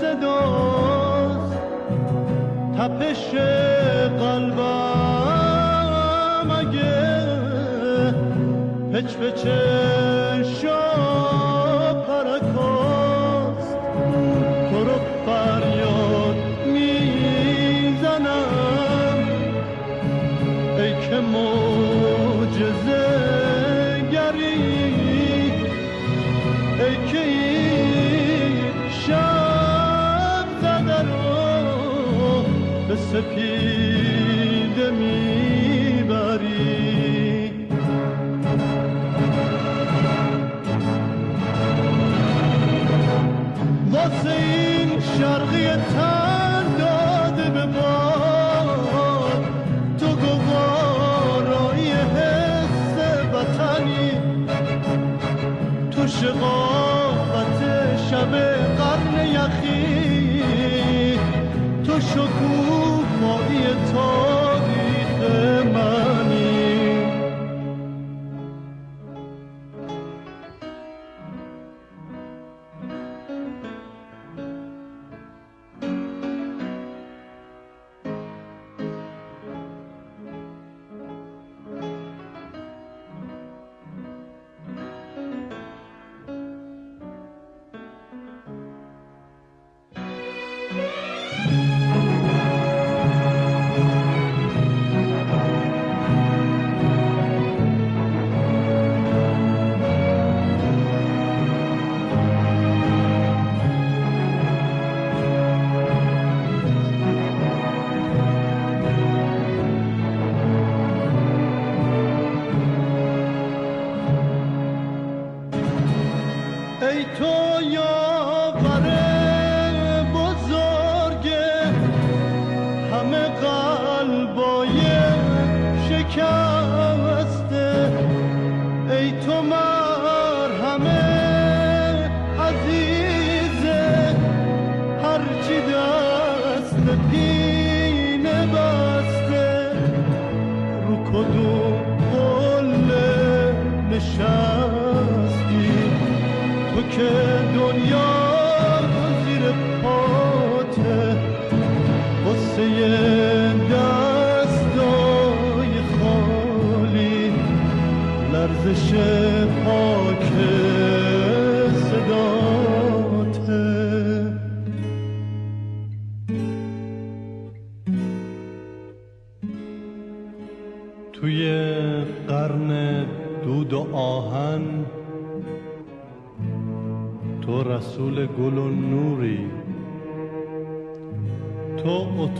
صداست. 0.00 1.58
تپش 2.78 3.30
قلبم 4.20 4.60
اگه 6.50 7.34
پچ 8.92 9.16
پچشا 9.16 10.13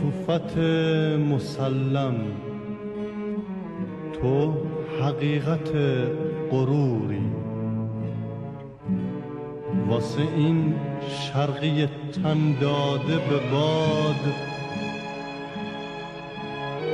لطوفت 0.05 0.59
مسلم. 1.33 2.15
تو 4.13 4.55
حقیقت 5.03 5.71
غروری. 6.51 7.33
واسه 9.89 10.21
این 10.37 10.75
شرقی 11.09 11.87
تن 11.87 12.59
داده 12.61 13.17
به 13.17 13.37
باد. 13.53 14.35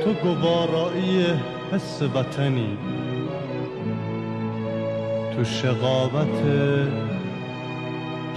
تو 0.03 0.13
گوارایی 0.13 1.25
حس 1.71 2.01
وطنی. 2.01 2.77
تو 5.35 5.43
شقاوت 5.43 6.43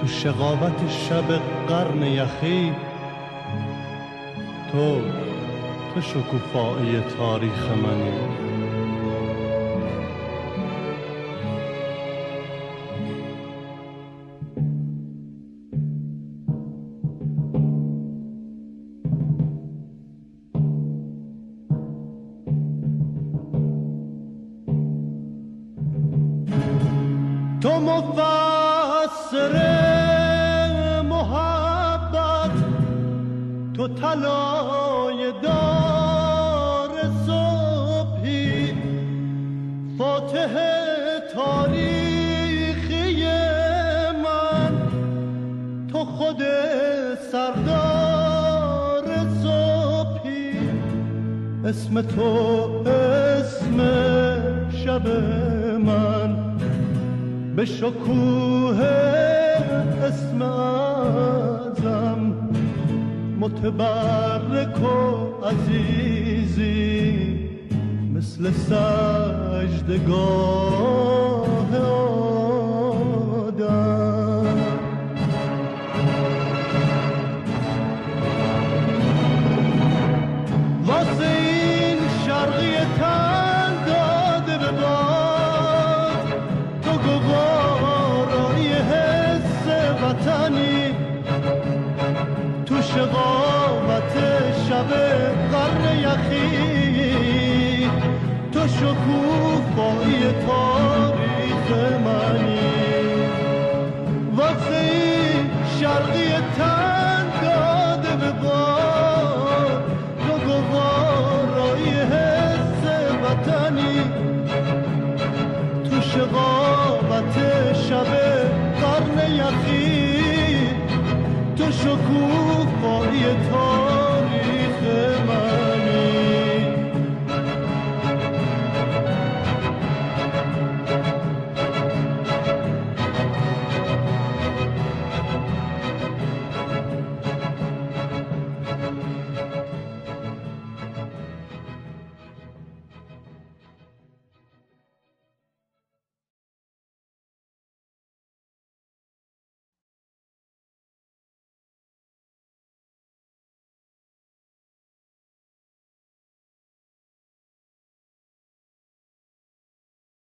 تو 0.01 0.07
شقاوت 0.07 0.89
شب 0.89 1.41
قرن 1.69 2.03
یخی. 2.03 2.73
تو 4.75 5.01
تو 5.95 6.01
شکوفایی 6.01 7.01
تاریخ 7.19 7.71
منی. 7.71 8.44